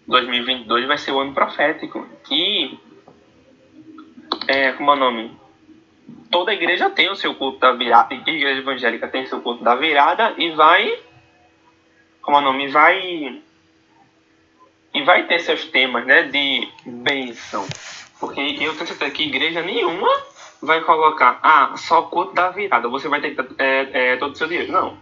2022 0.08 0.88
vai 0.88 0.98
ser 0.98 1.12
o 1.12 1.20
ano 1.20 1.34
profético. 1.34 2.08
E. 2.30 2.78
É, 4.48 4.72
como 4.74 4.92
é 4.92 4.94
o 4.94 4.98
nome? 4.98 5.41
Toda 6.32 6.54
igreja 6.54 6.90
tem 6.90 7.10
o 7.10 7.16
seu 7.16 7.36
culto 7.36 7.60
da 7.60 7.74
virada. 7.74 8.14
Igreja 8.14 8.60
evangélica 8.60 9.08
tem 9.08 9.24
o 9.24 9.28
seu 9.28 9.42
culto 9.42 9.64
da 9.64 9.76
virada 9.76 10.34
e 10.38 10.52
vai. 10.52 10.98
Como 12.22 12.38
é 12.38 12.40
o 12.40 12.44
nome? 12.44 12.68
Vai. 12.70 13.42
E 14.94 15.04
vai 15.04 15.28
ter 15.28 15.40
seus 15.40 15.66
temas, 15.66 16.06
né? 16.06 16.24
De 16.24 16.68
bênção. 16.86 17.68
Porque 18.20 18.40
eu 18.40 18.58
tenho 18.58 18.88
certeza 18.88 19.12
que 19.12 19.24
igreja 19.24 19.62
nenhuma 19.62 20.10
vai 20.62 20.82
colocar, 20.82 21.40
ah, 21.42 21.76
só 21.76 22.04
culto 22.04 22.34
da 22.34 22.52
virada, 22.52 22.88
você 22.88 23.08
vai 23.08 23.20
ter 23.20 23.36
que 23.36 23.42
é, 23.58 24.12
é, 24.14 24.18
todo 24.18 24.34
o 24.34 24.36
seu 24.36 24.48
dinheiro. 24.48 24.72
Não. 24.72 24.98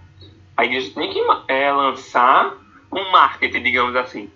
A 0.56 0.66
igreja 0.66 0.92
tem 0.94 1.12
que 1.12 1.20
é, 1.48 1.72
lançar 1.72 2.54
um 2.92 3.12
marketing, 3.12 3.62
digamos 3.62 3.96
assim 3.96 4.32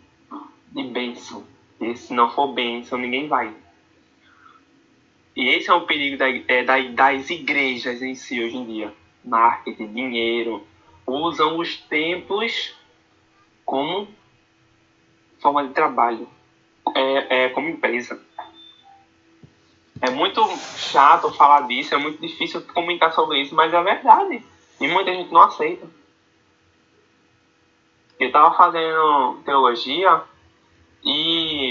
de 0.73 0.83
bênção. 0.83 1.43
E 1.79 1.95
se 1.95 2.13
não 2.13 2.29
for 2.31 2.47
bênção, 2.47 2.97
ninguém 2.97 3.27
vai. 3.27 3.53
E 5.35 5.49
esse 5.49 5.69
é 5.69 5.73
o 5.73 5.85
perigo 5.85 6.17
da, 6.17 6.29
é, 6.29 6.63
da, 6.63 6.79
das 6.79 7.29
igrejas 7.29 8.01
em 8.01 8.15
si 8.15 8.43
hoje 8.43 8.55
em 8.55 8.65
dia. 8.65 8.93
Marketing, 9.23 9.87
dinheiro. 9.87 10.65
Usam 11.05 11.57
os 11.57 11.77
templos 11.77 12.75
como 13.65 14.07
forma 15.39 15.67
de 15.67 15.73
trabalho. 15.73 16.27
É, 16.95 17.45
é 17.45 17.49
como 17.49 17.69
empresa. 17.69 18.21
É 20.01 20.09
muito 20.09 20.41
chato 20.77 21.31
falar 21.31 21.61
disso, 21.61 21.95
é 21.95 21.97
muito 21.97 22.19
difícil 22.19 22.61
comentar 22.73 23.13
sobre 23.13 23.41
isso, 23.41 23.55
mas 23.55 23.73
é 23.73 23.81
verdade. 23.81 24.43
E 24.79 24.87
muita 24.87 25.13
gente 25.13 25.31
não 25.31 25.41
aceita. 25.41 25.87
Eu 28.19 28.27
estava 28.27 28.55
fazendo 28.55 29.41
teologia 29.45 30.23
e 31.03 31.62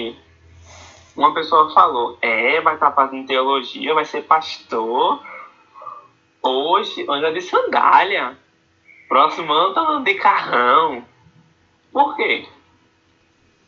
uma 1.16 1.34
pessoa 1.34 1.72
falou: 1.72 2.18
É, 2.20 2.60
vai 2.60 2.74
estar 2.74 2.92
fazendo 2.92 3.26
teologia, 3.26 3.94
vai 3.94 4.04
ser 4.04 4.22
pastor. 4.22 5.22
Hoje 6.42 7.06
anda 7.08 7.32
de 7.32 7.40
sandália. 7.40 8.36
Próximo 9.08 9.52
ano 9.52 9.74
tá 9.74 9.80
andando 9.82 10.04
de 10.04 10.14
carrão. 10.14 11.04
Por 11.92 12.16
quê? 12.16 12.48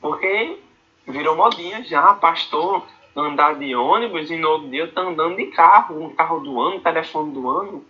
Porque 0.01 0.59
virou 1.07 1.37
modinha 1.37 1.83
já, 1.85 2.15
pastor 2.15 2.87
andar 3.17 3.55
de 3.55 3.77
ônibus 3.77 4.29
e 4.31 4.37
no 4.37 4.49
outro 4.49 4.71
dia 4.71 4.91
tá 4.91 5.03
andando 5.03 5.37
de 5.37 5.47
carro, 5.47 6.03
um 6.03 6.15
carro 6.15 6.41
do 6.41 6.61
ano, 6.61 6.81
telefone 6.81 7.33
do 7.33 7.49
ano. 7.49 7.85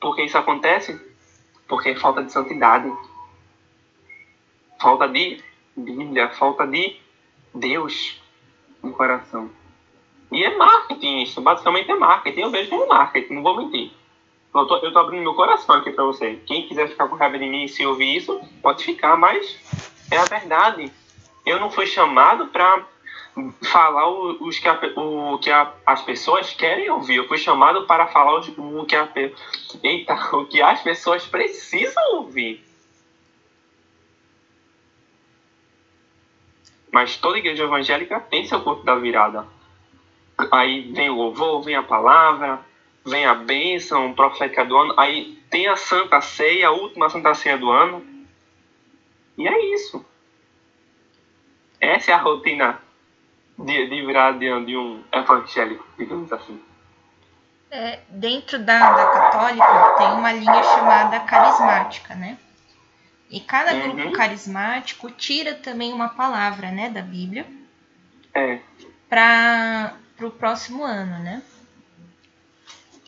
Por 0.00 0.14
que 0.14 0.22
isso 0.22 0.38
acontece? 0.38 1.00
Porque 1.66 1.94
falta 1.96 2.22
de 2.22 2.30
santidade 2.30 2.90
falta 4.82 5.08
de 5.08 5.40
Bíblia, 5.76 6.28
falta 6.30 6.66
de 6.66 6.96
Deus 7.54 8.20
no 8.82 8.92
coração. 8.92 9.50
E 10.30 10.42
é 10.42 10.56
marketing 10.56 11.22
isso, 11.22 11.40
basicamente 11.40 11.90
é 11.90 11.94
marketing. 11.94 12.40
Eu 12.40 12.50
vejo 12.50 12.70
como 12.70 12.88
marketing, 12.88 13.34
não 13.34 13.42
vou 13.42 13.56
mentir. 13.56 13.92
Eu 14.54 14.66
tô, 14.66 14.76
eu 14.78 14.92
tô 14.92 14.98
abrindo 14.98 15.22
meu 15.22 15.34
coração 15.34 15.76
aqui 15.76 15.90
para 15.90 16.04
você. 16.04 16.40
Quem 16.46 16.68
quiser 16.68 16.88
ficar 16.88 17.08
com 17.08 17.16
raiva 17.16 17.38
de 17.38 17.46
mim 17.46 17.66
se 17.68 17.84
ouvir 17.86 18.16
isso, 18.16 18.40
pode 18.62 18.84
ficar, 18.84 19.16
mas 19.16 19.58
é 20.10 20.18
a 20.18 20.24
verdade. 20.24 20.92
Eu 21.44 21.58
não 21.58 21.70
fui 21.70 21.86
chamado 21.86 22.46
para 22.48 22.86
falar 23.62 24.08
o, 24.08 24.46
os 24.46 24.58
que, 24.58 24.68
a, 24.68 24.78
o 24.96 25.38
que 25.38 25.50
a, 25.50 25.72
as 25.86 26.02
pessoas 26.02 26.52
querem 26.52 26.90
ouvir. 26.90 27.16
Eu 27.16 27.28
fui 27.28 27.38
chamado 27.38 27.86
para 27.86 28.06
falar 28.08 28.40
o, 28.40 28.80
o 28.80 28.86
que 28.86 28.94
a, 28.94 29.08
eita, 29.82 30.14
o 30.36 30.44
que 30.46 30.60
as 30.60 30.82
pessoas 30.82 31.26
precisam 31.26 32.16
ouvir. 32.16 32.62
Mas 36.92 37.16
toda 37.16 37.38
igreja 37.38 37.64
evangélica 37.64 38.20
tem 38.20 38.44
seu 38.44 38.60
culto 38.60 38.84
da 38.84 38.94
virada. 38.94 39.46
Aí 40.52 40.92
vem 40.92 41.08
o 41.08 41.14
louvor, 41.14 41.62
vem 41.62 41.74
a 41.74 41.82
palavra, 41.82 42.60
vem 43.04 43.24
a 43.24 43.34
bênção 43.34 44.12
profética 44.12 44.64
do 44.64 44.76
ano. 44.76 44.94
Aí 44.98 45.42
tem 45.50 45.66
a 45.68 45.76
Santa 45.76 46.20
Ceia, 46.20 46.68
a 46.68 46.72
última 46.72 47.08
Santa 47.08 47.32
Ceia 47.32 47.56
do 47.56 47.70
ano. 47.70 48.04
E 49.38 49.48
é 49.48 49.74
isso. 49.74 50.04
Essa 51.80 52.10
é 52.10 52.14
a 52.14 52.18
rotina 52.18 52.78
de, 53.58 53.86
de 53.88 54.06
virada 54.06 54.38
de, 54.38 54.64
de 54.66 54.76
um 54.76 55.02
evangélico, 55.10 55.86
digamos 55.98 56.30
assim. 56.30 56.62
É, 57.70 58.00
dentro 58.10 58.58
da, 58.58 58.92
da 58.92 59.06
católica 59.06 59.94
tem 59.96 60.08
uma 60.08 60.30
linha 60.30 60.62
chamada 60.62 61.20
carismática, 61.20 62.14
né? 62.14 62.36
E 63.32 63.40
cada 63.40 63.72
uhum. 63.72 63.96
grupo 63.96 64.12
carismático 64.12 65.10
tira 65.10 65.54
também 65.54 65.90
uma 65.90 66.10
palavra, 66.10 66.70
né, 66.70 66.90
da 66.90 67.00
Bíblia. 67.00 67.46
É. 68.34 68.60
Para 69.08 69.96
o 70.20 70.30
próximo 70.30 70.84
ano, 70.84 71.18
né? 71.24 71.42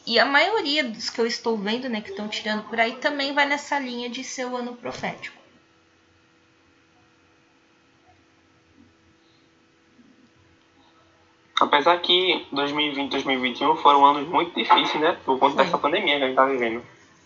E 0.06 0.18
a 0.18 0.24
maioria 0.24 0.82
dos 0.82 1.10
que 1.10 1.20
eu 1.20 1.26
estou 1.26 1.58
vendo, 1.58 1.90
né, 1.90 2.00
que 2.00 2.08
estão 2.08 2.26
tirando 2.26 2.62
por 2.64 2.80
aí, 2.80 2.96
também 2.96 3.34
vai 3.34 3.44
nessa 3.44 3.78
linha 3.78 4.08
de 4.08 4.24
ser 4.24 4.46
o 4.46 4.56
ano 4.56 4.74
profético. 4.74 5.36
Apesar 11.60 11.98
que 12.00 12.46
2020 12.50 13.06
e 13.06 13.10
2021 13.10 13.76
foram 13.76 14.06
anos 14.06 14.26
muito 14.26 14.54
difíceis, 14.54 15.00
né? 15.00 15.18
Por 15.24 15.38
conta 15.38 15.56
Foi. 15.56 15.64
dessa 15.64 15.78
pandemia 15.78 16.16
que 16.16 16.22
a 16.22 16.26
gente 16.26 16.30
está 16.30 16.46
vivendo. 16.46 16.82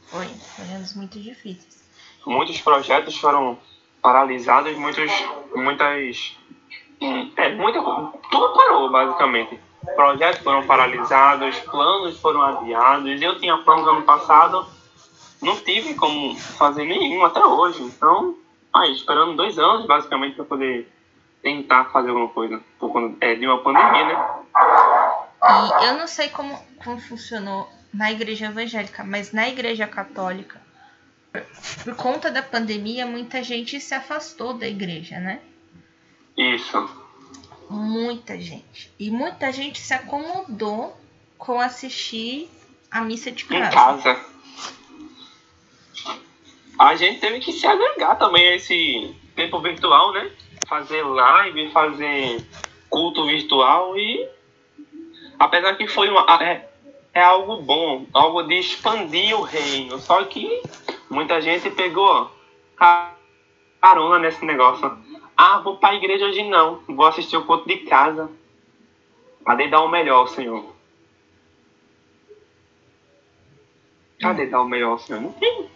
Foi, 0.07 0.27
foram 0.27 0.75
anos 0.75 0.95
muito 0.95 1.19
difíceis 1.19 1.88
muitos 2.29 2.61
projetos 2.61 3.17
foram 3.17 3.59
paralisados, 4.03 4.77
muitos, 4.77 5.11
muitas. 5.55 6.37
É, 7.37 7.55
muita, 7.55 7.81
tudo 7.81 8.55
parou, 8.55 8.91
basicamente. 8.91 9.59
Projetos 9.95 10.43
foram 10.43 10.67
paralisados, 10.67 11.59
planos 11.61 12.21
foram 12.21 12.43
adiados. 12.43 13.23
Eu 13.23 13.39
tinha 13.39 13.57
planos 13.59 13.89
ano 13.89 14.03
passado, 14.03 14.67
não 15.41 15.57
tive 15.57 15.95
como 15.95 16.37
fazer 16.37 16.85
nenhum 16.85 17.25
até 17.25 17.45
hoje. 17.45 17.83
Então, 17.83 18.37
aí, 18.75 18.93
esperando 18.93 19.37
dois 19.37 19.59
anos, 19.59 19.87
basicamente, 19.87 20.37
para 20.37 20.45
poder 20.45 20.93
tentar 21.43 21.87
fazer 21.87 22.11
alguma 22.11 22.29
coisa 22.29 22.61
por 22.79 22.93
conta 22.93 23.25
é, 23.25 23.35
de 23.37 23.47
uma 23.47 23.59
pandemia, 23.59 24.05
né? 24.05 24.27
E 25.81 25.85
eu 25.87 25.97
não 25.97 26.09
sei 26.09 26.29
como, 26.29 26.59
como 26.83 27.01
funcionou 27.01 27.69
na 27.95 28.11
igreja 28.11 28.47
evangélica, 28.47 29.05
mas 29.05 29.33
na 29.33 29.49
igreja 29.49 29.87
católica 29.87 30.61
por 31.85 31.95
conta 31.97 32.31
da 32.31 32.43
pandemia, 32.43 33.07
muita 33.07 33.43
gente 33.43 33.81
se 33.81 33.95
afastou 33.95 34.55
da 34.55 34.67
igreja, 34.67 35.19
né? 35.19 35.41
Isso. 36.37 36.89
Muita 37.69 38.41
gente. 38.41 38.91
E 38.99 39.11
muita 39.11 39.53
gente 39.53 39.81
se 39.81 39.93
acomodou 39.93 40.97
com 41.37 41.61
assistir 41.61 42.49
a 42.91 43.03
missa 43.03 43.31
de 43.31 43.45
casa. 43.45 43.69
Em 43.69 43.71
casa. 43.71 44.25
A 46.79 46.95
gente 46.95 47.21
teve 47.21 47.41
que 47.41 47.53
se 47.53 47.67
agregar 47.67 48.15
também 48.15 48.49
a 48.49 48.57
esse 48.57 49.15
tempo 49.35 49.61
virtual, 49.61 50.13
né? 50.13 50.31
Fazer 50.67 51.03
live, 51.03 51.71
fazer 51.71 52.47
culto 52.89 53.27
virtual 53.27 53.99
e. 53.99 54.29
Apesar 55.39 55.75
que 55.77 55.87
foi 55.89 56.09
uma. 56.09 56.25
É, 56.43 56.69
é 57.13 57.23
algo 57.23 57.61
bom, 57.63 58.07
algo 58.15 58.43
de 58.45 58.55
expandir 58.55 59.37
o 59.37 59.43
reino. 59.43 59.99
Só 59.99 60.25
que 60.25 60.63
Muita 61.11 61.41
gente 61.41 61.71
pegou 61.71 62.31
carona 63.81 64.19
nesse 64.19 64.45
negócio. 64.45 64.99
Ah, 65.37 65.61
vou 65.61 65.77
para 65.77 65.91
a 65.91 65.95
igreja 65.95 66.27
hoje 66.27 66.45
não. 66.45 66.83
Vou 66.87 67.07
assistir 67.07 67.37
o 67.37 67.45
culto 67.45 67.67
de 67.67 67.79
casa. 67.79 68.31
Cadê 69.45 69.69
dar 69.69 69.83
o 69.83 69.89
melhor, 69.89 70.27
Senhor? 70.29 70.75
Cadê 74.21 74.47
dar 74.47 74.61
o 74.61 74.69
melhor, 74.69 74.99
Senhor? 74.99 75.23
Não 75.23 75.33
tem. 75.33 75.71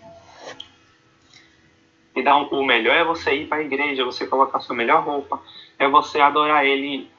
E 2.14 2.22
dar 2.22 2.36
um, 2.36 2.48
o 2.48 2.66
melhor 2.66 2.94
é 2.94 3.04
você 3.04 3.34
ir 3.34 3.46
para 3.46 3.58
a 3.58 3.62
igreja, 3.62 4.04
você 4.04 4.26
colocar 4.26 4.60
sua 4.60 4.76
melhor 4.76 5.02
roupa, 5.02 5.40
é 5.78 5.88
você 5.88 6.20
adorar 6.20 6.66
Ele 6.66 7.10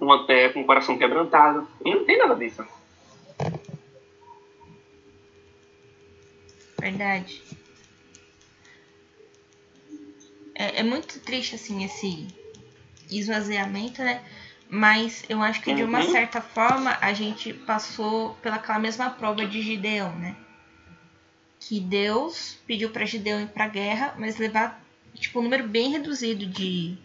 uma, 0.00 0.24
é, 0.28 0.48
com 0.48 0.62
o 0.62 0.66
coração 0.66 0.96
quebrantado. 0.96 1.68
E 1.84 1.94
não 1.94 2.04
tem 2.04 2.16
nada 2.16 2.34
disso. 2.34 2.64
Verdade. 6.84 7.40
É, 10.54 10.80
é 10.80 10.82
muito 10.82 11.18
triste, 11.20 11.54
assim, 11.54 11.82
esse 11.82 12.28
esvaziamento, 13.10 14.02
né? 14.02 14.22
Mas 14.68 15.24
eu 15.30 15.40
acho 15.42 15.62
que 15.62 15.72
de 15.72 15.82
uma 15.82 16.00
uhum. 16.00 16.12
certa 16.12 16.42
forma 16.42 16.98
a 17.00 17.14
gente 17.14 17.54
passou 17.54 18.34
pelaquela 18.42 18.78
mesma 18.78 19.08
prova 19.08 19.46
de 19.46 19.62
Gideão, 19.62 20.14
né? 20.16 20.36
Que 21.58 21.80
Deus 21.80 22.58
pediu 22.66 22.90
para 22.90 23.06
Gideão 23.06 23.40
ir 23.40 23.48
para 23.48 23.66
guerra, 23.66 24.14
mas 24.18 24.36
levar 24.36 24.84
tipo 25.14 25.40
um 25.40 25.44
número 25.44 25.66
bem 25.66 25.90
reduzido 25.90 26.46
de, 26.46 26.98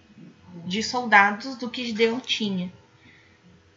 de 0.65 0.83
soldados 0.83 1.55
do 1.55 1.69
que 1.69 1.85
Gideão 1.85 2.19
tinha. 2.19 2.69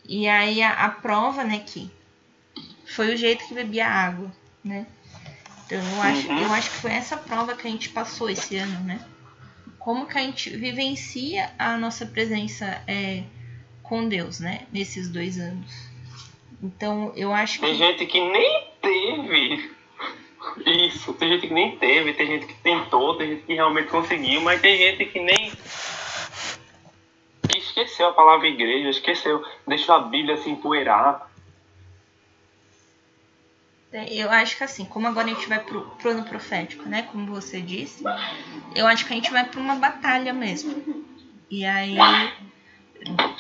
E 0.05 0.27
aí 0.27 0.63
a, 0.63 0.73
a 0.85 0.89
prova, 0.89 1.45
né, 1.45 1.61
que 1.61 1.89
foi 2.87 3.15
o 3.15 3.17
jeito 3.17 3.47
que 3.47 3.55
bebia 3.55 3.87
água, 3.87 4.33
né? 4.65 4.85
Então 5.67 5.79
eu 5.79 6.03
acho, 6.03 6.29
uhum. 6.29 6.43
eu 6.43 6.53
acho 6.53 6.71
que 6.71 6.77
foi 6.77 6.93
essa 6.93 7.17
prova 7.17 7.55
que 7.55 7.67
a 7.67 7.71
gente 7.71 7.89
passou 7.89 8.29
esse 8.29 8.57
ano, 8.57 8.81
né? 8.85 9.01
Como 9.79 10.07
que 10.07 10.17
a 10.17 10.21
gente 10.21 10.51
vivencia 10.51 11.51
a 11.59 11.77
nossa 11.77 12.07
presença 12.07 12.83
é, 12.87 13.25
com 13.83 14.09
Deus, 14.09 14.39
né? 14.39 14.67
Nesses 14.73 15.09
dois 15.09 15.39
anos. 15.39 15.71
Então 16.63 17.13
eu 17.17 17.33
acho 17.33 17.59
que. 17.59 17.67
Tem 17.67 17.75
gente 17.75 18.07
que 18.07 18.21
nem 18.21 18.69
teve 18.81 19.71
isso, 20.67 21.13
tem 21.15 21.29
gente 21.31 21.49
que 21.49 21.55
nem 21.55 21.77
teve, 21.77 22.13
tem 22.15 22.27
gente 22.27 22.47
que 22.47 22.55
tentou, 22.55 23.17
tem 23.17 23.31
gente 23.31 23.43
que 23.43 23.55
realmente 23.55 23.89
conseguiu, 23.89 24.41
mas 24.41 24.61
tem 24.61 24.77
gente 24.77 25.05
que 25.07 25.21
nem 25.21 25.53
esqueceu 27.57 28.09
a 28.09 28.13
palavra 28.13 28.49
igreja, 28.49 28.91
esqueceu, 28.91 29.43
deixou 29.67 29.95
a 29.95 30.01
Bíblia 30.01 30.37
se 30.37 30.51
empoeirar. 30.51 31.31
Eu 33.93 34.31
acho 34.31 34.57
que 34.57 34.65
assim, 34.65 34.87
como 34.87 35.07
agora 35.07 35.27
a 35.27 35.35
gente 35.35 35.47
vai 35.49 35.61
pro, 35.61 35.83
pro 35.83 36.11
ano 36.11 36.25
profético, 36.25 36.89
né? 36.89 37.03
Como 37.03 37.27
você 37.27 37.61
disse, 37.61 38.03
eu 38.75 38.87
acho 38.87 39.07
que 39.07 39.13
a 39.13 39.17
gente 39.17 39.31
vai 39.31 39.45
para 39.45 39.61
uma 39.61 39.75
batalha 39.75 40.33
mesmo. 40.33 41.05
E 41.51 41.67
aí, 41.67 41.97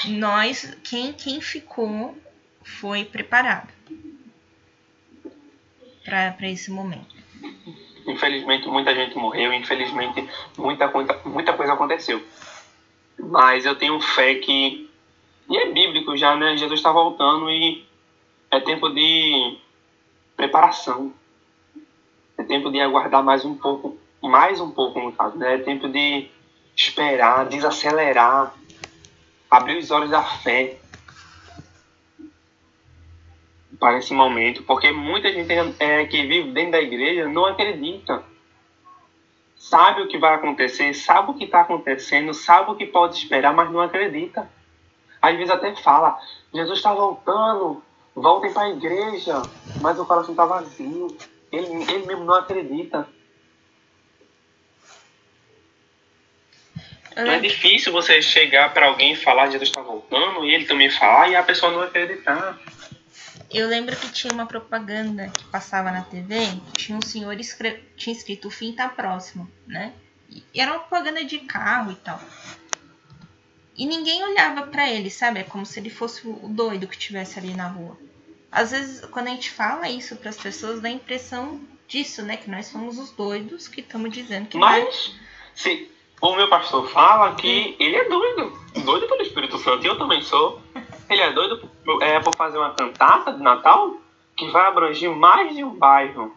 nós, 0.09 0.77
quem, 0.85 1.15
quem 1.15 1.41
ficou, 1.41 2.15
foi 2.63 3.05
preparado 3.05 3.73
para 6.05 6.49
esse 6.51 6.71
momento. 6.71 7.15
Infelizmente, 8.07 8.69
muita 8.69 8.95
gente 8.95 9.17
morreu, 9.17 9.53
infelizmente, 9.55 10.29
muita, 10.59 10.89
muita, 10.89 11.21
muita 11.25 11.53
coisa 11.55 11.73
aconteceu. 11.73 12.23
Mas 13.19 13.65
eu 13.65 13.77
tenho 13.77 14.01
fé 14.01 14.35
que. 14.35 14.91
E 15.49 15.57
é 15.57 15.71
bíblico 15.71 16.17
já, 16.17 16.37
né? 16.37 16.57
Jesus 16.57 16.81
está 16.81 16.93
voltando 16.93 17.51
e 17.51 17.85
é 18.51 18.61
tempo 18.61 18.89
de 18.91 19.59
preparação. 20.43 21.13
É 22.37 22.43
tempo 22.43 22.71
de 22.73 22.81
aguardar 22.81 23.23
mais 23.23 23.45
um 23.45 23.55
pouco, 23.55 23.97
mais 24.21 24.61
um 24.61 24.73
pouco 24.73 25.01
no 25.01 25.13
caso, 25.13 25.37
né? 25.39 25.55
É 25.55 25.59
tempo 25.59 25.89
de 25.89 26.29
esperar, 26.75 27.47
desacelerar, 27.47 28.53
abrir 29.49 29.79
os 29.79 29.91
olhos 29.93 30.11
da 30.11 30.23
fé 30.23 30.79
para 33.79 33.99
esse 33.99 34.13
momento, 34.13 34.65
porque 34.65 34.91
muita 34.91 35.33
gente 35.33 35.53
é, 35.79 36.07
que 36.07 36.27
vive 36.27 36.51
dentro 36.51 36.73
da 36.73 36.81
igreja 36.81 37.29
não 37.29 37.47
acredita. 37.47 38.25
Sabe 39.57 40.03
o 40.03 40.09
que 40.09 40.19
vai 40.19 40.35
acontecer, 40.35 40.93
sabe 40.93 41.31
o 41.31 41.35
que 41.35 41.45
está 41.45 41.61
acontecendo, 41.61 42.35
sabe 42.35 42.73
o 42.73 42.75
que 42.75 42.87
pode 42.87 43.17
esperar, 43.17 43.55
mas 43.55 43.71
não 43.71 43.81
acredita. 43.81 44.51
Às 45.21 45.37
vezes 45.37 45.51
até 45.51 45.73
fala, 45.77 46.19
Jesus 46.53 46.79
está 46.79 46.93
voltando, 46.93 47.81
voltem 48.15 48.53
para 48.53 48.63
a 48.63 48.71
igreja, 48.71 49.43
mas 49.81 49.99
o 49.99 50.07
coração 50.07 50.33
está 50.33 50.45
vazio. 50.45 51.17
Ele, 51.51 51.67
ele 51.91 52.07
mesmo 52.07 52.25
não 52.25 52.35
acredita. 52.35 53.09
Não 57.17 57.33
é 57.33 57.41
difícil 57.41 57.93
você 57.93 58.23
chegar 58.23 58.73
para 58.73 58.87
alguém 58.87 59.13
e 59.13 59.17
falar 59.17 59.51
Jesus 59.51 59.69
está 59.69 59.83
voltando 59.83 60.45
e 60.47 60.55
ele 60.55 60.65
também 60.65 60.89
falar 60.89 61.29
e 61.29 61.37
a 61.37 61.43
pessoa 61.43 61.71
não 61.71 61.83
acreditar. 61.83 62.59
Eu 63.51 63.69
lembro 63.69 63.95
que 63.95 64.11
tinha 64.11 64.33
uma 64.33 64.47
propaganda 64.47 65.29
que 65.29 65.45
passava 65.45 65.91
na 65.91 66.03
TV, 66.03 66.35
tinha 66.75 66.97
um 66.97 67.03
senhor 67.03 67.39
escre... 67.39 67.85
tinha 67.97 68.17
escrito 68.17 68.49
o 68.49 68.51
fim 68.51 68.73
tá 68.73 68.89
próximo, 68.89 69.51
né? 69.67 69.93
E 70.55 70.59
era 70.59 70.73
uma 70.73 70.81
propaganda 70.81 71.23
de 71.23 71.41
carro 71.41 71.93
e 71.93 71.97
tal. 71.97 72.19
E 73.77 73.87
ninguém 73.87 74.23
olhava 74.25 74.67
para 74.67 74.91
ele, 74.91 75.11
sabe? 75.11 75.41
É 75.41 75.45
como 75.45 75.65
se 75.65 75.81
ele 75.81 75.91
fosse 75.91 76.27
o 76.27 76.49
doido 76.49 76.87
que 76.87 76.95
estivesse 76.95 77.39
ali 77.39 77.55
na 77.55 77.69
rua. 77.69 77.97
Às 78.51 78.71
vezes, 78.71 79.05
quando 79.07 79.29
a 79.29 79.31
gente 79.31 79.51
fala 79.51 79.89
isso 79.89 80.15
para 80.17 80.29
as 80.29 80.37
pessoas, 80.37 80.81
dá 80.81 80.89
a 80.89 80.93
impressão 80.93 81.61
disso, 81.89 82.23
né? 82.23 82.37
Que 82.37 82.51
nós 82.51 82.67
somos 82.67 82.99
os 82.99 83.11
doidos 83.13 83.67
que 83.69 83.81
estamos 83.81 84.13
dizendo 84.13 84.49
que. 84.49 84.59
Mas, 84.59 85.15
se 85.55 85.91
o 86.21 86.37
meu 86.37 86.49
pastor 86.49 86.87
fala 86.89 87.35
que 87.35 87.75
ele 87.81 87.97
é 87.97 88.09
doido, 88.09 88.59
doido 88.85 89.09
pelo 89.09 89.23
Espírito 89.23 89.59
Santo, 89.59 89.85
e 89.85 89.89
eu 89.89 89.97
também 89.97 90.23
sou. 90.23 90.61
Ele 91.09 91.21
é 91.21 91.33
doido 91.33 91.71
é, 92.01 92.21
por 92.21 92.35
fazer 92.37 92.59
uma 92.59 92.75
cantata 92.75 93.33
de 93.33 93.43
Natal 93.43 93.97
que 94.37 94.49
vai 94.51 94.67
abranger 94.67 95.11
mais 95.15 95.55
de 95.55 95.65
um 95.65 95.75
bairro. 95.75 96.35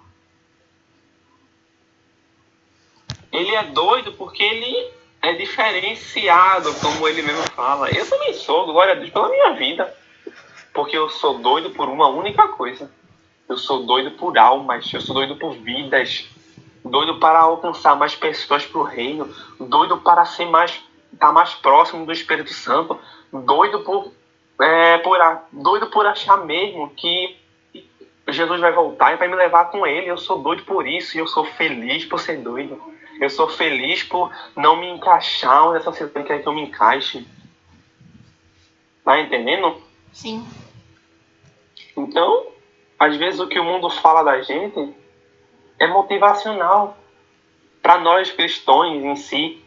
Ele 3.32 3.54
é 3.54 3.64
doido 3.64 4.14
porque 4.14 4.44
ele 4.44 4.92
é 5.26 5.34
diferenciado, 5.34 6.73
como 6.76 7.07
ele 7.07 7.23
mesmo 7.23 7.43
fala. 7.51 7.89
Eu 7.89 8.07
também 8.07 8.34
sou, 8.34 8.65
glória 8.65 8.93
a 8.93 8.95
Deus, 8.95 9.09
pela 9.09 9.30
minha 9.30 9.53
vida. 9.53 9.91
Porque 10.71 10.95
eu 10.95 11.09
sou 11.09 11.39
doido 11.39 11.71
por 11.71 11.89
uma 11.89 12.07
única 12.07 12.47
coisa. 12.49 12.91
Eu 13.49 13.57
sou 13.57 13.86
doido 13.86 14.11
por 14.11 14.38
almas, 14.38 14.91
eu 14.93 15.01
sou 15.01 15.15
doido 15.15 15.36
por 15.38 15.55
vidas. 15.55 16.28
Doido 16.84 17.19
para 17.19 17.39
alcançar 17.39 17.95
mais 17.95 18.13
pessoas 18.15 18.65
para 18.65 18.80
o 18.80 18.84
reino. 18.84 19.34
Doido 19.59 19.97
para 19.97 20.26
ser 20.26 20.45
mais, 20.45 20.71
estar 21.11 21.28
tá 21.28 21.32
mais 21.32 21.55
próximo 21.55 22.05
do 22.05 22.11
Espírito 22.11 22.53
Santo. 22.53 22.99
Doido 23.34 23.80
por 23.80 24.11
é, 24.61 24.97
por, 24.99 25.19
doido 25.51 25.88
por 25.88 26.05
achar 26.05 26.38
mesmo 26.45 26.89
que 26.91 27.36
Jesus 28.30 28.61
vai 28.61 28.71
voltar 28.71 29.13
e 29.13 29.17
vai 29.17 29.28
me 29.28 29.36
levar 29.36 29.65
com 29.65 29.86
ele. 29.88 30.09
Eu 30.09 30.17
sou 30.17 30.39
doido 30.39 30.63
por 30.63 30.88
isso 30.88 31.17
e 31.17 31.19
eu 31.19 31.28
sou 31.28 31.45
feliz 31.45 32.05
por 32.05 32.19
ser 32.19 32.38
doido. 32.38 32.82
Eu 33.20 33.30
sou 33.30 33.47
feliz 33.47 34.03
por 34.03 34.32
não 34.55 34.78
me 34.78 34.89
encaixar 34.89 35.68
onde 35.68 35.78
essa 35.78 35.91
sociedade 35.91 36.28
quer 36.28 36.41
que 36.41 36.47
eu 36.47 36.53
me 36.53 36.63
encaixe. 36.63 37.26
Tá 39.03 39.20
entendendo? 39.20 39.82
Sim. 40.11 40.45
Então, 41.95 42.47
às 42.99 43.16
vezes 43.16 43.39
o 43.39 43.47
que 43.47 43.59
o 43.59 43.63
mundo 43.63 43.89
fala 43.89 44.24
da 44.24 44.41
gente 44.41 44.93
é 45.80 45.88
motivacional 45.88 46.97
para 47.82 47.97
nós 47.99 48.32
cristãos 48.32 48.88
em 48.88 49.16
si. 49.16 49.63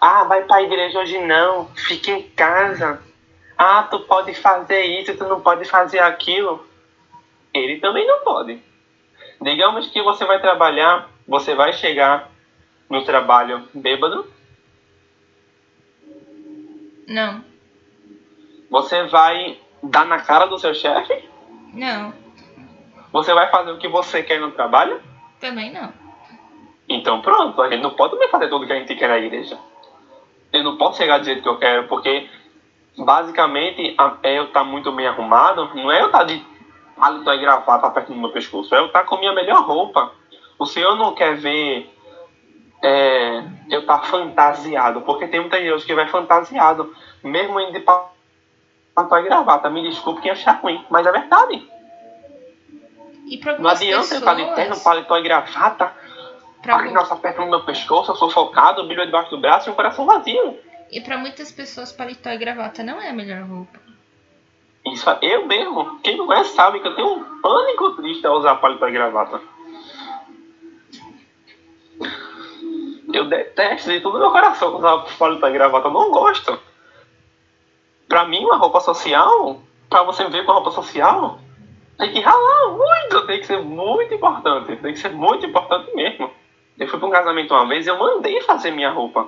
Ah, 0.00 0.24
vai 0.24 0.44
para 0.44 0.56
a 0.56 0.62
igreja 0.62 1.00
hoje 1.00 1.18
não, 1.18 1.66
fica 1.74 2.10
em 2.10 2.22
casa. 2.30 3.02
Ah, 3.58 3.84
tu 3.84 4.00
pode 4.00 4.34
fazer 4.34 4.82
isso, 4.82 5.16
tu 5.16 5.24
não 5.24 5.40
pode 5.40 5.64
fazer 5.64 5.98
aquilo. 5.98 6.66
Ele 7.52 7.78
também 7.80 8.06
não 8.06 8.20
pode. 8.20 8.62
Digamos 9.40 9.88
que 9.88 10.02
você 10.02 10.24
vai 10.24 10.40
trabalhar, 10.40 11.10
você 11.26 11.54
vai 11.54 11.72
chegar 11.72 12.30
no 12.88 13.04
trabalho 13.04 13.68
bêbado? 13.74 14.26
Não. 17.06 17.44
Você 18.70 19.04
vai 19.04 19.58
dar 19.82 20.06
na 20.06 20.18
cara 20.20 20.46
do 20.46 20.58
seu 20.58 20.74
chefe? 20.74 21.28
Não. 21.72 22.12
Você 23.12 23.32
vai 23.32 23.50
fazer 23.50 23.70
o 23.70 23.78
que 23.78 23.88
você 23.88 24.22
quer 24.22 24.40
no 24.40 24.50
trabalho? 24.50 25.00
Também 25.40 25.72
não. 25.72 25.92
Então 26.88 27.20
pronto, 27.20 27.60
a 27.62 27.70
gente 27.70 27.82
não 27.82 27.90
pode 27.90 28.12
também 28.12 28.28
fazer 28.28 28.48
tudo 28.48 28.64
o 28.64 28.66
que 28.66 28.72
a 28.72 28.78
gente 28.78 28.94
quer 28.94 29.08
na 29.08 29.18
igreja. 29.18 29.58
Eu 30.52 30.62
não 30.62 30.76
posso 30.76 30.98
chegar 30.98 31.18
do 31.18 31.24
jeito 31.24 31.42
que 31.42 31.48
eu 31.48 31.58
quero, 31.58 31.88
porque 31.88 32.28
basicamente 32.96 33.94
é 34.22 34.38
eu 34.38 34.44
estar 34.44 34.60
tá 34.60 34.64
muito 34.64 34.90
bem 34.92 35.06
arrumado, 35.06 35.74
não 35.74 35.90
é 35.90 36.00
eu 36.00 36.06
estar 36.06 36.18
tá 36.18 36.24
de 36.24 36.44
paletó 36.96 37.32
e 37.32 37.38
gravata 37.38 37.90
perto 37.90 38.12
do 38.12 38.18
meu 38.18 38.30
pescoço, 38.30 38.74
é 38.74 38.78
eu 38.78 38.86
estar 38.86 39.00
tá 39.00 39.06
com 39.06 39.18
minha 39.18 39.32
melhor 39.32 39.64
roupa. 39.64 40.12
O 40.58 40.64
Senhor 40.64 40.96
não 40.96 41.14
quer 41.14 41.36
ver 41.36 41.95
é, 42.82 43.42
eu 43.70 43.80
estar 43.80 44.04
fantasiado, 44.04 45.00
porque 45.02 45.26
tem 45.26 45.40
muita 45.40 45.60
gente 45.60 45.84
que 45.84 45.94
vai 45.94 46.06
fantasiado, 46.08 46.94
mesmo 47.22 47.60
indo 47.60 47.72
de 47.72 47.84
e 47.84 49.22
gravata. 49.22 49.68
Me 49.68 49.82
desculpe 49.82 50.22
quem 50.22 50.30
achar 50.30 50.60
ruim, 50.60 50.84
mas 50.88 51.06
é 51.06 51.12
verdade. 51.12 51.68
não 53.58 53.70
adianta 53.70 54.02
pessoas... 54.02 54.12
eu 54.12 54.18
estar 54.18 54.34
de 54.34 54.54
terno, 54.54 54.80
paletó 54.80 55.16
e 55.18 55.22
gravata, 55.22 55.92
pra... 56.62 56.76
a 56.76 56.90
nossa 56.90 57.16
perto 57.16 57.40
no 57.40 57.50
meu 57.50 57.64
pescoço, 57.64 58.12
eu 58.12 58.16
sou 58.16 58.30
focado, 58.30 58.86
bíblia 58.86 59.06
debaixo 59.06 59.30
do 59.30 59.38
braço 59.38 59.68
e 59.68 59.72
o 59.72 59.74
coração 59.74 60.06
vazio. 60.06 60.58
E 60.90 61.00
para 61.00 61.18
muitas 61.18 61.50
pessoas, 61.50 61.92
paletó 61.92 62.30
e 62.30 62.38
gravata 62.38 62.82
não 62.82 63.00
é 63.00 63.10
a 63.10 63.12
melhor 63.12 63.42
roupa. 63.42 63.80
Isso, 64.86 65.10
eu 65.20 65.46
mesmo, 65.46 65.98
quem 66.00 66.16
não 66.16 66.32
é 66.32 66.44
sabe 66.44 66.78
que 66.78 66.86
eu 66.86 66.94
tenho 66.94 67.14
um 67.14 67.40
pânico 67.40 67.96
triste 67.96 68.24
ao 68.24 68.38
usar 68.38 68.54
paletó 68.56 68.88
e 68.88 68.92
gravata. 68.92 69.40
Eu 73.16 73.24
detesto 73.24 73.90
de 73.90 74.00
todo 74.00 74.18
meu 74.18 74.30
coração 74.30 74.76
usar 74.76 74.98
paletó 75.18 75.48
e 75.48 75.52
gravata, 75.52 75.88
eu 75.88 75.92
não 75.92 76.10
gosto. 76.10 76.60
Pra 78.06 78.26
mim, 78.26 78.44
uma 78.44 78.58
roupa 78.58 78.78
social, 78.80 79.62
pra 79.88 80.02
você 80.02 80.28
ver 80.28 80.44
com 80.44 80.52
roupa 80.52 80.70
social, 80.70 81.38
tem 81.96 82.12
que 82.12 82.20
ralar 82.20 82.76
muito, 82.76 83.26
tem 83.26 83.40
que 83.40 83.46
ser 83.46 83.62
muito 83.62 84.12
importante, 84.12 84.76
tem 84.76 84.92
que 84.92 84.98
ser 84.98 85.12
muito 85.12 85.46
importante 85.46 85.96
mesmo. 85.96 86.30
Eu 86.78 86.86
fui 86.88 86.98
pra 86.98 87.08
um 87.08 87.10
casamento 87.10 87.54
uma 87.54 87.66
vez 87.66 87.86
e 87.86 87.90
eu 87.90 87.98
mandei 87.98 88.38
fazer 88.42 88.70
minha 88.70 88.90
roupa. 88.90 89.26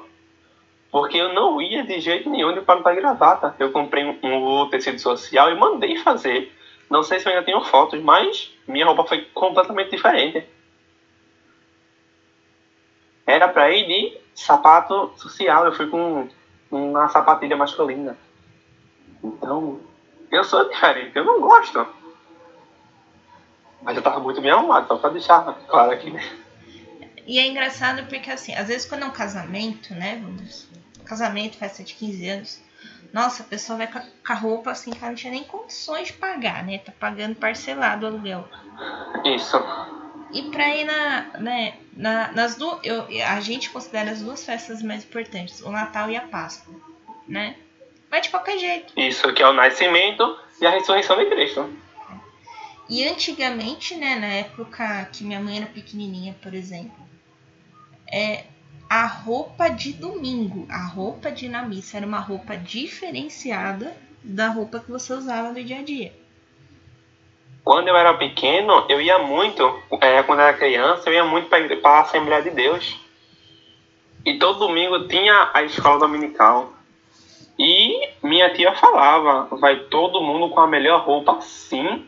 Porque 0.93 1.17
eu 1.17 1.33
não 1.33 1.61
ia 1.61 1.83
de 1.83 1.99
jeito 1.99 2.29
nenhum 2.29 2.53
de 2.53 2.61
para 2.61 2.95
gravata. 2.95 3.55
Eu 3.59 3.73
comprei 3.73 4.05
um, 4.05 4.19
um 4.23 4.69
tecido 4.69 4.99
social 4.99 5.51
e 5.51 5.59
mandei 5.59 5.97
fazer. 5.97 6.53
Não 6.91 7.03
sei 7.03 7.21
se 7.21 7.27
eu 7.27 7.33
ainda 7.33 7.45
tenho 7.45 7.63
fotos, 7.63 8.03
mas 8.03 8.53
minha 8.67 8.85
roupa 8.85 9.05
foi 9.05 9.23
completamente 9.33 9.91
diferente. 9.91 10.47
Era 13.29 13.47
pra 13.47 13.71
ir 13.71 13.87
de 13.87 14.19
sapato 14.35 15.13
social, 15.19 15.67
eu 15.67 15.73
fui 15.75 15.87
com 15.91 16.27
uma 16.71 17.09
sapatilha 17.11 17.59
masculina. 17.59 18.17
Então, 19.23 19.81
eu 20.33 20.43
sou 20.43 20.67
diferente, 20.67 21.15
eu 21.15 21.27
não 21.27 21.39
gosto. 21.39 21.87
Mas 23.83 23.99
eu 23.99 24.03
tava 24.03 24.19
muito 24.19 24.41
bem 24.41 24.51
arrumado, 24.51 24.89
só 24.89 24.97
pra 24.97 25.11
deixar 25.11 25.43
claro 25.69 25.93
aqui, 25.93 26.11
né? 26.11 26.23
E 27.27 27.39
é 27.39 27.47
engraçado 27.47 28.07
porque, 28.07 28.31
assim, 28.31 28.55
às 28.55 28.69
vezes 28.69 28.89
quando 28.89 29.03
é 29.03 29.07
um 29.07 29.11
casamento, 29.11 29.93
né? 29.93 30.25
Casamento, 31.05 31.59
festa 31.59 31.85
de 31.85 31.93
15 31.93 32.29
anos. 32.31 32.63
Nossa, 33.13 33.43
a 33.43 33.47
pessoa 33.47 33.77
vai 33.77 33.89
com 33.89 34.33
a 34.33 34.35
roupa 34.35 34.71
assim 34.71 34.91
que 34.91 34.99
ela 34.99 35.09
não 35.09 35.15
tinha 35.15 35.33
nem 35.35 35.45
condições 35.45 36.09
de 36.09 36.15
pagar, 36.15 36.65
né? 36.65 36.79
Tá 36.79 36.93
pagando 36.99 37.35
parcelado 37.35 38.07
o 38.07 38.09
aluguel. 38.09 38.49
Isso. 39.23 39.63
E 40.33 40.43
pra 40.51 40.75
ir 40.75 40.85
na, 40.85 41.39
né, 41.39 41.75
na, 41.93 42.33
nas 42.33 42.57
duas. 42.57 42.79
Eu, 42.85 43.07
a 43.27 43.41
gente 43.41 43.71
considera 43.71 44.11
as 44.11 44.21
duas 44.21 44.45
festas 44.45 44.83
mais 44.83 45.05
importantes, 45.05 45.61
o 45.63 45.71
Natal 45.71 46.11
e 46.11 46.17
a 46.17 46.21
Páscoa, 46.21 46.75
né? 47.27 47.57
Vai 48.11 48.21
de 48.21 48.31
qualquer 48.31 48.59
jeito. 48.59 48.93
Isso, 48.97 49.33
que 49.33 49.43
é 49.43 49.49
o 49.49 49.53
nascimento 49.53 50.39
e 50.61 50.67
a 50.67 50.71
ressurreição 50.71 51.17
de 51.17 51.27
Cristo. 51.27 51.71
E 52.89 53.07
antigamente, 53.07 53.95
né, 53.97 54.17
na 54.17 54.29
época 54.29 55.05
que 55.13 55.23
minha 55.23 55.41
mãe 55.41 55.59
era 55.59 55.67
pequenininha, 55.67 56.35
por 56.41 56.55
exemplo, 56.55 57.07
é 58.11 58.45
a 58.89 59.05
roupa 59.05 59.69
de 59.69 59.93
domingo, 59.93 60.67
a 60.71 60.87
roupa 60.87 61.31
de 61.31 61.45
ir 61.45 61.49
na 61.51 61.63
missa 61.63 61.99
era 61.99 62.07
uma 62.07 62.21
roupa 62.21 62.57
diferenciada 62.57 63.95
da 64.25 64.49
roupa 64.49 64.81
que 64.81 64.91
você 64.91 65.13
usava 65.13 65.53
no 65.53 65.63
dia 65.63 65.81
a 65.81 65.83
dia. 65.83 66.15
Quando 67.69 67.89
eu 67.89 67.97
era 67.99 68.15
pequeno, 68.15 68.87
eu 68.89 68.99
ia 68.99 69.19
muito, 69.19 69.63
é, 70.01 70.23
quando 70.23 70.39
eu 70.39 70.47
era 70.47 70.57
criança, 70.57 71.07
eu 71.07 71.13
ia 71.13 71.25
muito 71.27 71.51
para 71.51 71.91
a 71.91 72.01
Assembleia 72.01 72.41
de 72.41 72.49
Deus. 72.49 72.97
E 74.25 74.39
todo 74.39 74.61
domingo 74.61 75.07
tinha 75.07 75.51
a 75.53 75.63
escola 75.63 75.99
dominical. 75.99 76.73
E 77.59 78.09
minha 78.23 78.55
tia 78.55 78.75
falava, 78.75 79.55
vai 79.59 79.81
todo 79.81 80.23
mundo 80.23 80.49
com 80.49 80.61
a 80.61 80.67
melhor 80.67 81.03
roupa 81.03 81.43
sim, 81.43 82.07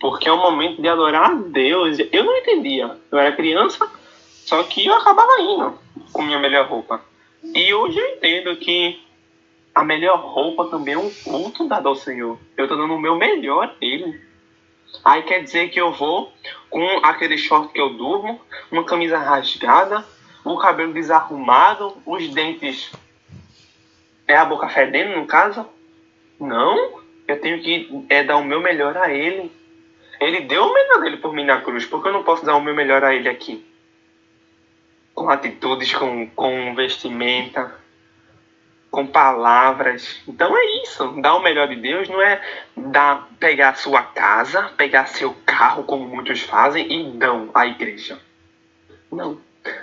porque 0.00 0.30
é 0.30 0.32
um 0.32 0.40
momento 0.40 0.80
de 0.80 0.88
adorar 0.88 1.30
a 1.30 1.34
Deus. 1.34 1.98
Eu 2.10 2.24
não 2.24 2.38
entendia. 2.38 2.96
Eu 3.12 3.18
era 3.18 3.36
criança, 3.36 3.86
só 4.46 4.62
que 4.62 4.86
eu 4.86 4.94
acabava 4.94 5.42
indo 5.42 5.78
com 6.10 6.22
minha 6.22 6.38
melhor 6.38 6.66
roupa. 6.66 7.02
E 7.54 7.74
hoje 7.74 7.98
eu 7.98 8.14
entendo 8.16 8.56
que 8.56 8.98
a 9.74 9.84
melhor 9.84 10.18
roupa 10.18 10.70
também 10.70 10.94
é 10.94 10.98
um 10.98 11.10
culto 11.22 11.68
dado 11.68 11.86
ao 11.86 11.96
Senhor. 11.96 12.38
Eu 12.56 12.66
tô 12.66 12.76
dando 12.76 12.94
o 12.94 12.98
meu 12.98 13.16
melhor 13.16 13.64
a 13.64 13.74
Ele. 13.78 14.29
Aí 15.04 15.22
quer 15.22 15.42
dizer 15.42 15.70
que 15.70 15.80
eu 15.80 15.92
vou 15.92 16.32
com 16.68 16.84
aquele 17.02 17.38
short 17.38 17.72
que 17.72 17.80
eu 17.80 17.90
durmo, 17.90 18.40
uma 18.70 18.84
camisa 18.84 19.18
rasgada, 19.18 20.04
o 20.44 20.56
cabelo 20.58 20.92
desarrumado, 20.92 21.96
os 22.04 22.28
dentes. 22.28 22.92
É 24.26 24.36
a 24.36 24.44
boca 24.44 24.68
fedendo, 24.68 25.16
no 25.18 25.26
caso? 25.26 25.66
Não. 26.38 27.00
Eu 27.26 27.40
tenho 27.40 27.60
que 27.60 28.06
é, 28.08 28.22
dar 28.22 28.36
o 28.36 28.44
meu 28.44 28.60
melhor 28.60 28.96
a 28.96 29.12
Ele. 29.12 29.50
Ele 30.20 30.42
deu 30.42 30.64
o 30.64 30.74
melhor 30.74 31.00
dele 31.00 31.16
por 31.16 31.32
mim 31.32 31.44
na 31.44 31.60
cruz. 31.60 31.86
Por 31.86 32.02
que 32.02 32.08
eu 32.08 32.12
não 32.12 32.22
posso 32.22 32.44
dar 32.44 32.56
o 32.56 32.60
meu 32.60 32.74
melhor 32.74 33.02
a 33.02 33.14
Ele 33.14 33.28
aqui? 33.28 33.64
Com 35.14 35.28
atitudes, 35.28 35.94
com, 35.94 36.28
com 36.30 36.74
vestimenta, 36.74 37.79
com 38.90 39.06
palavras. 39.06 40.20
Então 40.26 40.56
é 40.56 40.82
isso. 40.82 41.20
Dar 41.20 41.36
o 41.36 41.42
melhor 41.42 41.68
de 41.68 41.76
Deus 41.76 42.08
não 42.08 42.20
é 42.20 42.40
dar, 42.76 43.28
pegar 43.38 43.76
sua 43.76 44.02
casa, 44.02 44.70
pegar 44.76 45.06
seu 45.06 45.34
carro, 45.46 45.84
como 45.84 46.06
muitos 46.06 46.40
fazem, 46.42 46.90
e 46.92 47.12
dão 47.16 47.50
à 47.54 47.66
igreja. 47.66 48.18
Não. 49.10 49.38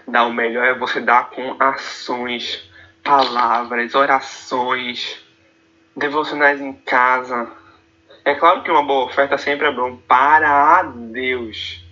Dar 0.08 0.26
o 0.26 0.34
melhor 0.34 0.66
é 0.66 0.74
você 0.74 0.99
dar 0.99 1.30
com 1.30 1.55
ações, 1.60 2.70
palavras, 3.03 3.95
orações, 3.95 5.24
devocionais 5.95 6.60
em 6.60 6.74
casa. 6.74 7.49
É 8.26 8.36
claro 8.36 8.64
que 8.64 8.72
uma 8.72 8.84
boa 8.84 9.05
oferta 9.05 9.38
sempre 9.38 9.68
é 9.68 9.72
bom 9.72 9.95
para 10.08 10.84
Deus. 10.84 11.84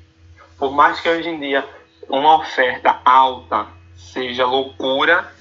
Por 0.58 0.72
mais 0.72 1.00
que 1.00 1.10
hoje 1.10 1.30
em 1.30 1.40
dia 1.40 1.66
uma 2.10 2.38
oferta 2.38 3.00
alta 3.06 3.68
seja 3.96 4.46
loucura 4.46 5.32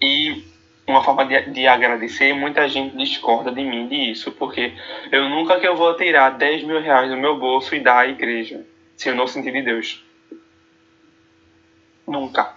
e 0.00 0.51
uma 0.86 1.02
forma 1.02 1.24
de, 1.24 1.50
de, 1.50 1.66
agradecer, 1.66 2.32
muita 2.32 2.68
gente 2.68 2.96
discorda 2.96 3.52
de 3.52 3.62
mim 3.62 3.88
disso, 3.88 4.32
porque 4.32 4.72
eu 5.10 5.28
nunca 5.28 5.58
que 5.60 5.66
eu 5.66 5.76
vou 5.76 5.96
tirar 5.96 6.30
10 6.30 6.64
mil 6.64 6.80
reais 6.80 7.10
do 7.10 7.16
meu 7.16 7.38
bolso 7.38 7.74
e 7.74 7.80
dar 7.80 8.00
à 8.00 8.08
igreja, 8.08 8.64
se 8.96 9.08
eu 9.08 9.14
não 9.14 9.26
sentir 9.26 9.52
de 9.52 9.62
Deus. 9.62 10.04
Nunca. 12.06 12.54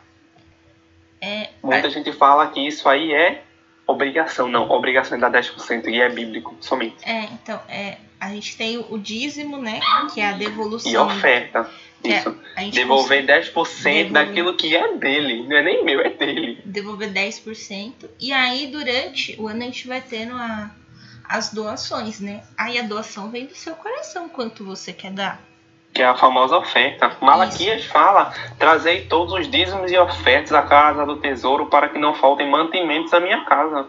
É, 1.21 1.49
muita 1.63 1.88
é... 1.88 1.89
gente 1.89 2.11
fala 2.11 2.47
que 2.47 2.65
isso 2.65 2.89
aí 2.89 3.13
é 3.13 3.43
obrigação, 3.88 4.47
não, 4.47 4.69
obrigação 4.69 5.17
é 5.17 5.21
dar 5.21 5.32
10% 5.32 5.88
e 5.88 6.01
é 6.01 6.09
bíblico 6.09 6.55
somente. 6.59 7.07
É, 7.07 7.26
então, 7.26 7.59
é, 7.69 7.97
a 8.19 8.30
gente 8.30 8.57
tem 8.57 8.84
o 8.89 8.97
dízimo, 8.97 9.57
né, 9.57 9.80
que 10.13 10.19
é 10.19 10.30
a 10.30 10.32
devolução. 10.32 10.91
E 10.91 10.97
oferta. 10.97 11.69
É, 12.04 12.20
isso. 12.20 12.38
Devolver 12.72 13.26
10% 13.26 13.26
devolver... 13.26 14.12
daquilo 14.12 14.56
que 14.56 14.76
é 14.76 14.93
dele. 14.98 15.48
Não 15.48 15.58
é 15.58 15.62
nem 15.62 15.84
meu, 15.84 16.02
é 16.02 16.10
dele. 16.10 16.62
Devolver 16.66 17.12
10%. 17.12 18.10
E 18.20 18.32
aí, 18.32 18.68
durante 18.68 19.36
o 19.39 19.48
ano, 19.48 19.64
a 19.64 19.66
gente 19.66 19.88
vai 19.88 20.02
tendo 20.02 20.36
a, 20.36 20.72
as 21.28 21.54
doações, 21.54 22.20
né? 22.20 22.43
Aí 22.58 22.78
a 22.78 22.84
doação 22.84 23.30
vem 23.30 23.46
do 23.46 23.56
seu 23.56 23.76
coração, 23.76 24.30
quanto 24.30 24.64
você 24.64 24.93
quer 24.93 25.12
dar. 25.12 25.41
Que 25.93 26.02
é 26.02 26.06
a 26.06 26.16
famosa 26.16 26.58
oferta. 26.58 27.16
Malaquias 27.22 27.82
Isso. 27.82 27.89
fala: 27.89 28.34
trazei 28.60 29.06
todos 29.06 29.34
os 29.34 29.50
dízimos 29.50 29.91
e 29.91 29.98
ofertas 29.98 30.52
à 30.52 30.62
casa 30.62 31.06
do 31.06 31.18
tesouro 31.18 31.68
para 31.68 31.89
que 31.89 31.98
não 31.98 32.14
faltem 32.14 32.50
mantimentos 32.50 33.14
à 33.14 33.20
minha 33.20 33.43
casa. 33.46 33.88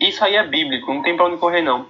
Isso 0.00 0.24
aí 0.24 0.34
é 0.34 0.46
bíblico, 0.46 0.92
não 0.92 1.02
tem 1.02 1.16
pra 1.16 1.26
onde 1.26 1.36
correr, 1.36 1.62
não. 1.62 1.86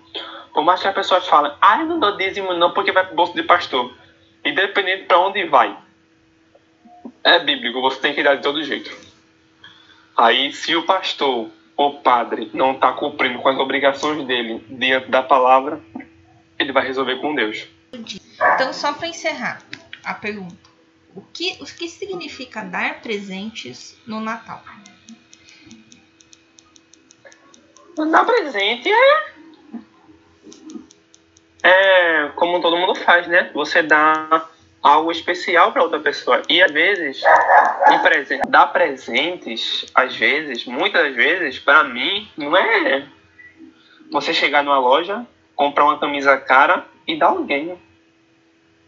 Por 0.53 0.63
mais 0.63 0.81
que 0.81 0.87
as 0.87 0.95
pessoas 0.95 1.27
falem, 1.27 1.53
ah, 1.61 1.81
eu 1.81 1.87
não 1.87 1.99
dou 1.99 2.17
dízimo 2.17 2.53
não 2.55 2.73
porque 2.73 2.93
vai 2.93 3.05
pro 3.07 3.17
bolso 3.17 3.35
de 3.35 3.43
pastor 3.43 3.93
independente 4.45 5.05
para 5.05 5.19
onde 5.19 5.45
vai. 5.45 5.77
É 7.23 7.39
bíblico, 7.39 7.81
você 7.81 8.01
tem 8.01 8.15
que 8.15 8.23
dar 8.23 8.37
de 8.37 8.43
todo 8.43 8.63
jeito. 8.63 8.95
Aí, 10.17 10.53
se 10.53 10.77
o 10.77 10.85
pastor 10.85 11.51
ou 11.77 12.01
padre 12.01 12.51
não 12.55 12.73
está 12.73 12.93
cumprindo 12.93 13.41
com 13.41 13.49
as 13.49 13.59
obrigações 13.59 14.25
dele 14.27 14.65
diante 14.69 15.11
da 15.11 15.23
palavra, 15.23 15.81
ele 16.59 16.73
vai 16.73 16.87
resolver 16.87 17.17
com 17.17 17.35
Deus. 17.35 17.67
Então, 17.93 18.73
só 18.73 18.93
para 18.93 19.09
encerrar 19.09 19.63
a 20.05 20.15
pergunta: 20.15 20.57
o 21.15 21.23
que, 21.23 21.57
o 21.61 21.65
que 21.65 21.89
significa 21.89 22.63
dar 22.63 23.01
presentes 23.01 23.99
no 24.07 24.21
Natal? 24.21 24.63
Dar 27.97 28.25
presente 28.25 28.91
é 28.91 29.34
é 31.65 32.29
como 32.37 32.61
todo 32.61 32.77
mundo 32.77 32.95
faz, 32.95 33.27
né? 33.27 33.51
Você 33.55 33.83
dá 33.83 34.47
algo 34.83 35.11
especial 35.11 35.73
para 35.73 35.83
outra 35.83 35.99
pessoa. 35.99 36.43
E 36.47 36.63
às 36.63 36.71
vezes, 36.71 37.23
um 37.91 37.99
presente, 38.01 38.47
dar 38.49 38.67
presentes, 38.67 39.87
às 39.95 40.15
vezes, 40.15 40.67
muitas 40.67 41.15
vezes, 41.15 41.59
para 41.59 41.83
mim, 41.85 42.29
não 42.37 42.55
é 42.55 43.07
você 44.13 44.35
chegar 44.35 44.63
numa 44.63 44.79
loja, 44.79 45.27
comprar 45.57 45.85
uma 45.85 45.99
camisa 45.99 46.37
cara 46.37 46.85
e 47.09 47.19
dar 47.19 47.29
alguém. 47.29 47.81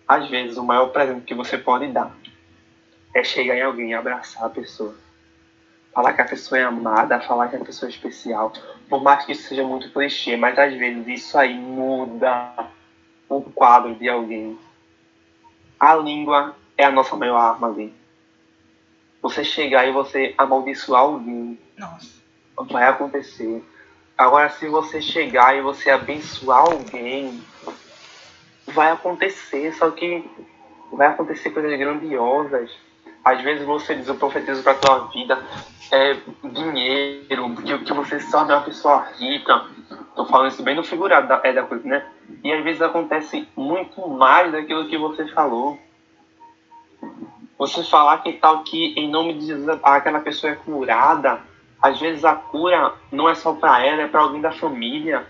Às 0.06 0.28
vezes, 0.28 0.58
o 0.58 0.62
maior 0.62 0.88
presente 0.88 1.24
que 1.24 1.34
você 1.34 1.56
pode 1.56 1.88
dar 1.88 2.14
é 3.14 3.24
chegar 3.24 3.56
em 3.56 3.62
alguém 3.62 3.90
e 3.90 3.94
abraçar 3.94 4.44
a 4.44 4.50
pessoa. 4.50 4.94
Falar 5.96 6.12
que 6.12 6.20
a 6.20 6.26
pessoa 6.26 6.58
é 6.58 6.62
amada, 6.62 7.18
falar 7.20 7.48
que 7.48 7.56
a 7.56 7.64
pessoa 7.64 7.88
é 7.88 7.90
especial. 7.90 8.52
Por 8.86 9.02
mais 9.02 9.24
que 9.24 9.32
isso 9.32 9.48
seja 9.48 9.64
muito 9.64 9.90
clichê, 9.90 10.36
mas 10.36 10.58
às 10.58 10.74
vezes 10.74 11.06
isso 11.08 11.38
aí 11.38 11.54
muda 11.54 12.52
o 13.30 13.40
quadro 13.40 13.94
de 13.94 14.06
alguém. 14.06 14.58
A 15.80 15.94
língua 15.94 16.54
é 16.76 16.84
a 16.84 16.90
nossa 16.90 17.16
maior 17.16 17.38
arma 17.38 17.68
ali. 17.68 17.94
Você 19.22 19.42
chegar 19.42 19.88
e 19.88 19.92
você 19.92 20.34
amaldiçoar 20.36 21.00
alguém, 21.00 21.58
Nossa. 21.78 22.20
vai 22.70 22.86
acontecer. 22.86 23.64
Agora, 24.18 24.50
se 24.50 24.68
você 24.68 25.00
chegar 25.00 25.56
e 25.56 25.62
você 25.62 25.88
abençoar 25.88 26.58
alguém, 26.58 27.42
vai 28.66 28.90
acontecer. 28.90 29.72
Só 29.72 29.90
que 29.90 30.30
vai 30.92 31.06
acontecer 31.06 31.48
coisas 31.48 31.78
grandiosas. 31.78 32.70
Às 33.26 33.42
vezes 33.42 33.66
você 33.66 33.96
diz, 33.96 34.06
eu 34.06 34.14
profetizo 34.14 34.62
para 34.62 34.74
tua 34.74 35.08
vida 35.08 35.44
é, 35.90 36.16
dinheiro, 36.44 37.56
que, 37.56 37.76
que 37.78 37.92
você 37.92 38.20
só 38.20 38.42
é 38.42 38.54
uma 38.54 38.60
pessoa 38.60 39.04
rica. 39.18 39.66
Tô 40.14 40.24
falando 40.26 40.52
isso 40.52 40.62
bem 40.62 40.76
no 40.76 40.84
figurado 40.84 41.26
da, 41.26 41.40
é, 41.42 41.52
da 41.52 41.64
coisa, 41.64 41.88
né? 41.88 42.06
E 42.44 42.52
às 42.52 42.62
vezes 42.62 42.80
acontece 42.80 43.48
muito 43.56 44.08
mais 44.08 44.52
daquilo 44.52 44.88
que 44.88 44.96
você 44.96 45.26
falou. 45.26 45.76
Você 47.58 47.82
falar 47.82 48.18
que 48.18 48.34
tal 48.34 48.62
que 48.62 48.94
em 48.96 49.10
nome 49.10 49.34
de 49.34 49.46
Jesus 49.46 49.76
aquela 49.82 50.20
pessoa 50.20 50.52
é 50.52 50.56
curada, 50.56 51.40
às 51.82 51.98
vezes 51.98 52.24
a 52.24 52.36
cura 52.36 52.94
não 53.10 53.28
é 53.28 53.34
só 53.34 53.54
para 53.54 53.84
ela, 53.84 54.02
é 54.02 54.06
para 54.06 54.20
alguém 54.20 54.40
da 54.40 54.52
família. 54.52 55.26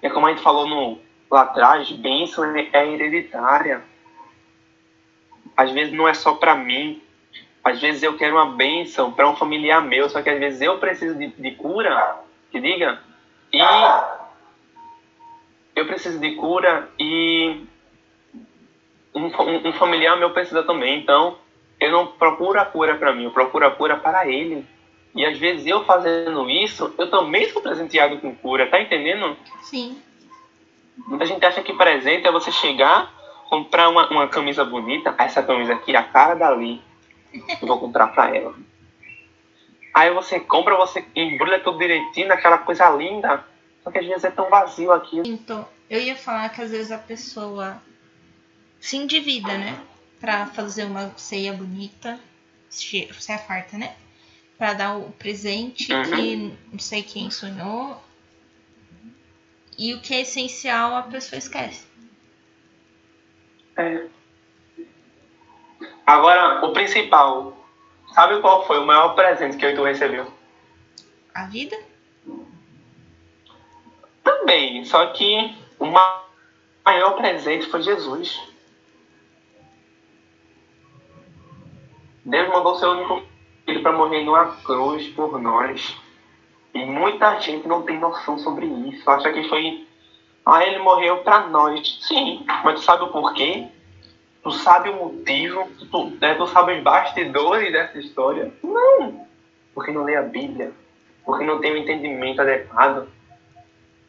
É 0.00 0.08
como 0.08 0.26
a 0.26 0.30
gente 0.30 0.42
falou 0.42 0.68
no, 0.68 1.00
lá 1.28 1.42
atrás, 1.42 1.90
bênção 1.90 2.44
é, 2.54 2.86
hereditária. 2.86 3.82
Às 5.56 5.70
vezes 5.70 5.92
não 5.92 6.06
é 6.06 6.14
só 6.14 6.34
para 6.34 6.54
mim. 6.54 7.02
Às 7.64 7.80
vezes 7.80 8.02
eu 8.02 8.16
quero 8.16 8.36
uma 8.36 8.54
bênção 8.54 9.12
para 9.12 9.28
um 9.28 9.36
familiar 9.36 9.82
meu, 9.82 10.08
só 10.08 10.22
que 10.22 10.30
às 10.30 10.38
vezes 10.38 10.60
eu 10.60 10.78
preciso 10.78 11.18
de, 11.18 11.28
de 11.28 11.50
cura, 11.52 12.16
que 12.52 12.60
diga, 12.60 13.00
e 13.52 13.58
eu 15.74 15.86
preciso 15.86 16.18
de 16.20 16.34
cura 16.36 16.88
e 16.98 17.66
um, 19.14 19.26
um, 19.26 19.68
um 19.68 19.72
familiar 19.72 20.16
meu 20.16 20.30
precisa 20.30 20.62
também. 20.62 21.00
Então, 21.00 21.38
eu 21.80 21.90
não 21.90 22.06
procuro 22.06 22.60
a 22.60 22.64
cura 22.64 22.94
para 22.94 23.12
mim, 23.12 23.24
eu 23.24 23.30
procuro 23.30 23.66
a 23.66 23.70
cura 23.70 23.96
para 23.96 24.28
ele. 24.28 24.64
E 25.14 25.24
às 25.24 25.38
vezes 25.38 25.66
eu 25.66 25.84
fazendo 25.84 26.48
isso, 26.50 26.94
eu 26.98 27.10
também 27.10 27.48
sou 27.48 27.62
presenteado 27.62 28.18
com 28.18 28.34
cura, 28.34 28.68
tá 28.68 28.80
entendendo? 28.80 29.36
Sim. 29.62 30.00
Muita 31.06 31.24
gente 31.24 31.44
acha 31.44 31.62
que 31.62 31.72
presente 31.72 32.26
é 32.26 32.32
você 32.32 32.52
chegar, 32.52 33.12
comprar 33.48 33.88
uma, 33.88 34.08
uma 34.10 34.28
camisa 34.28 34.64
bonita, 34.64 35.14
essa 35.18 35.42
camisa 35.42 35.74
aqui, 35.74 35.94
a 35.94 36.02
cara 36.02 36.34
dali, 36.34 36.82
eu 37.32 37.66
vou 37.66 37.78
comprar 37.78 38.08
pra 38.08 38.34
ela. 38.34 38.54
Aí 39.94 40.12
você 40.12 40.38
compra, 40.40 40.76
você 40.76 41.04
embrulha 41.14 41.60
tudo 41.60 41.78
direitinho, 41.78 42.32
aquela 42.32 42.58
coisa 42.58 42.88
linda, 42.90 43.44
só 43.82 43.90
que 43.90 43.98
às 43.98 44.06
vezes 44.06 44.24
é 44.24 44.30
tão 44.30 44.50
vazio 44.50 44.92
aqui. 44.92 45.22
Então, 45.24 45.66
eu 45.88 46.00
ia 46.00 46.16
falar 46.16 46.48
que 46.50 46.60
às 46.60 46.70
vezes 46.70 46.90
a 46.90 46.98
pessoa 46.98 47.80
se 48.78 48.96
endivida, 48.96 49.56
né? 49.56 49.78
Pra 50.20 50.46
fazer 50.46 50.84
uma 50.84 51.12
ceia 51.16 51.52
bonita, 51.52 52.18
se 52.68 53.08
é 53.28 53.38
farta, 53.38 53.78
né? 53.78 53.94
para 54.58 54.72
dar 54.72 54.96
o 54.96 55.10
presente 55.12 55.92
uhum. 55.92 56.02
que 56.02 56.58
não 56.72 56.78
sei 56.78 57.02
quem 57.02 57.30
sonhou. 57.30 58.02
E 59.78 59.92
o 59.92 60.00
que 60.00 60.14
é 60.14 60.22
essencial 60.22 60.96
a 60.96 61.02
pessoa 61.02 61.38
esquece. 61.38 61.84
É. 63.76 64.06
Agora, 66.06 66.64
o 66.64 66.72
principal. 66.72 67.56
Sabe 68.14 68.40
qual 68.40 68.66
foi 68.66 68.78
o 68.78 68.86
maior 68.86 69.14
presente 69.14 69.56
que 69.56 69.72
tu 69.74 69.82
recebeu? 69.82 70.32
A 71.34 71.46
vida? 71.46 71.76
Também, 74.22 74.84
só 74.84 75.06
que 75.08 75.54
o 75.78 75.86
maior 75.86 77.16
presente 77.16 77.66
foi 77.66 77.82
Jesus. 77.82 78.40
Deus 82.24 82.48
mandou 82.48 82.76
seu 82.76 82.90
único 82.90 83.22
ele 83.66 83.80
para 83.80 83.92
morrer 83.92 84.24
numa 84.24 84.56
cruz 84.62 85.08
por 85.08 85.40
nós. 85.40 85.96
E 86.72 86.84
muita 86.84 87.38
gente 87.40 87.66
não 87.66 87.82
tem 87.82 87.98
noção 87.98 88.38
sobre 88.38 88.66
isso. 88.66 89.08
Acha 89.10 89.32
que 89.32 89.48
foi. 89.48 89.85
Ah, 90.46 90.64
ele 90.64 90.78
morreu 90.78 91.24
para 91.24 91.48
nós. 91.48 91.98
Sim, 92.02 92.46
mas 92.62 92.76
tu 92.76 92.80
sabe 92.82 93.02
o 93.02 93.08
porquê? 93.08 93.66
Tu 94.44 94.52
sabe 94.52 94.90
o 94.90 94.94
motivo? 94.94 95.68
Tu, 95.90 96.10
né, 96.20 96.36
tu 96.36 96.46
sabe 96.46 96.74
os 96.74 96.82
bastidores 96.84 97.72
dessa 97.72 97.98
história? 97.98 98.54
Não! 98.62 99.26
Porque 99.74 99.90
não 99.90 100.04
lê 100.04 100.14
a 100.14 100.22
Bíblia. 100.22 100.72
Porque 101.24 101.44
não 101.44 101.58
tem 101.58 101.72
o 101.72 101.74
um 101.74 101.78
entendimento 101.78 102.40
adequado. 102.40 103.08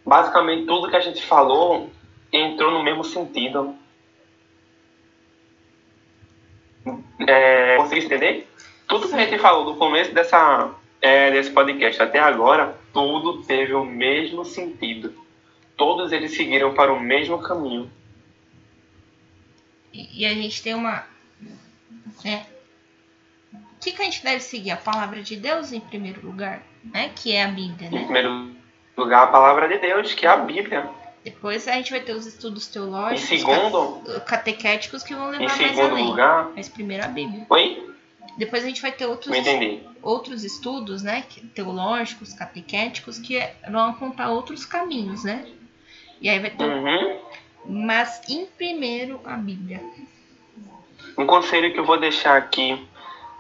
Basicamente, 0.06 0.68
tudo 0.68 0.92
que 0.92 0.96
a 0.96 1.00
gente 1.00 1.26
falou 1.26 1.90
entrou 2.32 2.72
no 2.72 2.84
mesmo 2.84 3.04
sentido. 3.04 3.74
É, 7.28 7.78
conseguiu 7.78 8.06
entender? 8.06 8.48
Tudo 8.88 9.10
que 9.10 9.16
a 9.16 9.26
gente 9.26 9.40
falou 9.40 9.66
do 9.66 9.76
começo 9.76 10.14
dessa, 10.14 10.70
é, 11.02 11.32
desse 11.32 11.50
podcast 11.50 12.00
até 12.00 12.20
agora, 12.20 12.78
tudo 12.94 13.42
teve 13.42 13.74
o 13.74 13.84
mesmo 13.84 14.46
sentido. 14.46 15.26
Todos 15.78 16.12
eles 16.12 16.36
seguiram 16.36 16.74
para 16.74 16.92
o 16.92 17.00
mesmo 17.00 17.40
caminho. 17.40 17.90
E, 19.94 20.24
e 20.24 20.26
a 20.26 20.34
gente 20.34 20.62
tem 20.62 20.74
uma. 20.74 21.06
É, 22.26 22.42
o 23.54 23.80
que, 23.80 23.92
que 23.92 24.02
a 24.02 24.06
gente 24.06 24.24
deve 24.24 24.40
seguir? 24.42 24.72
A 24.72 24.78
palavra 24.78 25.22
de 25.22 25.36
Deus 25.36 25.72
em 25.72 25.80
primeiro 25.80 26.26
lugar, 26.26 26.64
né? 26.84 27.12
Que 27.16 27.34
é 27.34 27.44
a 27.44 27.48
Bíblia, 27.48 27.92
né? 27.92 27.98
Em 28.00 28.04
primeiro 28.04 28.52
lugar, 28.98 29.24
a 29.24 29.28
palavra 29.28 29.68
de 29.68 29.78
Deus, 29.78 30.14
que 30.14 30.26
é 30.26 30.30
a 30.30 30.38
Bíblia. 30.38 30.90
Depois 31.24 31.68
a 31.68 31.74
gente 31.74 31.92
vai 31.92 32.00
ter 32.00 32.14
os 32.14 32.26
estudos 32.26 32.68
teológicos, 32.68 33.32
em 33.32 33.38
segundo, 33.38 34.02
catequéticos 34.26 35.04
que 35.04 35.14
vão 35.14 35.28
levar 35.28 35.44
em 35.44 35.48
mais 35.48 35.58
segundo 35.58 35.92
além. 35.92 36.06
lugar, 36.06 36.52
mas 36.56 36.70
primeiro 36.70 37.04
a 37.04 37.08
Bíblia. 37.08 37.46
Oi? 37.50 37.88
Depois 38.38 38.64
a 38.64 38.68
gente 38.68 38.82
vai 38.82 38.92
ter 38.92 39.08
outros, 39.08 39.36
outros 40.02 40.44
estudos, 40.44 41.02
né, 41.02 41.24
teológicos, 41.56 42.34
catequéticos, 42.34 43.18
que 43.18 43.40
vão 43.70 43.90
apontar 43.90 44.32
outros 44.32 44.64
caminhos, 44.64 45.24
né? 45.24 45.46
E 46.22 46.30
aí 46.30 46.40
vai 46.40 46.50
ter. 46.50 46.64
Uhum. 46.64 47.20
Mas 47.66 48.22
em 48.30 48.46
primeiro 48.46 49.20
a 49.26 49.36
Bíblia. 49.36 49.82
Um 51.18 51.26
conselho 51.26 51.74
que 51.74 51.80
eu 51.80 51.86
vou 51.86 52.00
deixar 52.00 52.38
aqui 52.38 52.88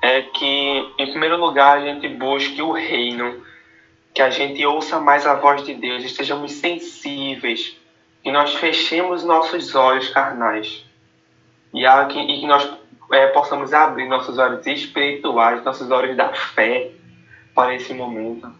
é 0.01 0.21
que, 0.21 0.93
em 0.97 1.09
primeiro 1.09 1.38
lugar, 1.38 1.78
a 1.78 1.82
gente 1.82 2.07
busque 2.09 2.61
o 2.61 2.71
reino, 2.71 3.43
que 4.13 4.21
a 4.21 4.30
gente 4.30 4.65
ouça 4.65 4.99
mais 4.99 5.25
a 5.25 5.36
voz 5.36 5.63
de 5.63 5.73
Deus, 5.73 6.03
estejamos 6.03 6.53
sensíveis, 6.53 7.78
que 8.23 8.32
nós 8.32 8.55
fechemos 8.55 9.23
nossos 9.23 9.73
olhos 9.75 10.09
carnais 10.09 10.86
e, 11.73 11.86
e 11.86 12.39
que 12.39 12.47
nós 12.47 12.69
é, 13.11 13.28
possamos 13.28 13.73
abrir 13.73 14.07
nossos 14.07 14.38
olhos 14.38 14.65
espirituais, 14.65 15.63
nossos 15.63 15.89
olhos 15.91 16.15
da 16.17 16.34
fé 16.34 16.91
para 17.53 17.75
esse 17.75 17.93
momento. 17.93 18.51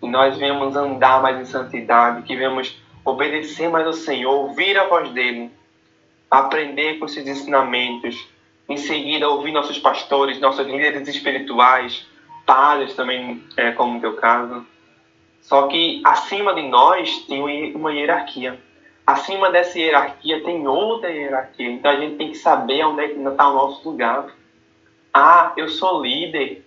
Que 0.00 0.06
nós 0.08 0.36
venhamos 0.36 0.76
andar 0.76 1.20
mais 1.20 1.40
em 1.40 1.44
santidade, 1.44 2.22
que 2.22 2.36
venhamos 2.36 2.80
obedecer 3.08 3.68
mais 3.68 3.86
ao 3.86 3.92
Senhor, 3.92 4.32
ouvir 4.32 4.78
a 4.78 4.86
voz 4.86 5.10
dele, 5.10 5.50
aprender 6.30 6.98
com 6.98 7.06
esses 7.06 7.26
ensinamentos, 7.26 8.28
em 8.68 8.76
seguida 8.76 9.28
ouvir 9.28 9.52
nossos 9.52 9.78
pastores, 9.78 10.40
nossos 10.40 10.66
líderes 10.66 11.08
espirituais, 11.08 12.06
padres 12.44 12.94
também, 12.94 13.42
é, 13.56 13.72
como 13.72 13.94
no 13.94 14.00
teu 14.00 14.14
caso. 14.16 14.66
Só 15.40 15.66
que 15.68 16.02
acima 16.04 16.54
de 16.54 16.62
nós 16.62 17.24
tem 17.26 17.74
uma 17.74 17.92
hierarquia 17.92 18.58
acima 19.08 19.50
dessa 19.50 19.78
hierarquia 19.78 20.44
tem 20.44 20.68
outra 20.68 21.10
hierarquia. 21.10 21.70
Então 21.70 21.90
a 21.90 21.96
gente 21.96 22.16
tem 22.16 22.28
que 22.28 22.36
saber 22.36 22.84
onde 22.84 23.00
é 23.00 23.08
que 23.08 23.18
está 23.18 23.48
o 23.48 23.54
nosso 23.54 23.88
lugar. 23.88 24.26
Ah, 25.14 25.54
eu 25.56 25.66
sou 25.68 26.02
líder. 26.02 26.62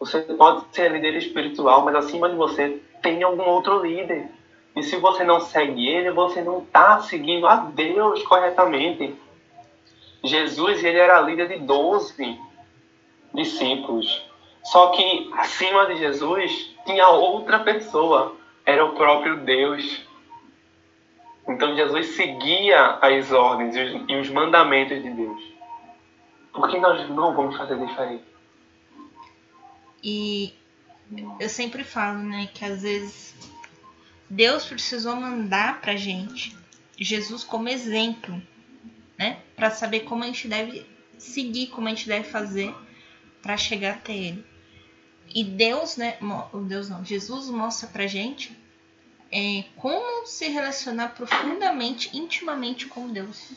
Você 0.00 0.22
pode 0.22 0.64
ser 0.74 0.90
líder 0.90 1.14
espiritual, 1.14 1.84
mas 1.84 1.94
acima 1.94 2.28
de 2.28 2.34
você 2.34 2.80
tem 3.00 3.22
algum 3.22 3.44
outro 3.44 3.80
líder. 3.80 4.28
E 4.76 4.82
se 4.82 4.96
você 4.96 5.24
não 5.24 5.40
segue 5.40 5.88
ele, 5.88 6.10
você 6.10 6.42
não 6.42 6.58
está 6.58 7.00
seguindo 7.00 7.46
a 7.46 7.56
Deus 7.56 8.22
corretamente. 8.24 9.16
Jesus 10.22 10.84
ele 10.84 10.98
era 10.98 11.20
líder 11.22 11.48
de 11.48 11.58
12 11.60 12.38
discípulos. 13.32 14.22
Só 14.64 14.88
que 14.88 15.30
acima 15.34 15.86
de 15.86 15.96
Jesus 15.96 16.74
tinha 16.84 17.08
outra 17.08 17.60
pessoa. 17.60 18.36
Era 18.66 18.84
o 18.84 18.94
próprio 18.94 19.38
Deus. 19.38 20.04
Então 21.48 21.74
Jesus 21.74 22.08
seguia 22.08 22.98
as 23.00 23.32
ordens 23.32 23.74
e 24.08 24.14
os 24.14 24.28
mandamentos 24.28 25.02
de 25.02 25.10
Deus. 25.10 25.42
Por 26.52 26.68
que 26.68 26.78
nós 26.78 27.08
não 27.08 27.34
vamos 27.34 27.56
fazer 27.56 27.78
diferente? 27.78 28.24
E 30.02 30.52
eu 31.38 31.48
sempre 31.48 31.84
falo, 31.84 32.18
né, 32.18 32.48
que 32.52 32.64
às 32.64 32.82
vezes 32.82 33.55
Deus 34.28 34.64
precisou 34.64 35.16
mandar 35.16 35.80
pra 35.80 35.96
gente 35.96 36.56
Jesus 36.98 37.44
como 37.44 37.68
exemplo, 37.68 38.40
né, 39.18 39.38
para 39.54 39.70
saber 39.70 40.00
como 40.00 40.24
a 40.24 40.26
gente 40.26 40.48
deve 40.48 40.86
seguir, 41.18 41.68
como 41.68 41.88
a 41.88 41.90
gente 41.90 42.08
deve 42.08 42.28
fazer 42.28 42.74
para 43.42 43.56
chegar 43.56 43.94
até 43.94 44.14
ele. 44.14 44.44
E 45.34 45.44
Deus, 45.44 45.96
né, 45.96 46.18
Deus 46.66 46.88
não, 46.88 47.04
Jesus 47.04 47.48
mostra 47.50 47.88
pra 47.88 48.06
gente 48.06 48.56
é, 49.30 49.64
como 49.76 50.26
se 50.26 50.48
relacionar 50.48 51.08
profundamente, 51.08 52.16
intimamente 52.16 52.86
com 52.86 53.08
Deus. 53.08 53.52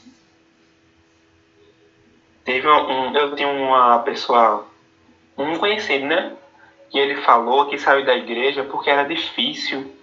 Teve 2.44 2.68
um, 2.68 3.16
eu 3.16 3.36
tenho 3.36 3.50
uma 3.50 4.00
pessoa, 4.00 4.68
um 5.38 5.58
conhecido, 5.58 6.06
né? 6.06 6.36
Que 6.90 6.98
ele 6.98 7.22
falou 7.22 7.68
que 7.70 7.78
saiu 7.78 8.06
da 8.06 8.16
igreja 8.16 8.64
porque 8.64 8.90
era 8.90 9.04
difícil, 9.04 9.94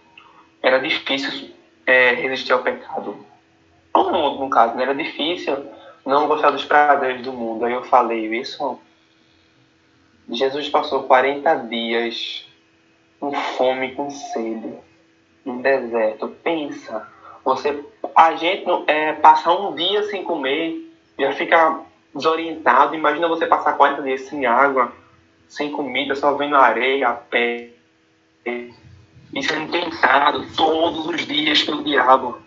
era 0.66 0.80
difícil 0.80 1.50
é, 1.86 2.14
resistir 2.14 2.52
ao 2.52 2.62
pecado. 2.62 3.24
Ao 3.92 4.10
mundo, 4.10 4.40
no 4.40 4.50
caso, 4.50 4.74
né? 4.74 4.82
Era 4.82 4.96
difícil 4.96 5.64
não 6.04 6.26
gostar 6.26 6.50
dos 6.50 6.64
prazeres 6.64 7.22
do 7.22 7.32
mundo. 7.32 7.64
Aí 7.64 7.72
eu 7.72 7.84
falei 7.84 8.26
isso. 8.36 8.76
Jesus 10.28 10.68
passou 10.68 11.04
40 11.04 11.54
dias 11.68 12.48
com 13.20 13.32
fome, 13.32 13.94
com 13.94 14.10
sede, 14.10 14.74
no 15.44 15.62
deserto. 15.62 16.34
Pensa, 16.42 17.08
você, 17.44 17.84
a 18.16 18.34
gente 18.34 18.66
é, 18.88 19.12
passar 19.12 19.54
um 19.54 19.72
dia 19.72 20.02
sem 20.10 20.24
comer 20.24 20.92
já 21.16 21.32
fica 21.32 21.80
desorientado. 22.12 22.96
Imagina 22.96 23.28
você 23.28 23.46
passar 23.46 23.74
40 23.74 24.02
dias 24.02 24.22
sem 24.22 24.44
água, 24.46 24.92
sem 25.46 25.70
comida, 25.70 26.16
só 26.16 26.34
vendo 26.34 26.56
areia, 26.56 27.12
pé. 27.12 27.70
E 29.34 29.42
sendo 29.42 29.70
tentado 29.70 30.46
todos 30.56 31.06
os 31.06 31.26
dias 31.26 31.62
pelo 31.62 31.84
diabo. 31.84 32.38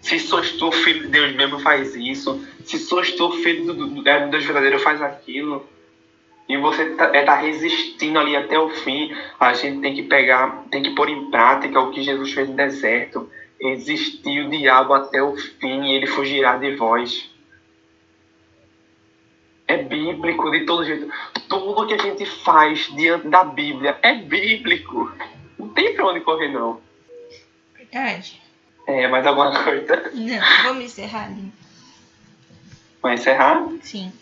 Se 0.00 0.18
sois 0.18 0.52
tu, 0.52 0.72
filho 0.72 1.02
de 1.02 1.08
Deus 1.08 1.34
mesmo, 1.34 1.58
faz 1.60 1.94
isso. 1.94 2.44
Se 2.64 2.78
sois 2.78 3.12
tu, 3.12 3.30
filho 3.42 3.66
do, 3.66 3.74
do, 3.74 3.86
do 3.88 4.02
Deus 4.02 4.44
verdadeiro, 4.44 4.78
faz 4.78 5.02
aquilo. 5.02 5.66
E 6.48 6.56
você 6.56 6.82
está 6.82 7.14
é, 7.14 7.22
tá 7.22 7.36
resistindo 7.36 8.18
ali 8.18 8.34
até 8.34 8.58
o 8.58 8.70
fim. 8.70 9.14
A 9.38 9.52
gente 9.52 9.80
tem 9.80 9.94
que 9.94 10.02
pegar, 10.02 10.64
tem 10.70 10.82
que 10.82 10.90
pôr 10.96 11.08
em 11.08 11.30
prática 11.30 11.78
o 11.80 11.90
que 11.90 12.02
Jesus 12.02 12.32
fez 12.32 12.48
no 12.48 12.56
deserto. 12.56 13.30
Resistir 13.60 14.46
o 14.46 14.50
diabo 14.50 14.94
até 14.94 15.22
o 15.22 15.36
fim 15.36 15.84
e 15.84 15.94
ele 15.94 16.06
fugirá 16.06 16.56
de 16.56 16.74
vós. 16.74 17.30
É 19.68 19.76
bíblico 19.76 20.50
de 20.50 20.64
todo 20.64 20.84
jeito. 20.84 21.08
Tudo 21.48 21.86
que 21.86 21.94
a 21.94 21.98
gente 21.98 22.26
faz 22.26 22.90
diante 22.96 23.28
da 23.28 23.44
Bíblia 23.44 23.96
é 24.02 24.14
bíblico. 24.14 25.12
Não 25.60 25.68
tem 25.70 25.94
pra 25.94 26.06
onde 26.06 26.20
correr, 26.20 26.48
não. 26.48 26.80
Verdade. 27.76 28.40
É, 28.86 29.06
mais 29.08 29.26
alguma 29.26 29.52
coisa? 29.62 30.10
Não, 30.14 30.62
vamos 30.64 30.84
encerrar 30.84 31.26
ali. 31.26 31.52
Vai 33.02 33.14
encerrar? 33.14 33.66
Sim. 33.82 34.12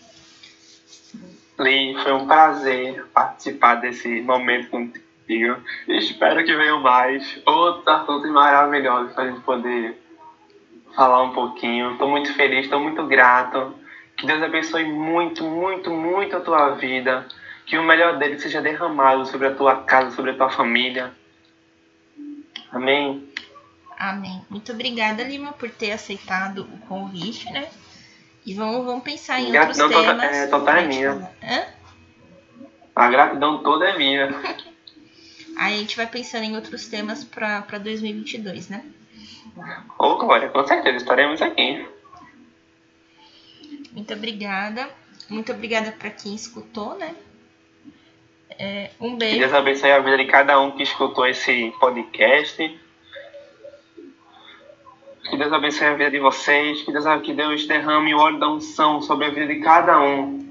Lee, 1.59 1.97
foi 2.03 2.13
um 2.13 2.27
prazer 2.27 3.05
participar 3.13 3.77
desse 3.77 4.21
momento 4.21 4.71
contigo. 4.71 5.57
Espero 5.89 6.45
que 6.45 6.57
venham 6.57 6.81
mais 6.81 7.41
outros 7.45 7.87
assuntos 7.89 8.31
maravilhosos 8.31 9.13
para 9.13 9.25
a 9.25 9.31
gente 9.31 9.41
poder 9.41 10.01
falar 10.95 11.23
um 11.23 11.33
pouquinho. 11.33 11.93
Estou 11.93 12.09
muito 12.09 12.33
feliz, 12.35 12.65
estou 12.65 12.81
muito 12.81 13.05
grato. 13.07 13.75
Que 14.17 14.27
Deus 14.27 14.43
abençoe 14.43 14.85
muito, 14.85 15.45
muito, 15.45 15.91
muito 15.91 16.37
a 16.37 16.41
tua 16.41 16.71
vida. 16.71 17.27
Que 17.67 17.77
o 17.77 17.83
melhor 17.83 18.19
dele 18.19 18.39
seja 18.39 18.61
derramado 18.61 19.27
sobre 19.27 19.49
a 19.49 19.55
tua 19.55 19.77
casa, 19.83 20.15
sobre 20.15 20.31
a 20.31 20.35
tua 20.35 20.51
família. 20.51 21.13
Amém. 22.73 23.29
Amém. 23.99 24.45
Muito 24.49 24.73
obrigada, 24.73 25.23
Lima, 25.25 25.53
por 25.53 25.71
ter 25.71 25.93
aceitado 25.93 26.63
o 26.63 26.79
convite, 26.87 27.51
né? 27.51 27.69
E 28.47 28.55
vamos, 28.55 28.85
vamos 28.85 29.03
pensar 29.03 29.41
em 29.41 29.47
outros 29.47 29.77
Gratidão 29.77 29.89
temas. 29.89 30.07
Toda, 30.07 30.25
é, 30.25 30.47
total 30.47 30.77
é 30.77 30.87
minha. 30.87 31.31
Hã? 31.43 31.67
A 32.95 33.09
gratidão 33.11 33.63
toda 33.63 33.89
é 33.89 33.99
minha. 33.99 34.29
Aí 35.59 35.75
a 35.75 35.79
gente 35.79 35.97
vai 35.97 36.07
pensando 36.07 36.45
em 36.45 36.55
outros 36.55 36.87
temas 36.87 37.25
para 37.25 37.79
2022, 37.79 38.69
né? 38.69 38.85
Ô, 39.99 40.17
Glória, 40.17 40.49
com 40.51 40.65
certeza 40.65 40.97
estaremos 40.99 41.43
aqui. 41.43 41.85
Muito 43.93 44.15
obrigada. 44.15 44.89
Muito 45.29 45.53
obrigada 45.53 45.91
para 45.93 46.11
quem 46.11 46.35
escutou, 46.35 46.97
né? 46.97 47.15
É, 48.51 48.91
um 49.01 49.11
Que 49.11 49.17
beijo. 49.17 49.39
Deus 49.39 49.55
abençoe 49.55 49.91
a 49.91 50.01
vida 50.01 50.17
de 50.17 50.27
cada 50.27 50.61
um 50.61 50.73
que 50.73 50.83
escutou 50.83 51.27
esse 51.27 51.73
podcast. 51.81 52.81
Que 55.29 55.37
Deus 55.37 55.53
abençoe 55.53 55.87
a 55.87 55.95
vida 55.95 56.11
de 56.11 56.19
vocês. 56.19 56.83
Que 56.83 56.93
Deus, 56.93 57.05
que 57.23 57.35
Deus 57.35 57.67
derrame 57.67 58.15
o 58.15 58.19
óleo 58.19 58.39
da 58.39 58.49
unção 58.49 59.03
sobre 59.03 59.27
a 59.27 59.31
vida 59.31 59.47
de 59.47 59.61
cada 59.61 60.01
um. 60.01 60.49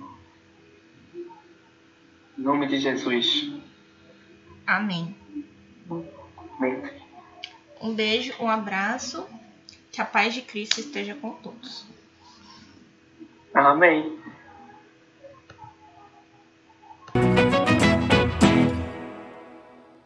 Em 2.37 2.41
nome 2.41 2.67
de 2.67 2.79
Jesus. 2.79 3.51
Amém. 4.65 5.15
Um 7.81 7.95
beijo, 7.95 8.33
um 8.39 8.49
abraço. 8.49 9.27
Que 9.91 10.01
a 10.01 10.05
paz 10.05 10.33
de 10.33 10.43
Cristo 10.43 10.79
esteja 10.79 11.15
com 11.15 11.31
todos. 11.31 11.87
Amém. 13.53 14.19